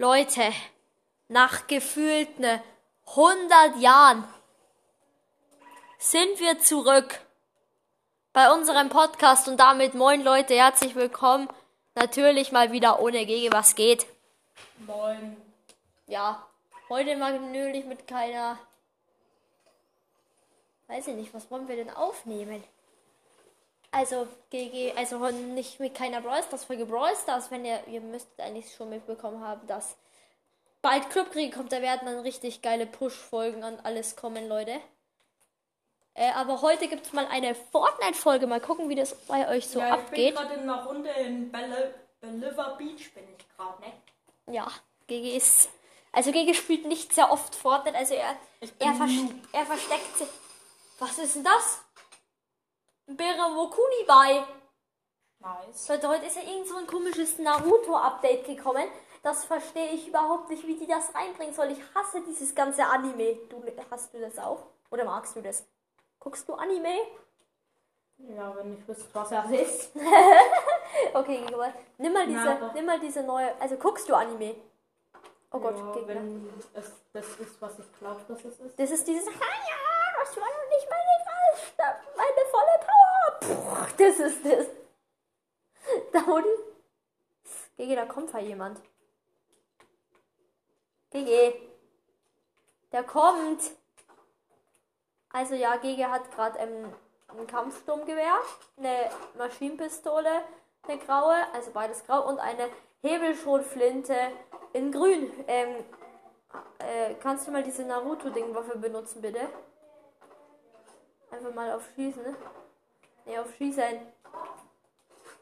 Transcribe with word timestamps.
Leute, 0.00 0.50
nach 1.28 1.66
gefühlten 1.66 2.58
100 3.06 3.76
Jahren 3.80 4.26
sind 5.98 6.40
wir 6.40 6.58
zurück 6.58 7.20
bei 8.32 8.50
unserem 8.50 8.88
Podcast 8.88 9.46
und 9.46 9.58
damit 9.60 9.92
moin 9.92 10.24
Leute, 10.24 10.54
herzlich 10.54 10.94
willkommen. 10.94 11.50
Natürlich 11.94 12.50
mal 12.50 12.72
wieder 12.72 13.02
ohne 13.02 13.26
Gege, 13.26 13.52
was 13.52 13.74
geht. 13.74 14.06
Moin. 14.86 15.36
Ja, 16.06 16.46
heute 16.88 17.18
mal 17.18 17.38
natürlich 17.38 17.84
mit 17.84 18.08
keiner. 18.08 18.58
Weiß 20.88 21.08
ich 21.08 21.14
nicht, 21.14 21.34
was 21.34 21.50
wollen 21.50 21.68
wir 21.68 21.76
denn 21.76 21.90
aufnehmen? 21.90 22.64
Also, 23.92 24.28
GG, 24.50 24.92
also 24.96 25.18
nicht 25.30 25.80
mit 25.80 25.94
keiner 25.94 26.20
Brawl 26.20 26.42
Stars 26.42 26.64
Folge 26.64 26.86
Brawl 26.86 27.14
Stars, 27.16 27.50
wenn 27.50 27.64
ihr, 27.64 27.80
ihr 27.88 28.00
müsst 28.00 28.28
eigentlich 28.38 28.72
schon 28.74 28.90
mitbekommen 28.90 29.42
haben, 29.42 29.66
dass 29.66 29.96
bald 30.80 31.10
Clubkrieg 31.10 31.54
kommt, 31.54 31.72
da 31.72 31.82
werden 31.82 32.06
dann 32.06 32.20
richtig 32.20 32.62
geile 32.62 32.86
Push-Folgen 32.86 33.64
an 33.64 33.80
alles 33.82 34.14
kommen, 34.14 34.48
Leute. 34.48 34.80
Äh, 36.14 36.30
aber 36.32 36.62
heute 36.62 36.88
gibt 36.88 37.06
es 37.06 37.12
mal 37.12 37.26
eine 37.26 37.54
Fortnite-Folge. 37.54 38.46
Mal 38.46 38.60
gucken, 38.60 38.88
wie 38.88 38.94
das 38.94 39.14
bei 39.26 39.48
euch 39.48 39.66
so 39.66 39.80
ja, 39.80 39.94
abgeht. 39.94 40.30
Ich 40.30 40.34
bin 40.34 40.34
gerade 40.34 40.54
in 40.54 40.60
einer 40.68 40.84
Runde 40.84 41.10
in 41.10 41.50
Belle, 41.50 41.94
Believer 42.20 42.76
Beach, 42.76 43.12
bin 43.14 43.24
ich 43.36 43.56
gerade, 43.56 43.80
ne? 43.80 43.92
Ja, 44.54 44.68
GG 45.06 45.36
ist. 45.36 45.70
Also 46.12 46.32
GG 46.32 46.54
spielt 46.54 46.86
nicht 46.86 47.14
sehr 47.14 47.30
oft 47.30 47.54
Fortnite, 47.54 47.96
also 47.96 48.14
er, 48.14 48.36
er, 48.80 48.94
vers 48.94 49.10
er 49.52 49.66
versteckt 49.66 50.18
sich. 50.18 50.28
Was 50.98 51.18
ist 51.18 51.36
denn 51.36 51.44
das? 51.44 51.80
Ein 53.10 53.16
Beramokuni 53.16 54.04
bei. 54.06 54.44
Nice. 55.40 55.88
Leute, 55.88 56.08
heute 56.08 56.26
ist 56.26 56.36
ja 56.36 56.42
irgend 56.42 56.68
so 56.68 56.76
ein 56.76 56.86
komisches 56.86 57.40
Naruto-Update 57.40 58.46
gekommen. 58.46 58.86
Das 59.24 59.44
verstehe 59.44 59.90
ich 59.90 60.06
überhaupt 60.06 60.48
nicht, 60.48 60.64
wie 60.64 60.76
die 60.76 60.86
das 60.86 61.12
reinbringen 61.12 61.52
soll. 61.52 61.72
Ich 61.72 61.80
hasse 61.92 62.22
dieses 62.22 62.54
ganze 62.54 62.84
Anime. 62.86 63.34
Du 63.48 63.64
hast 63.90 64.14
du 64.14 64.20
das 64.20 64.38
auch? 64.38 64.62
Oder 64.92 65.04
magst 65.04 65.34
du 65.34 65.42
das? 65.42 65.66
Guckst 66.20 66.48
du 66.48 66.54
Anime? 66.54 67.00
Ja, 68.18 68.54
wenn 68.56 68.74
ich 68.74 68.86
wüsste, 68.86 69.08
was 69.12 69.32
er 69.32 69.50
ist. 69.50 69.90
okay, 71.14 71.44
aber 71.52 71.72
nimm 71.98 72.12
mal 72.12 72.28
diese, 72.28 72.44
Na, 72.44 72.72
nimm 72.72 72.86
mal 72.86 73.00
diese 73.00 73.24
neue. 73.24 73.60
Also 73.60 73.74
guckst 73.74 74.08
du 74.08 74.14
Anime? 74.14 74.54
Oh 75.50 75.58
Gott, 75.58 75.76
ja, 75.76 75.92
Gegner. 75.92 76.14
wenn 76.14 76.48
es 76.74 76.92
das 77.12 77.26
ist, 77.40 77.60
was 77.60 77.76
ich 77.76 77.98
glaube, 77.98 78.20
dass 78.28 78.44
es 78.44 78.60
ist. 78.60 78.78
Das 78.78 78.90
ist 78.92 79.08
dieses. 79.08 79.26
Ah 79.26 79.56
ja, 79.68 79.90
das 80.20 80.36
war 80.36 80.44
noch 80.44 80.68
nicht 80.68 80.88
meine 80.88 81.16
Fallstab, 81.24 82.02
meine 82.16 82.44
volle 82.50 82.78
Power. 82.86 83.00
Puh, 83.40 83.89
das 84.00 84.18
ist 84.18 84.44
das. 84.44 84.66
Da 86.12 86.20
unten. 86.20 86.48
Gege, 87.76 87.96
da 87.96 88.06
kommt 88.06 88.32
halt 88.32 88.46
jemand. 88.46 88.80
Gege. 91.10 91.54
Der 92.92 93.02
kommt. 93.04 93.62
Also 95.32 95.54
ja, 95.54 95.76
Gege 95.76 96.10
hat 96.10 96.30
gerade 96.32 96.58
ähm, 96.58 96.92
ein 97.28 97.46
Kampfsturmgewehr, 97.46 98.38
eine 98.76 99.10
Maschinenpistole, 99.38 100.42
eine 100.82 100.98
graue, 100.98 101.36
also 101.52 101.70
beides 101.70 102.04
grau 102.04 102.28
und 102.28 102.38
eine 102.40 102.68
Hebelschrotflinte 103.02 104.16
in 104.72 104.90
grün. 104.90 105.32
Ähm, 105.46 105.84
äh, 106.78 107.14
kannst 107.22 107.46
du 107.46 107.52
mal 107.52 107.62
diese 107.62 107.84
Naruto-Ding-Waffe 107.84 108.78
benutzen, 108.78 109.22
bitte? 109.22 109.48
Einfach 111.30 111.54
mal 111.54 111.70
auf 111.72 111.88
Schießen. 111.94 112.22
Ne, 112.22 112.36
nee, 113.30 113.38
auf 113.38 113.54
Schießen. 113.56 114.00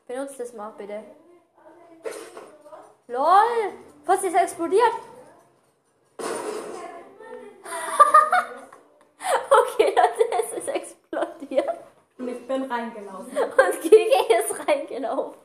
Benutzt 0.07 0.39
das 0.39 0.53
mal, 0.53 0.73
bitte. 0.77 1.03
LOL! 3.09 3.73
Was 4.05 4.23
ist 4.23 4.35
explodiert? 4.35 4.93
okay, 9.51 9.95
Leute, 9.97 10.25
es 10.39 10.53
ist 10.59 10.69
explodiert. 10.69 11.79
Und 12.19 12.29
ich 12.29 12.47
bin 12.47 12.65
reingelaufen. 12.65 13.27
Und 13.27 13.83
Gigi 13.83 14.35
ist 14.41 14.67
reingelaufen. 14.67 15.41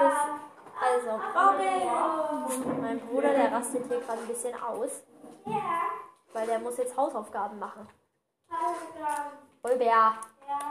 Das, 0.00 0.14
also, 0.80 1.20
mein 2.80 3.00
Bruder, 3.00 3.32
der 3.32 3.52
rastet 3.52 3.86
hier 3.86 4.00
gerade 4.00 4.20
ein 4.20 4.28
bisschen 4.28 4.54
aus. 4.62 5.02
Weil 6.32 6.46
der 6.46 6.58
muss 6.58 6.76
jetzt 6.78 6.96
Hausaufgaben 6.96 7.58
machen. 7.58 7.88
Olbär, 9.62 10.14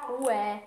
Ruhe. 0.10 0.62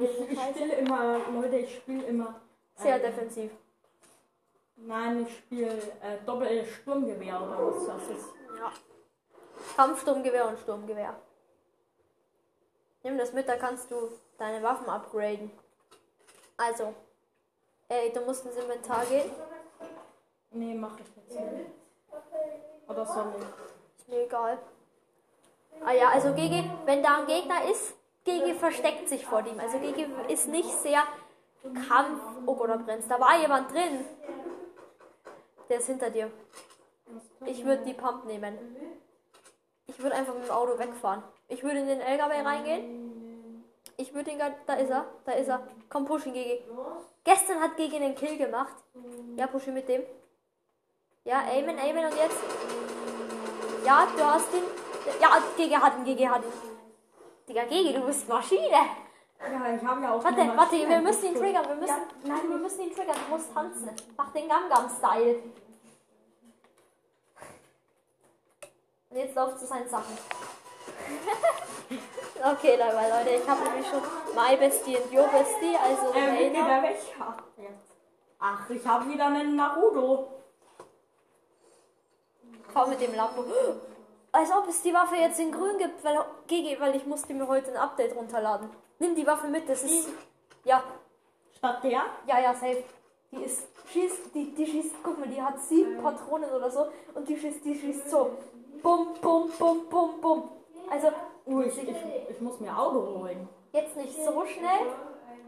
Ich, 0.00 0.30
ich 0.30 0.38
spiele 0.38 0.74
immer, 0.74 1.18
Leute, 1.32 1.56
ich 1.56 1.76
spiele 1.76 2.04
immer. 2.04 2.40
sehr 2.76 2.96
ähm, 2.96 3.02
defensiv. 3.02 3.50
Nein, 4.76 5.26
ich 5.26 5.38
spiele 5.38 5.76
äh, 6.02 6.18
Doppel-Sturmgewehr 6.24 7.42
oder 7.42 7.66
was 7.66 7.86
das 7.86 8.16
ist. 8.16 8.28
Ja. 8.56 8.72
Kampfsturmgewehr 9.76 10.46
und 10.46 10.58
Sturmgewehr. 10.60 11.16
Nimm 13.02 13.18
das 13.18 13.32
mit, 13.32 13.48
da 13.48 13.56
kannst 13.56 13.90
du 13.90 14.10
deine 14.36 14.62
Waffen 14.62 14.88
upgraden. 14.88 15.50
Also, 16.56 16.94
ey, 17.88 18.12
du 18.12 18.20
musst 18.20 18.44
ins 18.44 18.56
Inventar 18.56 19.04
gehen. 19.06 19.30
Nee, 20.50 20.74
mach 20.74 20.98
ich 21.00 21.06
jetzt 21.16 21.40
nicht. 21.40 21.66
Oder 22.88 23.02
ich? 23.02 23.98
Ist 23.98 24.08
mir 24.08 24.24
egal. 24.24 24.58
Ah 25.84 25.92
ja, 25.92 26.08
also 26.08 26.32
Gege, 26.34 26.64
wenn 26.86 27.02
da 27.02 27.18
ein 27.18 27.26
Gegner 27.26 27.64
ist, 27.70 27.94
Gege 28.24 28.54
versteckt 28.54 29.08
sich 29.08 29.24
vor 29.26 29.40
ihm. 29.46 29.58
Also 29.60 29.78
Gege 29.78 30.06
ist 30.28 30.48
nicht 30.48 30.70
sehr 30.80 31.02
Kampf. 31.88 32.20
Oh 32.46 32.54
Gott, 32.54 32.70
da 32.70 32.76
brennt's. 32.76 33.08
Da 33.08 33.20
war 33.20 33.38
jemand 33.40 33.72
drin. 33.72 34.04
Der 35.68 35.78
ist 35.78 35.86
hinter 35.86 36.10
dir. 36.10 36.30
Ich 37.46 37.64
würde 37.64 37.84
die 37.84 37.94
Pump 37.94 38.24
nehmen. 38.24 38.56
Ich 39.86 39.98
würde 39.98 40.16
einfach 40.16 40.34
mit 40.34 40.44
dem 40.44 40.50
Auto 40.50 40.78
wegfahren. 40.78 41.22
Ich 41.48 41.62
würde 41.62 41.78
in 41.80 41.86
den 41.86 42.00
LKW 42.00 42.40
reingehen. 42.42 43.64
Ich 43.96 44.14
würde 44.14 44.36
gar- 44.36 44.54
da 44.66 44.74
ist 44.74 44.90
er, 44.90 45.06
da 45.24 45.32
ist 45.32 45.48
er. 45.48 45.66
Komm, 45.88 46.04
push 46.04 46.26
ihn, 46.26 46.32
Gege. 46.34 46.62
Gestern 47.24 47.60
hat 47.60 47.76
Gege 47.76 47.96
einen 47.96 48.14
Kill 48.14 48.36
gemacht. 48.36 48.74
Ja, 49.36 49.46
push 49.46 49.66
ihn 49.66 49.74
mit 49.74 49.88
dem. 49.88 50.02
Ja, 51.28 51.40
aimen, 51.40 51.78
aimen 51.78 52.06
und 52.06 52.16
jetzt. 52.16 52.38
Ja, 53.84 54.06
du 54.16 54.24
hast 54.24 54.50
ihn. 54.54 54.62
Ja, 55.20 55.28
Gege 55.58 55.78
hat 55.78 55.98
ihn, 55.98 56.04
Gege 56.04 56.30
hat 56.30 56.42
ihn. 56.42 56.52
Digga, 57.46 57.64
Gege, 57.64 58.00
du 58.00 58.06
bist 58.06 58.26
Maschine. 58.26 58.70
Ja, 58.70 58.86
ich 59.76 59.84
habe 59.84 60.02
ja 60.02 60.14
auch. 60.14 60.24
Warte, 60.24 60.56
warte, 60.56 60.88
wir 60.88 61.00
müssen 61.00 61.26
ihn 61.26 61.34
triggern. 61.34 61.68
Wir 61.68 61.74
müssen, 61.74 62.00
Ja. 62.24 62.26
nein, 62.34 62.48
wir 62.48 62.56
müssen 62.56 62.80
ihn 62.80 62.94
triggern. 62.94 63.16
Du 63.26 63.30
musst 63.36 63.52
tanzen. 63.52 63.90
Mach 64.16 64.32
den 64.32 64.48
Gangnam-Style. 64.48 65.42
Und 69.10 69.16
jetzt 69.18 69.36
läuft 69.36 69.58
zu 69.58 69.66
seinen 69.66 69.88
Sachen. 69.90 70.16
okay, 72.52 72.78
dabei, 72.78 73.10
Leute. 73.10 73.30
Ich 73.42 73.46
habe 73.46 73.64
nämlich 73.64 73.86
schon 73.86 74.00
My 74.34 74.56
Bestie 74.56 74.96
und 74.96 75.12
Your 75.12 75.28
Bestie, 75.28 75.76
also 75.76 76.10
Ähm, 76.14 76.54
jetzt. 77.58 77.96
Ach, 78.38 78.70
ich 78.70 78.86
habe 78.86 79.10
wieder 79.10 79.26
einen 79.26 79.56
Naruto. 79.56 80.37
Fahr 82.78 82.86
mit 82.86 83.00
dem 83.00 83.14
Lambo. 83.14 83.44
Als 84.30 84.52
ob 84.52 84.68
es 84.68 84.82
die 84.82 84.94
Waffe 84.94 85.16
jetzt 85.16 85.40
in 85.40 85.50
grün 85.50 85.78
gibt, 85.78 86.04
weil, 86.04 86.16
GG, 86.46 86.78
weil 86.78 86.94
ich 86.94 87.06
musste 87.06 87.34
mir 87.34 87.48
heute 87.48 87.72
ein 87.72 87.76
Update 87.76 88.14
runterladen. 88.14 88.70
Nimm 89.00 89.16
die 89.16 89.26
Waffe 89.26 89.48
mit, 89.48 89.68
das 89.68 89.82
ist... 89.82 90.08
Ja, 90.64 90.84
Statt 91.56 91.82
der? 91.82 92.02
Ja, 92.26 92.38
ja, 92.38 92.54
safe. 92.54 92.84
Die 93.32 93.42
ist, 93.42 93.66
schießt, 93.92 94.32
die, 94.32 94.54
die 94.54 94.64
schießt, 94.64 94.94
guck 95.02 95.18
mal, 95.18 95.28
die 95.28 95.42
hat 95.42 95.60
sieben 95.60 96.00
Patronen 96.00 96.50
oder 96.50 96.70
so 96.70 96.86
und 97.14 97.28
die 97.28 97.36
schießt, 97.36 97.64
die 97.64 97.74
schießt 97.74 98.10
so. 98.10 98.30
Bum, 98.80 99.08
bum, 99.20 99.50
bum, 99.58 99.86
bum, 99.90 100.20
bum. 100.20 100.48
Also, 100.88 101.08
Uh, 101.46 101.62
ich, 101.62 101.82
ich, 101.82 101.96
ich 102.28 102.40
muss 102.42 102.60
mir 102.60 102.78
Auto 102.78 103.20
holen. 103.20 103.48
jetzt 103.72 103.96
nicht 103.96 104.14
so 104.22 104.44
schnell, 104.44 104.92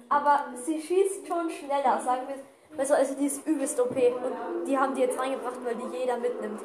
aber 0.09 0.47
sie 0.55 0.81
schießt 0.81 1.27
schon 1.29 1.51
schneller, 1.51 2.01
sagen 2.03 2.23
wir 2.27 2.37
es. 2.37 2.79
Also, 2.79 2.95
also 2.95 3.15
die 3.15 3.27
ist 3.27 3.47
übelst 3.47 3.79
OP 3.79 3.91
und 3.91 4.67
die 4.67 4.79
haben 4.79 4.95
die 4.95 5.03
jetzt 5.03 5.19
reingebracht, 5.19 5.63
weil 5.63 5.75
die 5.75 5.99
jeder 5.99 6.17
mitnimmt. 6.17 6.61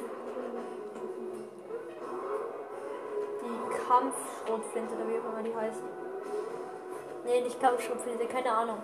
Kampfschrotflinte, 3.86 4.94
oder 4.94 5.08
wie 5.08 5.18
auch 5.18 5.32
immer 5.32 5.42
die 5.42 5.54
heißt. 5.54 5.82
Nee, 7.24 7.40
nicht 7.40 7.60
Kampfschrotflinte, 7.60 8.26
keine 8.26 8.52
Ahnung. 8.52 8.78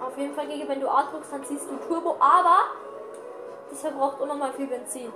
Auf 0.00 0.16
jeden 0.16 0.34
Fall, 0.34 0.46
Gege, 0.46 0.68
wenn 0.68 0.80
du 0.80 0.88
A 0.88 1.02
drückst, 1.04 1.32
dann 1.32 1.44
ziehst 1.44 1.68
du 1.70 1.76
Turbo, 1.86 2.16
aber 2.18 2.58
das 3.70 3.80
verbraucht 3.80 4.20
unnormal 4.20 4.52
viel 4.52 4.66
Benzin. 4.66 5.12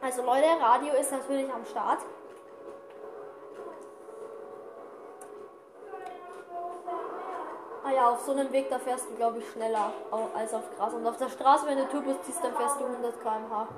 Also 0.00 0.22
Leute, 0.22 0.46
Radio 0.60 0.94
ist 0.94 1.12
natürlich 1.12 1.52
am 1.52 1.64
Start. 1.64 2.00
Ja, 7.94 8.10
auf 8.10 8.20
so 8.20 8.32
einem 8.32 8.50
Weg, 8.52 8.68
da 8.70 8.78
fährst 8.78 9.08
du, 9.08 9.14
glaube 9.14 9.38
ich, 9.38 9.50
schneller 9.50 9.92
als 10.34 10.54
auf 10.54 10.64
Gras. 10.76 10.92
Und 10.94 11.06
auf 11.06 11.16
der 11.16 11.28
Straße, 11.28 11.66
wenn 11.66 11.78
du 11.78 11.88
Turbo 11.88 12.14
ziehst, 12.22 12.42
dann 12.42 12.54
fährst 12.54 12.80
du 12.80 12.84
100 12.84 13.20
km/h. 13.22 13.68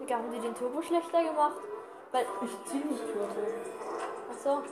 Wie 0.00 0.14
haben 0.14 0.30
die 0.30 0.40
den 0.40 0.54
Turbo 0.54 0.82
schlechter 0.82 1.22
gemacht? 1.22 1.56
Weil, 2.10 2.26
Ich 2.42 2.70
zieh 2.70 2.78
nicht 2.78 3.02
Turbo. 3.12 3.34
achso. 4.30 4.62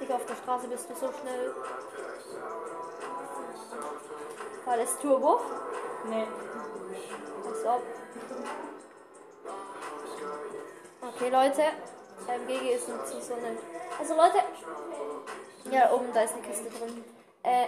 Digga, 0.00 0.14
auf 0.14 0.24
der 0.26 0.36
Straße 0.36 0.68
bist 0.68 0.88
du 0.88 0.94
so 0.94 1.12
schnell. 1.12 1.54
War 4.64 4.76
das 4.76 4.98
Turbo? 4.98 5.40
Nee. 6.08 6.26
Als 7.46 7.66
ob. 7.66 7.82
Okay, 11.14 11.30
Leute. 11.30 11.62
Ähm, 12.28 12.46
GG 12.46 12.74
ist 12.74 12.88
nicht 12.88 13.06
zu 13.06 13.20
so 13.20 13.34
eine. 13.34 13.56
Also, 13.98 14.14
Leute. 14.14 14.38
Ja, 15.70 15.92
oben, 15.92 16.12
da 16.12 16.22
ist 16.22 16.34
eine 16.34 16.42
Kiste 16.42 16.70
drin. 16.70 17.04
Äh, 17.42 17.66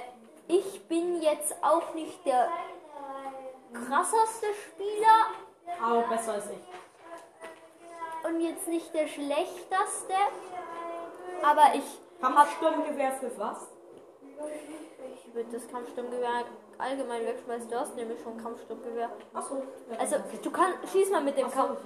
ich 0.48 0.82
bin 0.88 1.22
jetzt 1.22 1.54
auch 1.62 1.94
nicht 1.94 2.24
der 2.26 2.48
krasseste 3.72 4.46
Spieler 4.66 5.26
Aber 5.82 6.02
besser 6.08 6.32
als 6.34 6.46
ich. 6.46 8.28
und 8.28 8.40
jetzt 8.40 8.66
nicht 8.68 8.92
der 8.94 9.06
schlechteste. 9.06 10.14
Aber 11.42 11.74
ich 11.74 11.84
Kampfsturmgewehr 12.20 13.12
für 13.12 13.38
was? 13.38 13.58
Ich 15.14 15.34
würde 15.34 15.50
das 15.52 15.68
Kampfsturmgewehr 15.68 16.44
allgemein 16.78 17.24
wegschmeißen. 17.24 17.70
Du 17.70 17.78
hast 17.78 17.94
nämlich 17.96 18.20
schon 18.22 18.36
Kampfsturmgewehr. 18.42 19.10
Achso. 19.32 19.62
Also, 19.98 20.16
du 20.42 20.50
kannst, 20.50 20.78
schieß 20.92 21.10
mal 21.10 21.22
mit 21.22 21.36
dem 21.38 21.50
Kampf. 21.50 21.78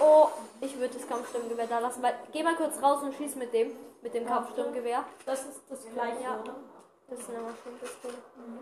Oh, 0.00 0.28
ich 0.60 0.78
würde 0.78 0.94
das 0.94 1.06
Kampfsturmgewehr 1.08 1.66
da 1.66 1.78
lassen. 1.78 2.02
Weil, 2.02 2.14
geh 2.32 2.42
mal 2.42 2.56
kurz 2.56 2.80
raus 2.82 3.02
und 3.02 3.14
schieß 3.14 3.36
mit 3.36 3.52
dem, 3.52 3.72
mit 4.02 4.14
dem 4.14 4.26
Kampfsturmgewehr. 4.26 5.04
Das 5.24 5.44
ist 5.46 5.62
das 5.68 5.84
gleiche, 5.92 6.22
Ja. 6.22 6.40
oder? 6.40 6.54
Das 7.08 7.20
ist 7.20 7.30
eine 7.30 7.38
Maschinenpistole. 7.40 8.14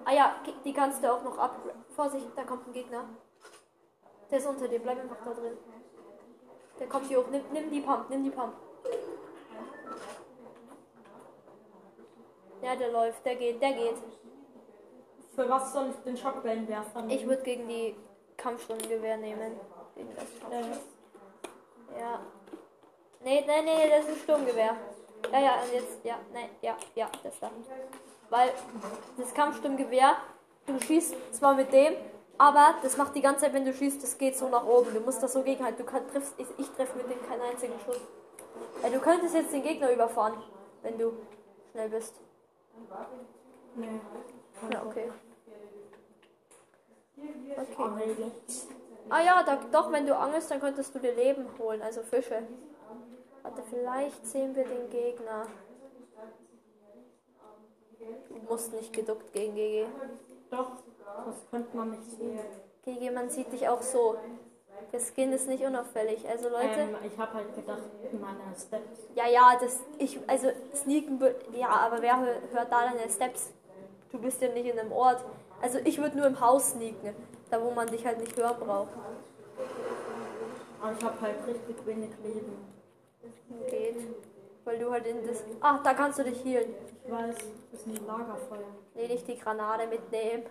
Ah 0.05 0.13
ja, 0.13 0.35
die 0.65 0.73
kannst 0.75 1.03
du 1.03 1.11
auch 1.13 1.23
noch 1.23 1.39
ab. 1.39 1.57
Vorsicht, 1.97 2.27
da 2.37 2.43
kommt 2.45 2.67
ein 2.69 2.73
Gegner. 2.75 3.05
Der 4.31 4.39
ist 4.39 4.47
unter 4.47 4.69
dir, 4.69 4.81
bleib 4.81 4.99
einfach 5.01 5.17
da 5.25 5.33
drin. 5.33 5.57
Der 6.79 6.87
kommt 6.89 7.07
hier 7.07 7.19
hoch. 7.21 7.29
Nimm, 7.31 7.43
nimm 7.53 7.71
die 7.71 7.81
Pump, 7.81 8.11
nimm 8.11 8.25
die 8.25 8.31
Pump. 8.31 8.53
Ja, 12.63 12.75
der 12.77 12.91
läuft, 12.93 13.25
der 13.25 13.37
geht, 13.37 13.61
der 13.63 13.73
geht. 13.73 13.97
Für 15.35 15.49
was 15.49 15.73
soll 15.73 15.89
ich 15.91 15.97
den 16.05 16.17
Schockwellenwerfer 16.17 17.03
nehmen? 17.03 17.11
Ich 17.11 17.27
würde 17.27 17.43
gegen 17.43 17.69
die 17.69 17.97
Kampfsturmgewehr 18.37 19.17
nehmen. 19.19 19.59
Gegen 19.95 20.15
das 20.15 20.25
Äh, 20.51 20.77
Ja. 21.99 22.21
Nee, 23.23 23.45
nee, 23.47 23.63
nee, 23.63 23.91
das 23.91 24.05
ist 24.05 24.11
ein 24.11 24.17
Sturmgewehr. 24.23 24.77
Ja, 25.33 25.41
ja, 25.41 25.55
und 25.63 25.73
jetzt, 25.73 26.05
ja, 26.05 26.19
nee, 26.33 26.51
ja, 26.61 26.77
ja, 26.95 27.09
das 27.23 27.39
da. 27.41 27.51
Weil 28.29 28.53
das 29.17 29.33
Kampfsturmgewehr, 29.33 30.17
du 30.67 30.81
schießt 30.81 31.15
zwar 31.33 31.55
mit 31.55 31.73
dem, 31.73 31.95
aber 32.37 32.75
das 32.83 32.97
macht 32.97 33.15
die 33.15 33.21
ganze 33.21 33.43
Zeit, 33.43 33.55
wenn 33.55 33.65
du 33.65 33.73
schießt, 33.73 34.03
das 34.03 34.19
geht 34.19 34.37
so 34.37 34.49
nach 34.49 34.67
oben. 34.67 34.93
Du 34.93 35.01
musst 35.01 35.23
das 35.23 35.33
so 35.33 35.43
gegenhalten. 35.43 35.79
Du 35.79 35.91
kann, 35.91 36.07
triffst, 36.09 36.35
ich, 36.37 36.47
ich 36.59 36.69
treffe 36.71 36.97
mit 36.99 37.11
dem 37.11 37.27
keinen 37.27 37.43
einzigen 37.43 37.75
Schuss. 37.85 38.01
Ja, 38.83 38.91
du 38.91 38.99
könntest 39.01 39.35
jetzt 39.35 39.53
den 39.53 39.63
Gegner 39.63 39.91
überfahren, 39.91 40.35
wenn 40.83 40.99
du 40.99 41.13
schnell 41.73 41.89
bist. 41.89 42.21
nee. 43.77 44.01
Ja, 44.71 44.85
okay. 44.85 45.11
Okay. 47.57 48.75
Ah 49.09 49.23
ja, 49.23 49.43
da, 49.43 49.57
doch, 49.73 49.91
wenn 49.93 50.07
du 50.07 50.15
angelst, 50.17 50.51
dann 50.51 50.61
könntest 50.61 50.95
du 50.95 50.99
dir 50.99 51.15
Leben 51.15 51.47
holen, 51.59 51.81
also 51.83 52.03
Fische. 52.03 52.43
Warte, 53.43 53.63
vielleicht 53.63 54.27
sehen 54.27 54.55
wir 54.57 54.67
den 54.67 54.91
Gegner. 54.91 55.49
Du 58.29 58.39
musst 58.49 58.73
nicht 58.73 58.93
geduckt 58.93 59.33
gegen 59.33 59.55
GG. 59.55 59.89
Doch, 60.51 60.73
das 61.25 61.35
könnte 61.51 61.77
man 61.77 61.91
nicht 61.91 62.11
sehen. 62.19 62.41
GG, 62.85 63.11
man 63.11 63.31
sieht 63.31 63.53
dich 63.53 63.69
auch 63.69 63.83
so. 63.83 64.19
Der 64.93 65.01
Skin 65.01 65.33
ist 65.33 65.49
nicht 65.49 65.65
unauffällig. 65.65 66.29
Also 66.29 66.49
Leute, 66.49 66.81
Ähm, 66.81 66.97
ich 67.05 67.19
habe 67.19 67.35
halt 67.35 67.55
gedacht, 67.55 67.83
meine 68.13 68.55
Steps. 68.57 69.01
ja, 69.15 69.27
ja, 69.29 69.57
das, 69.61 69.81
ich, 69.99 70.21
also 70.29 70.51
sneaken, 70.75 71.21
ja, 71.53 71.69
aber 71.71 72.03
wer 72.03 72.15
hö- 72.17 72.51
hört 72.53 72.73
da 72.73 72.87
deine 72.93 73.11
Steps? 73.11 73.51
Du 74.11 74.19
bist 74.21 74.41
ja 74.43 74.49
nicht 74.49 74.67
in 74.67 74.79
einem 74.79 74.93
Ort. 74.93 75.25
Also 75.61 75.79
ich 75.85 75.99
würde 75.99 76.17
nur 76.17 76.27
im 76.27 76.41
Haus 76.41 76.73
sneaken, 76.73 77.15
da 77.51 77.63
wo 77.63 77.71
man 77.71 77.87
dich 77.89 78.05
halt 78.05 78.21
nicht 78.21 78.37
hören 78.37 78.57
braucht. 78.59 78.91
Aber 80.81 80.93
ich 80.99 81.05
habe 81.05 81.21
halt 81.21 81.47
richtig 81.47 81.87
wenig 81.87 82.11
Leben. 82.23 82.57
Geht. 83.69 83.97
Weil 84.65 84.79
du 84.79 84.91
halt 84.91 85.07
in 85.07 85.27
das. 85.27 85.43
Ach, 85.61 85.83
da 85.83 85.95
kannst 85.95 86.19
du 86.19 86.25
dich 86.25 86.45
healen. 86.45 86.75
Ich 87.05 87.13
weiß, 87.13 87.35
das 87.71 87.81
ist 87.81 87.87
ein 87.87 88.07
Lagerfeuer. 88.07 88.61
Nee, 88.95 89.09
nicht 89.09 89.29
die 89.29 89.39
Granate 89.39 89.87
mitnehmen. 89.87 90.45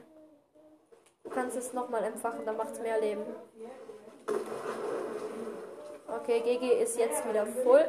Du 1.23 1.29
kannst 1.29 1.57
es 1.57 1.73
nochmal 1.73 2.03
entfachen, 2.03 2.45
dann 2.45 2.57
macht's 2.57 2.79
mehr 2.79 2.99
Leben. 2.99 3.23
Okay, 6.07 6.41
GG 6.41 6.83
ist 6.83 6.97
jetzt 6.97 7.27
wieder 7.27 7.45
voll. 7.45 7.85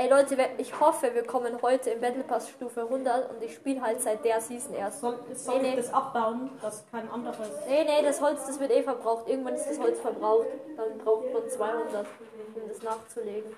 Ey 0.00 0.08
Leute, 0.08 0.34
ich 0.56 0.80
hoffe, 0.80 1.12
wir 1.14 1.26
kommen 1.26 1.60
heute 1.60 1.90
im 1.90 2.00
Battle 2.00 2.24
Pass 2.24 2.48
Stufe 2.48 2.80
100 2.84 3.28
und 3.32 3.42
ich 3.42 3.54
spiele 3.54 3.82
halt 3.82 4.00
seit 4.00 4.24
der 4.24 4.40
Season 4.40 4.72
erst. 4.72 5.00
Soll, 5.00 5.18
soll 5.34 5.56
Nee, 5.60 5.68
ich 5.68 5.70
nee. 5.72 5.76
das 5.76 5.92
abbauen, 5.92 6.50
dass 6.62 6.86
kein 6.90 7.10
anderes. 7.10 7.36
Nee, 7.68 7.84
nee, 7.84 8.02
das 8.02 8.18
Holz, 8.22 8.46
das 8.46 8.58
wird 8.58 8.70
eh 8.70 8.82
verbraucht. 8.82 9.28
Irgendwann 9.28 9.56
ist 9.56 9.66
das 9.68 9.78
Holz 9.78 10.00
verbraucht. 10.00 10.46
Dann 10.74 10.96
braucht 11.04 11.30
man 11.34 11.46
200, 11.50 12.06
um 12.54 12.62
das 12.66 12.82
nachzulegen. 12.82 13.52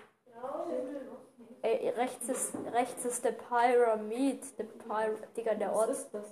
Ey, 1.63 1.91
rechts 1.91 2.29
ist, 2.29 2.55
rechts 2.73 3.05
ist 3.05 3.25
der 3.25 3.33
Pyramid. 3.33 4.43
Der 4.59 4.65
Pyra 4.65 5.11
Digga, 5.37 5.55
der 5.55 5.69
Was 5.69 5.77
Ort. 5.77 5.91
ist 5.91 6.11
das? 6.13 6.25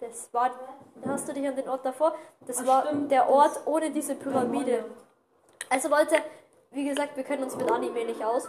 Das 0.00 0.34
war. 0.34 0.50
Hast 1.06 1.28
du 1.28 1.34
dich 1.34 1.46
an 1.46 1.54
den 1.54 1.68
Ort 1.68 1.86
davor? 1.86 2.16
Das 2.48 2.58
Ah, 2.62 2.66
war 2.66 2.86
stimmt, 2.86 3.12
der 3.12 3.28
Ort 3.28 3.60
ohne 3.66 3.92
diese 3.92 4.16
Pyramide. 4.16 4.84
Also 5.70 5.88
Leute, 5.88 6.16
wie 6.72 6.84
gesagt, 6.88 7.16
wir 7.16 7.22
kennen 7.22 7.44
uns 7.44 7.54
mit 7.56 7.70
Anime 7.70 8.04
nicht 8.06 8.24
aus. 8.24 8.48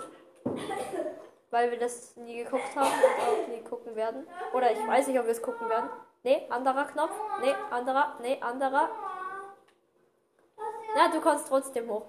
Weil 1.53 1.69
wir 1.69 1.77
das 1.77 2.15
nie 2.15 2.43
geguckt 2.43 2.75
haben 2.75 2.87
und 2.87 3.21
auch 3.21 3.47
nie 3.47 3.61
gucken 3.61 3.95
werden. 3.95 4.25
Oder 4.53 4.71
ich 4.71 4.87
weiß 4.87 5.05
nicht, 5.05 5.19
ob 5.19 5.25
wir 5.25 5.33
es 5.33 5.41
gucken 5.41 5.69
werden. 5.69 5.87
Nee, 6.23 6.47
anderer 6.49 6.85
Knopf. 6.85 7.13
Nee, 7.41 7.53
anderer. 7.69 8.17
Nee, 8.23 8.39
anderer. 8.41 8.89
Na, 10.95 11.11
du 11.11 11.21
kannst 11.21 11.47
trotzdem 11.47 11.91
hoch. 11.91 12.07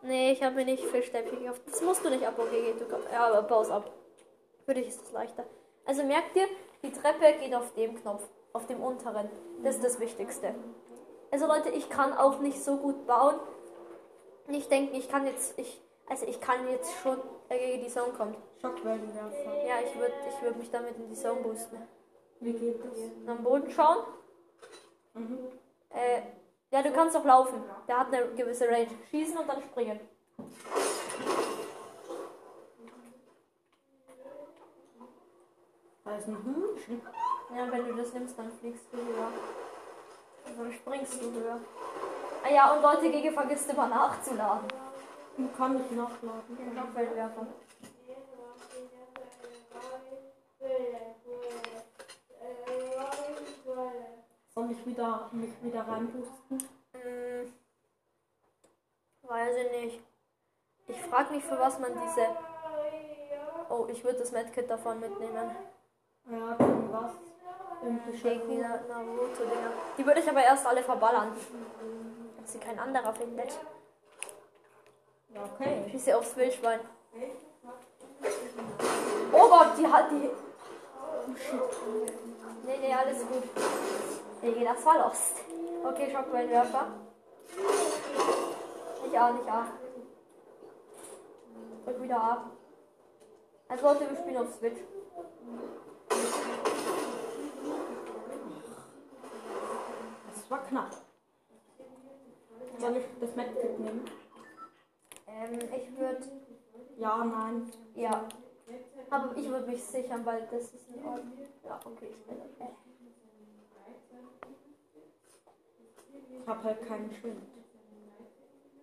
Nee, 0.00 0.32
ich 0.32 0.42
habe 0.42 0.54
mir 0.54 0.64
nicht 0.64 0.82
Fischstäbchen 0.86 1.40
gekauft. 1.40 1.60
Das 1.66 1.82
musst 1.82 2.02
du 2.02 2.08
nicht 2.08 2.26
ab, 2.26 2.38
okay, 2.38 2.74
du 2.78 2.86
kannst, 2.86 3.12
ja, 3.12 3.26
aber 3.26 3.42
baus 3.42 3.68
ab. 3.68 3.90
Für 4.64 4.72
dich 4.72 4.88
ist 4.88 5.02
es 5.02 5.12
leichter. 5.12 5.44
Also 5.84 6.04
merkt 6.04 6.34
ihr, 6.36 6.48
die 6.82 6.92
Treppe 6.92 7.38
geht 7.38 7.54
auf 7.54 7.74
dem 7.74 8.00
Knopf, 8.00 8.22
auf 8.54 8.66
dem 8.66 8.82
unteren. 8.82 9.28
Das 9.62 9.76
ist 9.76 9.84
das 9.84 10.00
Wichtigste. 10.00 10.54
Also 11.30 11.46
Leute, 11.46 11.68
ich 11.68 11.90
kann 11.90 12.16
auch 12.16 12.38
nicht 12.38 12.64
so 12.64 12.78
gut 12.78 13.06
bauen. 13.06 13.34
Nicht 14.46 14.70
denken, 14.70 14.94
ich 14.94 15.10
kann 15.10 15.26
jetzt, 15.26 15.58
ich, 15.58 15.83
also 16.08 16.26
ich 16.26 16.40
kann 16.40 16.68
jetzt 16.68 16.92
schon, 17.02 17.18
äh, 17.48 17.58
gegen 17.58 17.84
die 17.84 17.90
Zone 17.90 18.12
kommt. 18.12 18.36
Schockwellenwerfer. 18.60 19.66
Ja, 19.66 19.74
ich 19.84 19.98
würde 19.98 20.14
ich 20.28 20.42
würd 20.42 20.56
mich 20.56 20.70
damit 20.70 20.96
in 20.96 21.08
die 21.08 21.14
Zone 21.14 21.40
boosten. 21.40 21.78
Wie 22.40 22.52
geht 22.52 22.80
das? 22.84 22.98
Am 23.26 23.42
Boden 23.42 23.70
schauen. 23.70 24.04
Mhm. 25.14 25.38
Äh, 25.90 26.22
ja, 26.70 26.82
du 26.82 26.92
kannst 26.92 27.16
auch 27.16 27.24
laufen. 27.24 27.62
Der 27.88 27.98
hat 27.98 28.12
eine 28.12 28.26
gewisse 28.34 28.68
Range. 28.68 28.88
Schießen 29.10 29.38
und 29.38 29.48
dann 29.48 29.62
springen. 29.62 30.00
Da 36.04 36.16
ist 36.16 36.28
ein 36.28 36.36
Hühnchen. 36.44 37.00
Ja, 37.56 37.70
wenn 37.70 37.86
du 37.86 37.94
das 37.94 38.12
nimmst, 38.12 38.38
dann 38.38 38.50
fliegst 38.60 38.84
du 38.92 38.98
höher. 38.98 39.32
Dann 40.56 40.72
springst 40.72 41.22
du 41.22 41.32
höher. 41.32 41.60
Ah 42.44 42.50
ja, 42.50 42.74
und 42.74 42.82
Leute, 42.82 43.10
gegen 43.10 43.32
vergisst 43.32 43.70
immer 43.70 43.86
nachzuladen. 43.86 44.68
Kann 45.56 45.80
ich 45.80 45.90
nachladen. 45.90 46.56
Den 46.56 46.76
Schockwellenwerfer. 46.76 47.46
Soll 54.54 54.70
ich 54.70 54.86
wieder, 54.86 55.28
mich 55.32 55.50
wieder 55.62 55.80
reinpusten? 55.80 56.68
Hm, 56.92 57.52
weiß 59.22 59.56
ich 59.56 59.82
nicht. 59.82 60.00
Ich 60.86 61.00
frage 61.02 61.32
mich, 61.34 61.44
für 61.44 61.58
was 61.58 61.78
man 61.80 61.92
diese. 61.92 62.28
Oh, 63.68 63.86
ich 63.90 64.04
würde 64.04 64.20
das 64.20 64.30
Medkit 64.30 64.70
davon 64.70 65.00
mitnehmen. 65.00 65.56
Ja, 66.30 66.54
gegen 66.54 66.92
was? 66.92 67.12
Gegen 67.82 68.00
die 68.06 68.16
Shaku. 68.16 68.54
Naruto-Dinger. 68.88 69.72
Die 69.98 70.06
würde 70.06 70.20
ich 70.20 70.28
aber 70.28 70.42
erst 70.42 70.66
alle 70.66 70.82
verballern. 70.82 71.32
Dass 72.40 72.52
sie 72.52 72.58
kein 72.58 72.78
anderer 72.78 73.12
findet. 73.12 73.58
Okay. 75.34 75.84
Schieße 75.90 76.16
aufs 76.16 76.36
Wildschwein. 76.36 76.80
Oh 79.32 79.48
Gott, 79.48 79.76
die 79.76 79.86
hat 79.86 80.10
die. 80.10 80.30
Oh 80.30 81.34
shit. 81.36 81.60
Nee, 82.64 82.78
nee, 82.80 82.94
alles 82.94 83.18
gut. 83.18 83.42
Nee, 84.42 84.64
das 84.64 84.84
war 84.86 84.98
lost. 84.98 85.34
Okay, 85.84 86.10
Schockwellenwerfer. 86.10 86.86
Nicht 89.04 89.18
A, 89.18 89.30
nicht 89.32 89.48
A. 89.48 89.66
Drück 91.84 92.02
wieder 92.02 92.16
A. 92.16 92.50
Also 93.68 93.86
Leute, 93.86 94.10
wir 94.10 94.16
spielen 94.16 94.36
auf 94.36 94.54
Switch. 94.54 94.80
Das 100.34 100.50
war 100.50 100.58
knapp. 100.64 100.90
Soll 102.78 102.96
ich 102.96 103.04
das 103.20 103.34
Medkit 103.34 103.78
nehmen? 103.80 104.04
Ähm, 105.34 105.58
ich 105.76 105.98
würde. 105.98 106.22
Ja, 106.96 107.24
nein. 107.24 107.72
Ja. 107.94 108.28
Aber 109.10 109.36
ich 109.36 109.48
würde 109.48 109.66
mich 109.66 109.82
sichern, 109.82 110.24
weil 110.24 110.46
das 110.50 110.72
ist 110.72 110.88
in 110.88 111.04
Ordnung. 111.04 111.38
Ja, 111.64 111.80
okay, 111.84 112.08
ich 112.10 112.26
bin 112.26 112.36
okay. 112.40 112.70
Ich 116.40 116.46
habe 116.46 116.64
halt 116.64 116.86
keinen 116.86 117.12
Schwind. 117.14 117.42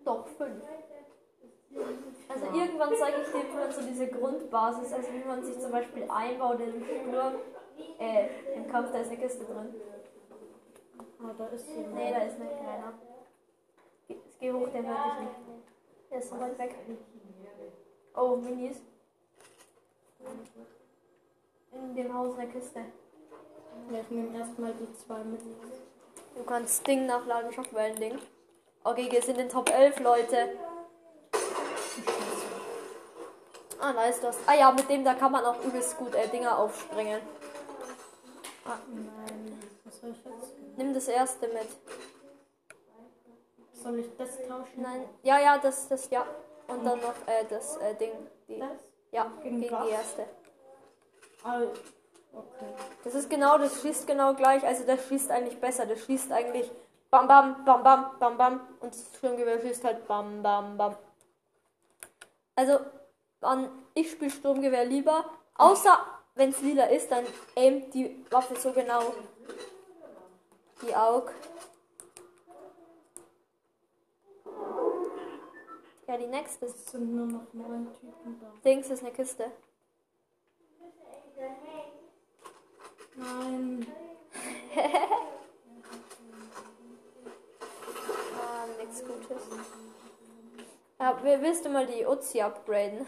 Doch, 0.04 0.26
fünf. 0.26 0.62
Also 2.28 2.44
irgendwann 2.46 2.90
zeige 2.98 3.22
ich 3.22 3.28
dir 3.28 3.54
mal 3.54 3.72
so 3.72 3.80
diese 3.82 4.08
Grundbasis, 4.08 4.92
also 4.92 5.08
wie 5.12 5.24
man 5.26 5.44
sich 5.44 5.58
zum 5.58 5.70
Beispiel 5.70 6.04
einbaut 6.08 6.60
im 6.60 6.84
Sturm. 6.84 7.34
Äh, 7.98 8.28
im 8.54 8.68
Kampf, 8.68 8.92
da 8.92 8.98
ist 8.98 9.10
eine 9.10 9.18
Kiste 9.18 9.44
drin. 9.44 9.74
Ah, 11.20 11.32
da 11.38 11.46
ist 11.46 11.68
jemand. 11.70 11.94
Nee, 11.94 12.12
da 12.12 12.18
ist 12.18 12.38
nicht 12.38 12.58
keiner. 12.58 12.92
Geh, 14.08 14.16
geh 14.40 14.52
hoch, 14.52 14.68
der 14.68 14.86
hört 14.86 15.20
dich 15.20 15.28
nicht. 15.28 15.71
Der 16.12 16.20
ist 16.20 16.28
so 16.28 16.38
weit 16.38 16.58
weg. 16.58 16.74
Oh, 18.14 18.36
Minis. 18.36 18.76
In 21.72 21.94
dem 21.96 22.12
Haus 22.12 22.38
eine 22.38 22.52
Kiste. 22.52 22.80
Ja, 23.90 24.00
ich 24.00 24.10
nehme 24.10 24.38
erstmal 24.38 24.74
die 24.74 24.92
zwei 24.92 25.24
mit. 25.24 25.40
Du 26.36 26.44
kannst 26.44 26.86
Ding 26.86 27.06
nachladen, 27.06 27.50
Schockwellen-Ding. 27.50 28.18
Okay, 28.84 29.10
wir 29.10 29.22
sind 29.22 29.38
in 29.38 29.48
Top 29.48 29.70
11, 29.70 30.00
Leute. 30.00 30.58
Ah, 33.80 33.94
nice, 33.94 34.20
das. 34.20 34.36
Ah 34.46 34.54
ja, 34.54 34.70
mit 34.70 34.90
dem 34.90 35.04
da 35.04 35.14
kann 35.14 35.32
man 35.32 35.44
auch 35.46 35.64
übelst 35.64 35.96
gut 35.96 36.14
äh, 36.14 36.28
Dinger 36.28 36.58
aufspringen. 36.58 37.22
Ah, 38.66 38.78
nein. 38.88 39.58
Was 39.84 39.98
soll 39.98 40.10
ich 40.10 40.24
jetzt? 40.24 40.76
Nimm 40.76 40.92
das 40.92 41.08
erste 41.08 41.48
mit. 41.48 41.68
Soll 43.82 43.98
ich 43.98 44.16
das 44.16 44.36
tauschen? 44.46 44.82
Nein, 44.82 45.04
ja, 45.22 45.40
ja, 45.40 45.58
das, 45.58 45.88
das, 45.88 46.08
ja. 46.10 46.24
Und 46.68 46.84
dann 46.84 47.00
noch 47.00 47.14
äh, 47.26 47.44
das 47.48 47.76
äh, 47.78 47.94
Ding. 47.94 48.12
Die, 48.48 48.58
Das? 48.58 48.68
ja, 49.10 49.30
Gegen 49.42 49.60
gegen 49.60 49.76
die 49.84 49.90
erste. 49.90 50.26
Ah, 51.42 51.60
okay. 52.32 52.74
Das 53.04 53.14
ist 53.14 53.28
genau, 53.28 53.58
das 53.58 53.80
schießt 53.82 54.06
genau 54.06 54.34
gleich. 54.34 54.64
Also 54.64 54.84
das 54.84 55.06
schießt 55.08 55.30
eigentlich 55.30 55.60
besser. 55.60 55.86
Das 55.86 56.00
schießt 56.04 56.30
eigentlich 56.30 56.70
bam 57.10 57.26
bam 57.26 57.64
bam 57.64 57.82
bam 57.82 58.18
bam 58.18 58.36
bam 58.38 58.60
und 58.80 58.94
das 58.94 59.04
Sturmgewehr 59.18 59.60
schießt 59.60 59.84
halt 59.84 60.06
bam 60.06 60.42
bam 60.42 60.76
bam. 60.76 60.96
Also 62.54 62.78
an, 63.40 63.68
ich 63.94 64.12
spiele 64.12 64.30
Sturmgewehr 64.30 64.84
lieber, 64.84 65.24
außer 65.56 65.98
wenn 66.36 66.50
es 66.50 66.60
lila 66.60 66.84
ist, 66.84 67.10
dann 67.10 67.26
aimt 67.56 67.92
die 67.92 68.24
Waffe 68.30 68.56
so 68.56 68.72
genau. 68.72 69.12
Die 70.82 70.94
Aug. 70.94 71.32
Ja, 76.08 76.16
die 76.16 76.26
nächste 76.26 76.66
Es 76.66 76.90
sind 76.90 77.14
nur 77.14 77.26
noch 77.26 77.52
neun 77.52 77.86
Typen 78.00 78.40
da. 78.40 78.52
Dings 78.64 78.90
ist 78.90 79.02
eine 79.02 79.12
Kiste. 79.12 79.50
Nein. 83.16 83.86
Ah, 88.40 88.66
nichts 88.78 89.02
Gutes. 89.04 89.42
Ja, 90.98 91.22
wi- 91.22 91.40
willst 91.42 91.64
du 91.64 91.68
mal 91.68 91.86
die 91.86 92.04
Uzi 92.06 92.40
upgraden? 92.40 93.06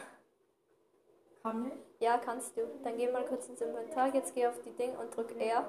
Kann 1.42 1.66
ich? 1.66 1.72
Ja, 2.00 2.18
kannst 2.18 2.56
du. 2.56 2.62
Dann 2.82 2.96
geh 2.96 3.10
mal 3.10 3.24
kurz 3.26 3.48
ins 3.48 3.60
Inventar. 3.60 4.12
Jetzt 4.14 4.34
geh 4.34 4.46
auf 4.46 4.60
die 4.62 4.72
Ding 4.72 4.94
und 4.96 5.14
drück 5.16 5.34
R. 5.38 5.64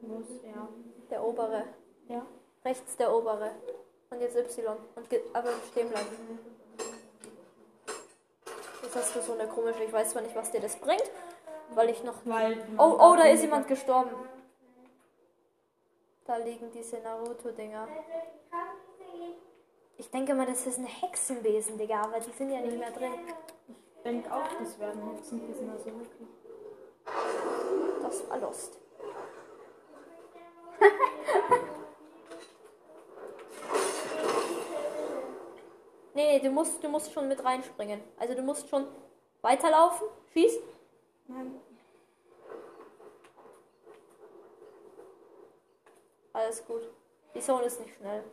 Wo 0.00 0.20
ist 0.20 0.42
er? 0.44 0.68
Der 1.10 1.24
obere. 1.24 1.64
Ja. 2.08 2.24
Rechts 2.64 2.96
der 2.96 3.14
obere. 3.14 3.50
Und 4.10 4.20
jetzt 4.20 4.36
Y. 4.36 4.76
Und 4.94 5.06
aber 5.32 5.50
stehen 5.70 5.88
bleiben. 5.88 6.38
Jetzt 8.82 8.96
hast 8.96 9.16
du 9.16 9.20
so 9.20 9.32
eine 9.32 9.48
komische. 9.48 9.82
Ich 9.84 9.92
weiß 9.92 10.10
zwar 10.10 10.22
nicht, 10.22 10.36
was 10.36 10.50
dir 10.50 10.60
das 10.60 10.76
bringt, 10.76 11.10
weil 11.74 11.90
ich 11.90 12.02
noch. 12.04 12.14
Weil. 12.24 12.58
Oh, 12.78 12.96
oh, 12.98 13.16
da 13.16 13.24
ist 13.24 13.42
jemand 13.42 13.66
gestorben. 13.66 14.10
Da 16.24 16.36
liegen 16.36 16.70
diese 16.72 16.98
Naruto-Dinger. 16.98 17.88
Ich 19.98 20.10
denke 20.10 20.34
mal, 20.34 20.46
das 20.46 20.66
ist 20.66 20.78
ein 20.78 20.86
Hexenwesen, 20.86 21.78
Digga, 21.78 22.02
aber 22.02 22.20
die 22.20 22.32
sind 22.32 22.50
ja 22.50 22.60
nicht 22.60 22.78
mehr 22.78 22.90
drin. 22.90 23.12
Ich 23.68 24.02
denke 24.02 24.32
auch, 24.32 24.48
das 24.58 24.78
werden 24.78 25.14
Hexenkissen, 25.14 25.70
also 25.70 25.86
wirklich. 25.86 26.28
Das 28.02 28.28
war 28.28 28.38
Lust. 28.38 28.78
Nee, 36.16 36.38
nee, 36.38 36.40
du 36.40 36.50
musst, 36.50 36.82
du 36.82 36.88
musst 36.88 37.12
schon 37.12 37.28
mit 37.28 37.44
reinspringen. 37.44 38.00
Also 38.18 38.34
du 38.34 38.42
musst 38.42 38.68
schon 38.68 38.86
weiterlaufen. 39.42 40.08
Schieß. 40.32 40.58
Nein. 41.28 41.60
Alles 46.32 46.66
gut. 46.66 46.88
Die 47.34 47.40
Zone 47.40 47.64
ist 47.64 47.80
nicht 47.80 47.94
schnell. 47.94 48.24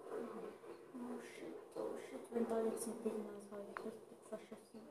Oh 0.00 1.20
shit, 1.22 1.54
oh 1.76 1.96
shit. 1.98 2.20
Wenn 2.30 2.48
da 2.48 2.60
jetzt 2.62 2.86
ein 2.86 3.02
Gegner 3.02 3.30
ist, 3.40 3.52
habe 3.52 3.62
ich 3.70 3.84
richtig 3.84 4.18
verschissen. 4.28 4.88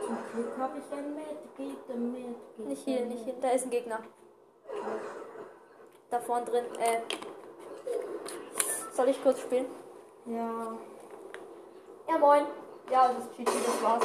Zum 0.00 0.18
Glück 0.32 0.58
habe 0.58 0.78
ich 0.78 0.92
ein 0.92 1.14
Medkit, 1.14 1.90
ein 1.90 2.12
Medkit. 2.12 2.66
Nicht 2.66 2.84
hier, 2.84 3.06
nicht 3.06 3.24
hier. 3.24 3.34
Da 3.40 3.50
ist 3.50 3.64
ein 3.64 3.70
Gegner. 3.70 4.02
Da 6.10 6.20
vorne 6.20 6.46
drin. 6.46 6.64
Äh. 6.78 7.00
Soll 9.00 9.08
ich 9.08 9.22
kurz 9.22 9.40
spielen? 9.40 9.64
Ja. 10.26 10.76
Ja, 12.06 12.18
moin. 12.18 12.44
Ja, 12.90 13.08
das 13.08 13.24
ist 13.24 13.34
GG, 13.34 13.46
das 13.46 13.82
war's. 13.82 14.04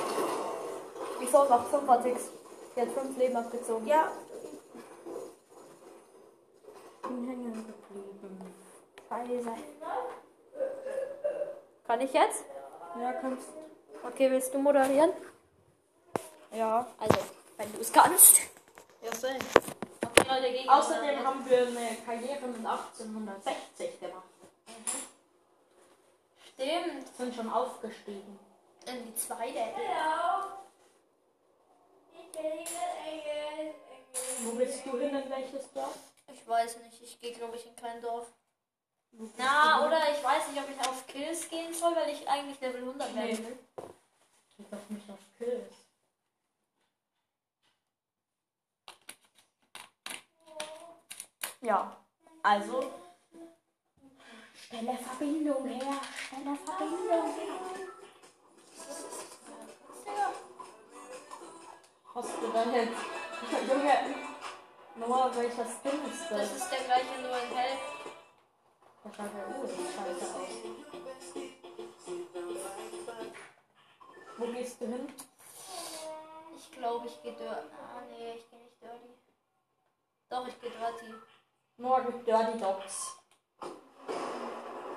Die 1.20 1.30
Zone 1.30 1.50
macht 1.50 1.68
5 1.68 2.02
Ticks. 2.02 2.30
Die 2.74 2.80
hat 2.80 2.88
5 2.88 3.18
Leben 3.18 3.36
abgezogen. 3.36 3.86
Ja. 3.88 4.10
Bin 7.02 7.28
hängen 7.28 7.66
geblieben. 7.68 8.54
Scheiße. 9.10 9.50
Kann 11.86 12.00
ich 12.00 12.14
jetzt? 12.14 12.46
Ja, 12.98 13.12
kannst. 13.20 13.50
Okay, 14.02 14.32
willst 14.32 14.54
du 14.54 14.60
moderieren? 14.60 15.12
Ja. 16.54 16.88
Also, 16.98 17.20
wenn 17.58 17.74
du 17.74 17.82
es 17.82 17.92
kannst. 17.92 18.40
Ja, 19.02 19.14
sehen. 19.14 19.44
Okay, 20.06 20.26
Leute, 20.30 20.72
Außerdem 20.72 21.28
haben 21.28 21.46
wir 21.50 21.68
eine 21.68 21.98
Karriere 22.06 22.48
mit 22.48 22.66
1860 22.66 24.00
gemacht. 24.00 24.24
Stimmt. 26.56 27.16
Sind 27.18 27.36
schon 27.36 27.52
aufgestiegen. 27.52 28.40
In 28.88 29.06
die 29.06 29.16
zweite. 29.16 29.60
Wo 34.40 34.58
willst 34.58 34.86
du 34.86 34.98
hin? 34.98 35.16
In 35.16 35.30
welches 35.30 35.72
Dorf? 35.74 35.98
Ich 36.32 36.48
weiß 36.48 36.78
nicht, 36.80 37.02
ich 37.02 37.20
gehe 37.20 37.34
glaube 37.34 37.56
ich 37.56 37.66
in 37.66 37.76
kein 37.76 38.02
Dorf. 38.02 38.28
Na, 39.38 39.86
oder 39.86 40.00
ich 40.12 40.24
weiß 40.24 40.50
nicht, 40.50 40.62
ob 40.62 40.70
ich 40.70 40.80
auf 40.88 41.08
Kills 41.08 41.48
gehen 41.50 41.74
soll, 41.74 41.96
weil 41.96 42.10
ich 42.10 42.28
eigentlich 42.28 42.60
Level 42.60 42.82
100 42.82 43.16
werden 43.16 43.46
will. 43.46 43.60
Geh 44.58 44.66
doch 44.70 44.90
nicht 44.90 45.10
auf 45.10 45.20
Kills. 45.38 45.74
Ja, 51.62 51.98
also. 52.44 53.05
Stelle 54.66 54.98
Verbindung 54.98 55.68
her. 55.68 56.02
Stelle 56.26 56.58
Verbindung 56.58 57.34
her. 57.36 57.54
Hast 62.16 62.42
du 62.42 62.48
dann 62.52 62.74
jetzt. 62.74 63.02
Junge. 63.70 64.16
Noah, 64.96 65.36
welcher 65.36 65.66
Skin 65.66 66.06
ist 66.10 66.32
das? 66.32 66.40
Das 66.40 66.52
ist 66.56 66.72
der 66.72 66.80
gleiche, 66.80 67.22
nur 67.22 67.38
in 67.38 67.56
hell. 67.56 67.78
Der 69.04 69.14
schaut 69.14 69.32
ja 69.38 69.56
uh, 69.56 69.68
sieht 69.68 69.92
scheiße 69.94 70.26
aus. 70.36 70.54
Wo 74.38 74.46
gehst 74.48 74.82
du 74.82 74.86
hin? 74.88 75.14
Ich 76.58 76.72
glaube, 76.72 77.06
ich 77.06 77.22
gehe 77.22 77.34
Dirty. 77.34 77.70
Ah, 77.72 78.02
nee, 78.10 78.34
ich 78.34 78.50
gehe 78.50 78.60
nicht 78.60 78.82
Dirty. 78.82 79.14
Doch, 80.30 80.48
ich 80.48 80.60
gehe 80.60 80.72
Dirty. 80.72 81.14
Noah 81.78 82.02
geht 82.02 82.26
Dirty 82.26 82.58
Dogs. 82.58 83.25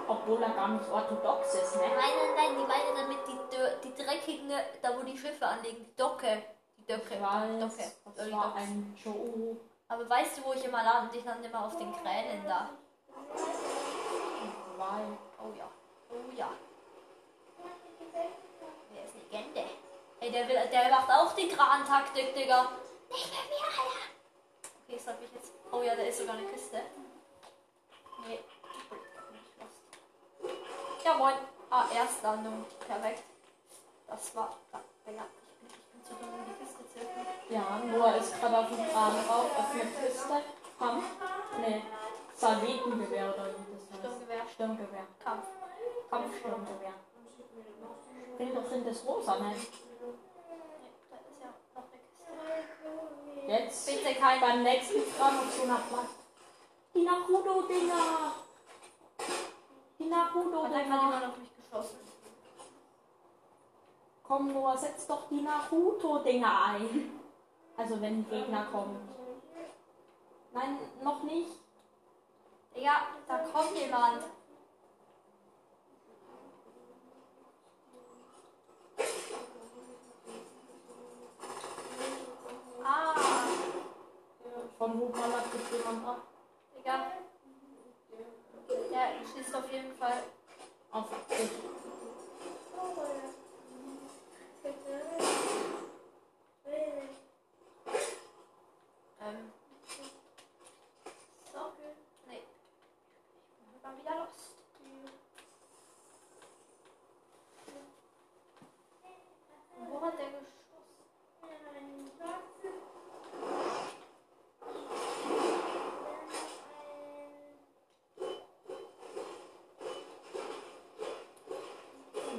Obwohl 0.08 0.42
er 0.42 0.50
gar 0.50 0.68
nicht 0.68 0.90
orthodox 0.90 1.54
ist, 1.54 1.76
ne? 1.76 1.82
Nein, 1.82 1.94
nein, 1.96 2.34
nein, 2.34 2.56
die 2.58 2.66
meinen 2.66 2.96
damit 2.96 3.18
die, 3.28 3.88
die 3.88 4.02
dreckigen, 4.02 4.50
da 4.80 4.96
wo 4.96 5.02
die 5.02 5.16
Schiffe 5.16 5.46
anliegen, 5.46 5.84
die 5.84 5.96
Docke. 5.96 6.42
Die 6.78 6.92
Docke. 6.92 7.14
Ich 7.14 7.20
weiß, 7.20 7.60
Docke. 7.60 7.92
das 8.16 8.32
war 8.32 8.54
ein 8.54 8.96
Joe. 9.04 9.56
Aber 9.88 10.08
weißt 10.08 10.38
du, 10.38 10.44
wo 10.44 10.52
ich 10.54 10.64
immer 10.64 10.82
lande? 10.82 11.16
Ich 11.16 11.24
lande 11.24 11.46
immer 11.46 11.66
auf 11.66 11.76
den 11.76 11.92
Kränen 11.92 12.44
da. 12.46 12.70
Weil 14.78 15.18
Oh 15.40 15.52
ja. 15.56 15.68
Oh 16.10 16.32
ja. 16.36 16.50
Wer 18.90 19.04
ist 19.04 19.68
Ey, 20.20 20.32
der, 20.32 20.48
will, 20.48 20.56
der 20.70 20.90
macht 20.90 21.10
auch 21.10 21.32
die 21.34 21.48
Kran-Taktik, 21.48 22.34
Digga. 22.34 22.72
Nicht 23.08 23.30
mit 23.30 23.50
mir, 23.50 23.66
Alter. 23.66 23.82
Okay, 24.86 24.96
das 24.96 25.06
hab 25.06 25.22
ich 25.22 25.32
jetzt. 25.32 25.52
Oh 25.70 25.82
ja, 25.82 25.94
da 25.94 26.02
ist 26.02 26.18
sogar 26.18 26.36
eine 26.36 26.46
Kiste. 26.48 26.80
Nee. 28.26 28.40
Ja, 31.08 31.14
moin. 31.14 31.36
Ah, 31.70 31.86
Erstlandung. 31.90 32.66
Perfekt. 32.86 33.22
Das 34.08 34.36
war. 34.36 34.58
Ja, 35.06 35.12
ja. 35.12 35.24
Ich 35.24 35.58
bin, 35.58 35.68
ich 35.72 35.84
bin 35.88 36.04
zu 36.04 36.12
dumm, 36.20 36.34
um 36.34 36.44
die 36.44 36.52
Kiste 36.60 36.84
zu 36.84 36.98
öffnen. 37.00 37.26
Ja, 37.48 37.80
Noah 37.80 38.16
ist 38.16 38.38
gerade 38.38 38.58
auf 38.58 38.68
dem 38.68 38.76
Kran 38.76 39.12
drauf, 39.24 39.46
öffnet 39.58 39.88
Kiste. 40.04 40.42
Kampf. 40.78 41.04
Nee. 41.60 41.82
Salvetengewehr 42.36 43.34
oder 43.34 43.46
wie 43.46 43.72
das 43.72 43.88
heißt. 43.88 44.04
Sturmgewehr. 44.04 44.42
Sturmgewehr. 44.52 45.06
Kampf. 45.24 45.46
Kampfsturmgewehr. 46.10 46.94
Will 48.36 48.54
doch 48.54 48.72
in 48.72 48.84
das 48.84 49.06
Rosa, 49.06 49.38
ne? 49.38 49.54
Jetzt 53.46 53.86
Bitte 53.86 54.14
kein. 54.14 54.40
beim 54.40 54.62
nächsten 54.62 54.98
und 54.98 55.52
so 55.56 55.64
nach. 55.66 55.80
Die 56.94 57.02
Naruto-Dinger. 57.02 58.47
Die 60.08 60.14
Hat 60.14 60.72
einfach 60.72 61.02
jemand 61.02 61.24
auf 61.26 61.36
mich 61.36 61.50
geschossen. 61.54 61.98
Komm, 64.22 64.54
Noah, 64.54 64.78
setz 64.78 65.06
doch 65.06 65.28
die 65.28 65.42
Naruto-Dinger 65.42 66.64
ein. 66.64 67.20
Also 67.76 68.00
wenn 68.00 68.28
Gegner 68.30 68.64
kommt. 68.72 69.00
Nein, 70.52 70.78
noch 71.02 71.22
nicht. 71.24 71.50
Digga, 72.74 73.02
da 73.26 73.38
kommt 73.38 73.76
jemand. 73.76 74.22
Ah, 82.82 83.14
Von 84.78 85.00
wo 85.00 85.06
ballert 85.08 85.44
jetzt 85.52 85.72
jemand 85.72 86.08
ab? 86.08 86.22
Digga. 86.74 87.27
Schießt 89.38 89.54
auf 89.54 89.72
jeden 89.72 89.94
Fall. 89.94 90.24
Auf 90.90 91.08
dich. 91.28 91.50
Ähm. 99.20 99.52
So. 101.52 101.72
Nee. 102.26 102.42
Ich 103.60 103.70
bin 103.70 103.82
mal 103.82 103.96
wieder 103.96 104.16
lost. 104.16 104.56
Wo 109.88 110.00
hat 110.00 110.18
der 110.18 110.26
geschossen? 110.26 110.48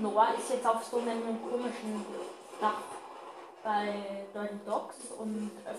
Noah 0.02 0.34
ist 0.38 0.50
jetzt 0.50 0.66
auf 0.66 0.84
so 0.84 1.00
einem 1.00 1.42
komischen 1.50 2.06
Dach 2.62 2.82
bei 3.64 4.26
Dirty 4.34 4.60
Dogs 4.66 4.96
und, 5.18 5.52
äh, 5.66 5.76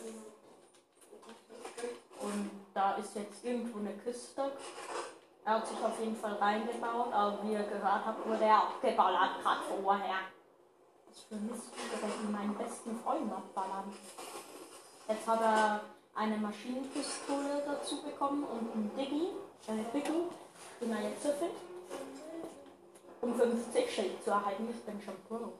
und 2.23 2.51
da 2.75 2.93
ist 2.97 3.17
jetzt 3.17 3.43
irgendwo 3.45 3.79
eine 3.79 3.95
Kiste. 3.95 4.53
Er 5.45 5.55
hat 5.55 5.67
sich 5.67 5.79
auf 5.83 5.99
jeden 5.99 6.17
Fall 6.17 6.35
reingebaut, 6.35 7.13
aber 7.13 7.43
wie 7.43 7.53
ihr 7.53 7.63
gehört 7.63 8.05
habt, 8.05 8.29
wurde 8.29 8.45
er 8.45 8.59
abgeballert 8.65 9.43
gerade 9.43 9.61
vorher. 9.83 10.21
Was 11.09 11.21
für 11.21 11.37
Mist, 11.37 11.71
ich 11.75 12.03
werde 12.03 12.31
meinen 12.31 12.55
besten 12.57 13.01
Freund 13.01 13.33
abballern. 13.33 13.93
Jetzt 15.09 15.27
hat 15.27 15.41
er 15.41 15.81
eine 16.15 16.37
Maschinenpistole 16.37 17.63
dazu 17.67 18.03
bekommen 18.03 18.45
und 18.45 18.73
einen 18.73 18.91
Diggi, 18.97 19.29
äh, 19.67 19.83
Biggie, 19.93 20.29
den 20.81 20.93
er 20.93 21.09
jetzt 21.09 21.23
süffelt 21.23 21.70
um 23.21 23.35
50 23.35 23.91
Schild 23.91 24.25
zu 24.25 24.31
erhalten. 24.31 24.69
Ich 24.71 24.83
bin 24.83 25.01
schon 25.03 25.17
Pro. 25.29 25.53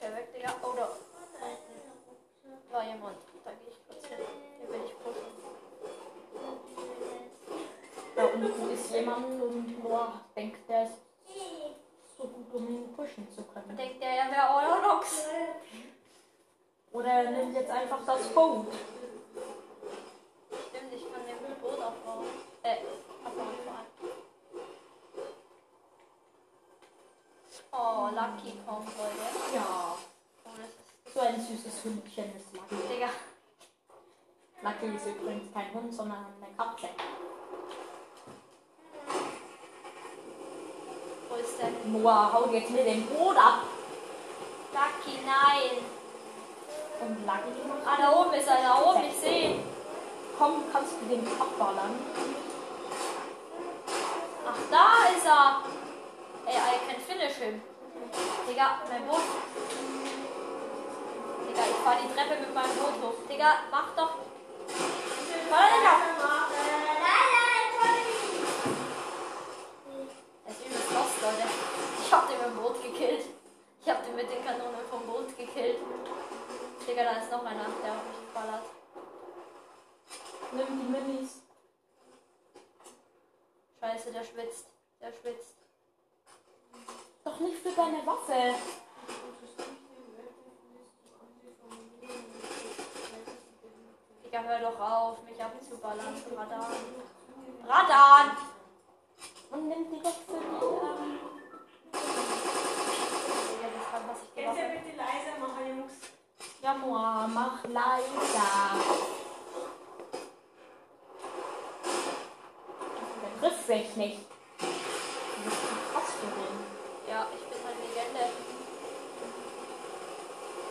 Der 0.00 0.16
weg, 0.16 0.32
Digga. 0.34 0.54
Oh, 0.62 0.72
da. 0.76 0.88
War 2.72 2.84
jemand. 2.84 3.18
Da 3.44 3.50
gehe 3.52 3.70
ich 3.70 3.86
kurz 3.86 4.06
hin. 4.06 4.18
Den 4.60 4.68
will 4.72 4.80
ich 4.86 4.98
pushen. 4.98 5.52
Da 8.14 8.24
unten 8.26 8.70
ist 8.70 8.90
jemand 8.90 9.42
und 9.42 9.82
Noah 9.82 10.20
denkt, 10.36 10.68
der 10.68 10.84
ist 10.84 10.98
so 12.18 12.24
gut, 12.24 12.52
um 12.52 12.68
ihn 12.68 12.92
pushen 12.94 13.26
zu 13.34 13.42
können. 13.44 13.76
Denkt 13.76 14.02
der, 14.02 14.10
er 14.10 14.30
wäre 14.30 14.50
Orthodox. 14.50 15.26
Oder 16.92 17.08
er 17.08 17.30
nimmt 17.30 17.54
jetzt 17.54 17.70
einfach 17.70 18.04
das 18.04 18.28
Boot. 18.28 18.66
Stimmt, 20.68 20.92
ich 20.94 21.12
kann 21.12 21.22
den 21.26 21.60
Boot 21.60 21.80
abbauen. 21.80 22.26
Äh, 22.62 22.76
abbauen 23.24 23.56
vor 23.64 23.74
allem. 23.74 23.86
Oh, 27.72 28.01
Lucky 28.14 28.52
kommt, 28.66 28.88
Leute. 28.98 29.54
Ja, 29.54 29.96
Oh, 30.44 30.50
das 30.56 30.68
ist. 30.68 31.14
so 31.14 31.20
ein 31.20 31.40
süßes 31.40 31.84
Hündchen 31.84 32.36
ist 32.36 32.52
Lucky. 32.54 32.76
Digga. 32.88 33.08
Lucky 34.62 34.96
ist 34.96 35.06
übrigens 35.06 35.52
kein 35.52 35.72
Hund, 35.72 35.92
sondern 35.94 36.26
eine 36.40 36.54
Katze. 36.56 36.88
Wo 41.28 41.34
ist 41.36 41.58
denn? 41.58 41.92
Noah 42.02 42.32
haut 42.32 42.52
jetzt 42.52 42.70
mit 42.70 42.86
dem 42.86 43.06
Boot 43.06 43.36
ab. 43.36 43.62
Lucky, 44.72 45.18
nein. 45.24 45.84
Und 47.00 47.26
Lucky 47.26 47.68
macht 47.68 47.86
Ah, 47.86 47.96
da 48.00 48.12
oben 48.20 48.32
ist 48.34 48.46
er, 48.48 48.62
da 48.62 48.82
oben, 48.82 49.04
ich 49.04 49.16
sehe 49.18 49.50
ihn. 49.54 49.62
Komm, 50.38 50.62
kannst 50.72 50.92
du 51.00 51.06
den 51.06 51.26
abballern? 51.40 51.98
Ach, 54.46 54.58
da 54.70 55.16
ist 55.16 55.26
er. 55.26 55.62
Ey, 56.46 56.56
I 56.56 56.78
can 56.92 57.00
finish 57.00 57.34
him. 57.36 57.60
Digga, 58.46 58.82
mein 58.88 59.06
Boot. 59.06 59.20
Digga, 61.48 61.62
ich 61.70 61.76
fahr 61.84 61.96
die 61.96 62.12
Treppe 62.14 62.40
mit 62.40 62.54
meinem 62.54 62.76
Boot 62.76 62.96
hoch. 63.02 63.26
Digga, 63.28 63.50
mach 63.70 63.94
doch. 63.96 64.18
Warte, 65.50 65.74
Digga. 65.74 65.94
Er 70.44 70.50
ist 70.50 70.66
übelst 70.66 70.92
lost, 70.92 71.22
Leute. 71.22 71.48
Ich 72.04 72.12
hab 72.12 72.28
den 72.28 72.38
mit 72.38 72.46
dem 72.46 72.56
Boot 72.56 72.82
gekillt. 72.82 73.24
Ich 73.80 73.88
hab 73.88 74.04
den 74.04 74.14
mit 74.14 74.30
den 74.30 74.44
Kanonen 74.44 74.86
vom 74.90 75.06
Boot 75.06 75.36
gekillt. 75.36 75.78
Digga, 76.86 77.04
da 77.04 77.12
ist 77.12 77.30
noch 77.30 77.44
einer, 77.44 77.66
der 77.82 77.92
auf 77.92 78.04
mich 78.08 78.20
geballert. 78.26 78.64
Nimm 80.52 80.66
die 80.78 80.90
Minis. 80.90 81.42
Scheiße, 83.80 84.12
der 84.12 84.24
schwitzt. 84.24 84.66
Der 85.00 85.12
schwitzt. 85.12 85.61
Nicht 87.42 87.58
für 87.62 87.70
deine 87.70 88.06
Waffe. 88.06 88.54
Digga, 94.24 94.42
hör 94.42 94.58
doch 94.60 94.80
auf, 94.80 95.22
mich 95.24 95.42
abzuballern. 95.42 96.22
Radan. 96.36 96.64
Radan! 97.66 98.36
Und 99.50 99.68
nimm 99.68 99.90
die 99.90 100.00
doch 100.02 100.14
für 100.26 100.40
die. 100.40 101.12
Jetzt 104.34 104.58
ja 104.58 104.68
bitte 104.68 104.96
leiser 104.96 105.38
machen, 105.40 105.68
Jungs. 105.68 105.92
ja, 106.62 106.74
Noah, 106.74 107.28
mach 107.28 107.64
leiser. 107.64 108.72
Der 113.22 113.40
trifft 113.40 113.68
mich 113.68 113.96
nicht. 113.96 114.18
Du 114.58 114.66
bist 115.44 115.60
zu 115.60 115.74
krass 115.92 116.10
für 116.20 116.26
den. 116.26 116.72
Ja, 117.08 117.26
ich 117.34 117.44
bin 117.48 117.58
halt 117.66 117.76
Legende. 117.78 118.24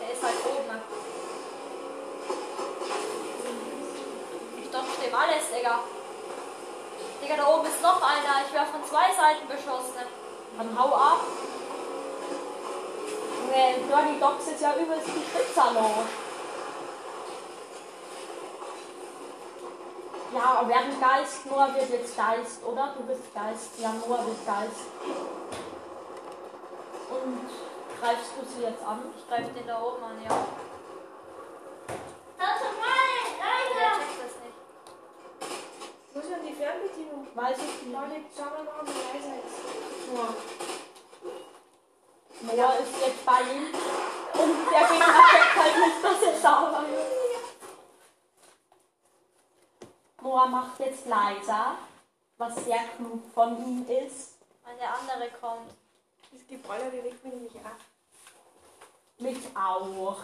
Der 0.00 0.08
ist 0.11 0.11
halt 0.22 0.34
oben. 0.46 0.80
Ich 4.62 4.70
dodge 4.70 5.04
dem 5.04 5.14
alles, 5.14 5.50
Digga. 5.54 5.80
Digga, 7.22 7.36
da 7.36 7.46
oben 7.46 7.66
ist 7.66 7.82
noch 7.82 8.02
einer. 8.02 8.46
Ich 8.46 8.54
werde 8.54 8.70
von 8.70 8.84
zwei 8.84 9.12
Seiten 9.14 9.46
beschossen. 9.46 10.06
Dann 10.56 10.78
hau 10.78 10.94
ab. 10.94 11.20
Junge, 13.52 13.74
Dirty 13.86 14.20
Dogs 14.20 14.46
ist 14.48 14.60
ja 14.60 14.74
übelst 14.74 15.06
die 15.06 15.22
Spitzerloh. 15.22 16.04
Ja, 20.34 20.66
werden 20.66 21.00
Geist. 21.00 21.46
Noah 21.46 21.74
wird 21.74 21.90
jetzt 21.90 22.16
Geist, 22.16 22.64
oder? 22.64 22.94
Du 22.96 23.04
bist 23.04 23.34
Geist. 23.34 23.78
Ja, 23.78 23.92
Noah 23.92 24.24
wird 24.24 24.46
Geist. 24.46 24.86
Und 27.10 27.50
greifst 28.02 28.32
du 28.36 28.44
sie 28.44 28.62
jetzt 28.62 28.82
an? 28.84 29.00
Ich 29.16 29.28
greife 29.28 29.50
den 29.52 29.66
da 29.66 29.80
oben 29.80 30.02
an, 30.02 30.20
ja. 30.24 30.30
Hör 32.38 32.54
doch 32.58 32.74
mal, 32.82 33.14
Der 33.38 33.46
leiser! 33.46 33.94
checkt 34.00 34.18
das 34.24 34.34
nicht. 34.42 34.58
Muss 36.14 36.28
man 36.30 36.42
die 36.44 36.54
Fernbedienung? 36.54 37.28
Weiß 37.34 37.58
ich 37.58 37.82
nicht. 37.86 37.92
Leute, 37.92 38.16
schau 38.36 38.44
mal, 38.50 38.66
warum 38.66 38.86
die 38.86 38.92
leiser 39.06 39.36
ist. 39.38 39.58
Noah. 40.12 40.34
Noah 42.40 42.74
ist 42.80 43.06
jetzt 43.06 43.24
bei 43.24 43.40
ihm. 43.42 43.66
Und 44.34 44.70
der 44.72 44.88
Gegner 44.88 45.22
checkt 45.30 45.56
halt 45.62 45.76
nicht, 45.76 46.02
dass 46.02 46.22
er 46.22 46.34
sauber 46.40 46.84
ist. 46.88 47.22
Noah 50.20 50.46
macht 50.46 50.80
jetzt 50.80 51.06
leiser, 51.06 51.76
was 52.38 52.64
sehr 52.64 52.82
klug 52.96 53.22
von 53.32 53.56
ihm 53.64 53.86
ist. 53.88 54.38
Der 54.80 54.92
andere 54.94 55.30
kommt. 55.40 55.70
Das 56.32 56.46
Gebäude, 56.48 56.90
die 56.90 57.00
regt 57.00 57.22
mich 57.22 57.34
nämlich 57.34 57.56
ab. 57.56 57.76
Mich 59.22 59.56
auch. 59.56 60.16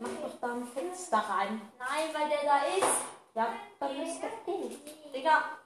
Mach 0.00 0.08
doch 0.22 0.40
da 0.40 0.52
ein 0.54 0.66
Fenster 0.66 1.18
rein. 1.18 1.60
Nein, 1.78 2.08
weil 2.12 2.28
der 2.28 2.42
da 2.44 2.58
ist. 2.64 2.96
Ja, 3.34 3.54
dann 3.78 4.00
ist 4.02 4.20
doch 4.20 4.44
gut. 4.44 4.72
Digga. 5.14 5.58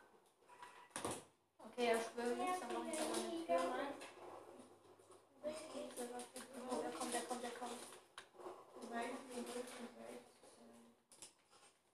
Okay, 1.59 1.87
er 1.87 1.99
schwimmt. 2.01 2.39
Dann 2.39 2.73
mach 2.75 2.93
ich 2.93 2.99
da 2.99 3.05
mal 3.05 3.15
eine 3.19 3.47
Tür 3.47 3.57
rein. 3.57 3.95
Oh, 6.71 6.77
der 6.83 6.91
kommt, 6.91 7.15
der 7.15 7.21
kommt, 7.23 7.43
der 7.43 7.51
kommt. 7.53 7.81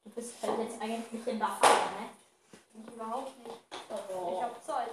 Du 0.04 0.10
bist 0.10 0.34
halt 0.42 0.58
jetzt 0.58 0.80
eigentlich 0.82 1.26
in 1.26 1.38
der 1.38 1.48
Falle, 1.48 1.74
ne? 1.74 2.10
Ich 2.74 2.94
überhaupt 2.94 3.38
nicht. 3.38 3.58
Ich 3.70 4.14
Oh. 4.16 4.42
hab 4.42 4.64
Zeug. 4.64 4.90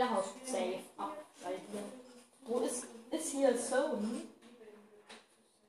Der 0.00 0.10
haut 0.10 0.24
safe 0.46 0.80
ab 0.96 1.14
bei 1.44 1.50
dir. 1.50 1.84
Wo 2.46 2.60
ist, 2.60 2.86
ist 3.10 3.32
hier 3.32 3.54
Zone? 3.54 4.22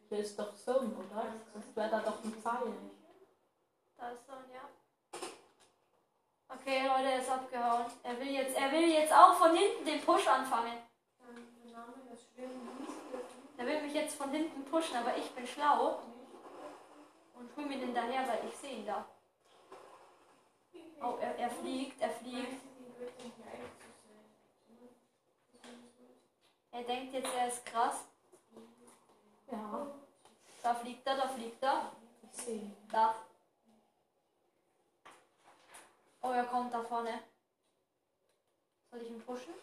Hier 0.07 0.19
ist 0.19 0.39
doch 0.39 0.55
Zone, 0.55 0.89
oder? 0.95 1.25
Sonst 1.51 1.75
wäre 1.75 1.89
da 1.89 1.99
doch 1.99 2.23
ein 2.23 2.31
Pfeil. 2.31 2.71
Da 3.97 4.11
ist 4.11 4.29
ein 4.29 4.45
ja. 4.53 4.69
Okay, 6.47 6.87
Leute, 6.87 7.11
er 7.11 7.19
ist 7.19 7.29
abgehauen. 7.29 7.85
Er 8.03 8.19
will 8.21 8.29
jetzt, 8.29 8.55
er 8.55 8.71
will 8.71 8.89
jetzt 8.89 9.11
auch 9.11 9.33
von 9.33 9.53
hinten 9.53 9.83
den 9.83 9.99
Push 9.99 10.25
anfangen. 10.29 10.77
Er 13.57 13.67
will 13.67 13.81
mich 13.81 13.93
jetzt 13.93 14.15
von 14.15 14.31
hinten 14.31 14.63
pushen, 14.63 14.95
aber 14.95 15.17
ich 15.17 15.29
bin 15.31 15.45
schlau. 15.45 15.99
Und 17.35 17.51
schwimme 17.51 17.73
ihn 17.73 17.81
hinterher, 17.81 18.25
weil 18.29 18.47
ich 18.47 18.55
sehe 18.55 18.77
ihn 18.77 18.85
da. 18.85 19.05
Oh, 21.01 21.17
er, 21.19 21.37
er 21.37 21.49
fliegt, 21.49 22.01
er 22.01 22.11
fliegt. 22.11 22.61
Er 26.71 26.83
denkt 26.83 27.13
jetzt, 27.13 27.29
er 27.35 27.47
ist 27.47 27.65
krass. 27.65 27.95
Ja, 29.51 29.87
Da 30.63 30.73
fliegt 30.75 31.05
er, 31.05 31.17
da 31.17 31.27
fliegt 31.27 31.61
er. 31.63 31.91
ich 32.23 32.41
sehe. 32.41 32.71
Da. 32.91 33.15
Oh, 36.21 36.29
er 36.31 36.45
kommt 36.45 36.73
da 36.73 36.81
vorne. 36.83 37.19
Soll 38.91 39.01
ich 39.01 39.09
ihn 39.09 39.21
pushen? 39.25 39.53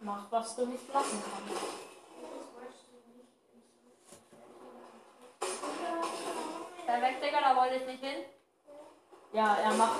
Mach, 0.00 0.30
was 0.30 0.56
du 0.56 0.66
nicht 0.66 0.92
lassen 0.92 1.22
kannst. 1.22 1.62
Der 6.86 7.02
weg, 7.02 7.20
Digga, 7.20 7.40
da 7.40 7.56
wollte 7.56 7.76
ich 7.76 7.86
nicht 7.86 8.04
hin. 8.04 8.24
Ja, 9.32 9.56
er 9.56 9.74
macht. 9.74 9.98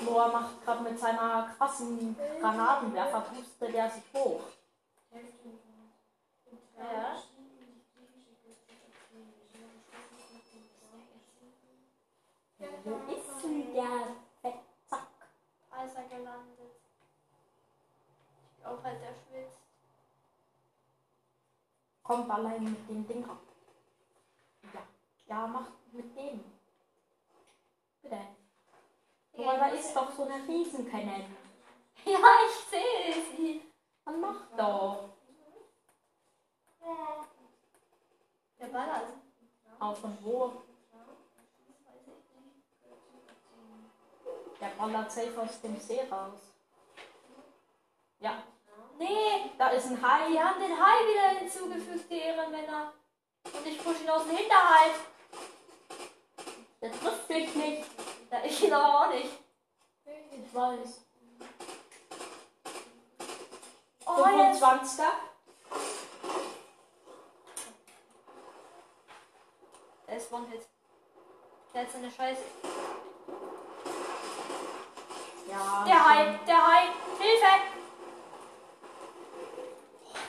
Noah 0.00 0.28
macht 0.32 0.64
gerade 0.64 0.82
mit 0.82 0.98
seiner 0.98 1.54
krassen 1.56 2.16
Granatenwerfer, 2.40 3.20
boostet 3.32 3.74
er 3.74 3.90
sich 3.90 4.02
hoch. 4.14 4.40
Ja. 5.12 5.20
Wo 12.84 12.94
ist 13.12 13.44
denn 13.44 13.74
der 13.74 14.16
Fettsack? 14.40 15.06
Als 15.70 15.94
er 15.94 16.04
gelandet. 16.04 16.72
Ich 18.50 18.58
glaube 18.62 18.82
halt, 18.82 19.02
der 19.02 19.14
schwitzt. 19.14 19.58
Kommt 22.02 22.30
allein 22.30 22.64
mit 22.64 22.88
dem 22.88 23.06
Ding 23.06 23.22
ab. 23.28 23.42
Ja, 24.72 24.82
ja, 25.26 25.46
mach 25.46 25.68
mit 25.92 26.16
dem. 26.16 26.42
Bitte. 28.02 28.20
Aber 29.36 29.58
da 29.58 29.68
ist 29.68 29.94
doch 29.94 30.10
so 30.12 30.22
eine 30.24 30.48
Riesenkanone. 30.48 31.26
Ja, 32.04 32.18
ich 32.46 32.54
sehe 32.70 33.14
sie. 33.36 33.71
Dann 34.04 34.20
mach 34.20 34.56
doch. 34.56 35.08
Der 38.58 38.66
ballert. 38.66 39.08
Auch 39.78 39.96
von 39.96 40.18
wo? 40.22 40.52
Der 44.60 44.68
ballert 44.68 45.10
safe 45.10 45.40
aus 45.40 45.60
dem 45.60 45.78
See 45.80 46.02
raus. 46.10 46.54
Ja, 48.20 48.42
Nee, 49.02 49.50
da 49.58 49.70
ist 49.70 49.86
ein 49.86 50.00
Hai. 50.00 50.28
die 50.30 50.38
haben 50.38 50.60
den 50.60 50.78
Hai 50.78 50.98
wieder 51.08 51.40
hinzugefügt, 51.40 52.08
die 52.08 52.18
Ehrenmänner. 52.18 52.92
Und 53.44 53.66
ich 53.66 53.82
pushe 53.82 54.04
ihn 54.04 54.10
aus 54.10 54.24
dem 54.24 54.36
Hinterhalt. 54.36 54.94
Der 56.80 56.92
trifft 56.92 57.28
dich 57.28 57.54
nicht. 57.54 57.84
Da 58.30 58.44
ich 58.44 58.62
ihn 58.62 58.72
aber 58.72 59.00
auch 59.00 59.12
nicht. 59.12 59.38
Ich 60.04 60.54
weiß. 60.54 61.04
Oh, 64.16 64.26
jetzt. 64.26 64.62
25er. 64.62 65.12
Der 70.06 70.16
ist 70.16 70.32
One-Hit. 70.32 70.62
Der 71.72 71.82
hat 71.82 71.90
seine 71.90 72.10
Scheiße. 72.10 72.42
Ja. 75.48 75.84
Der 75.86 76.08
Hai, 76.08 76.38
der 76.46 76.66
Hai. 76.66 76.82
Hilfe! 77.18 77.46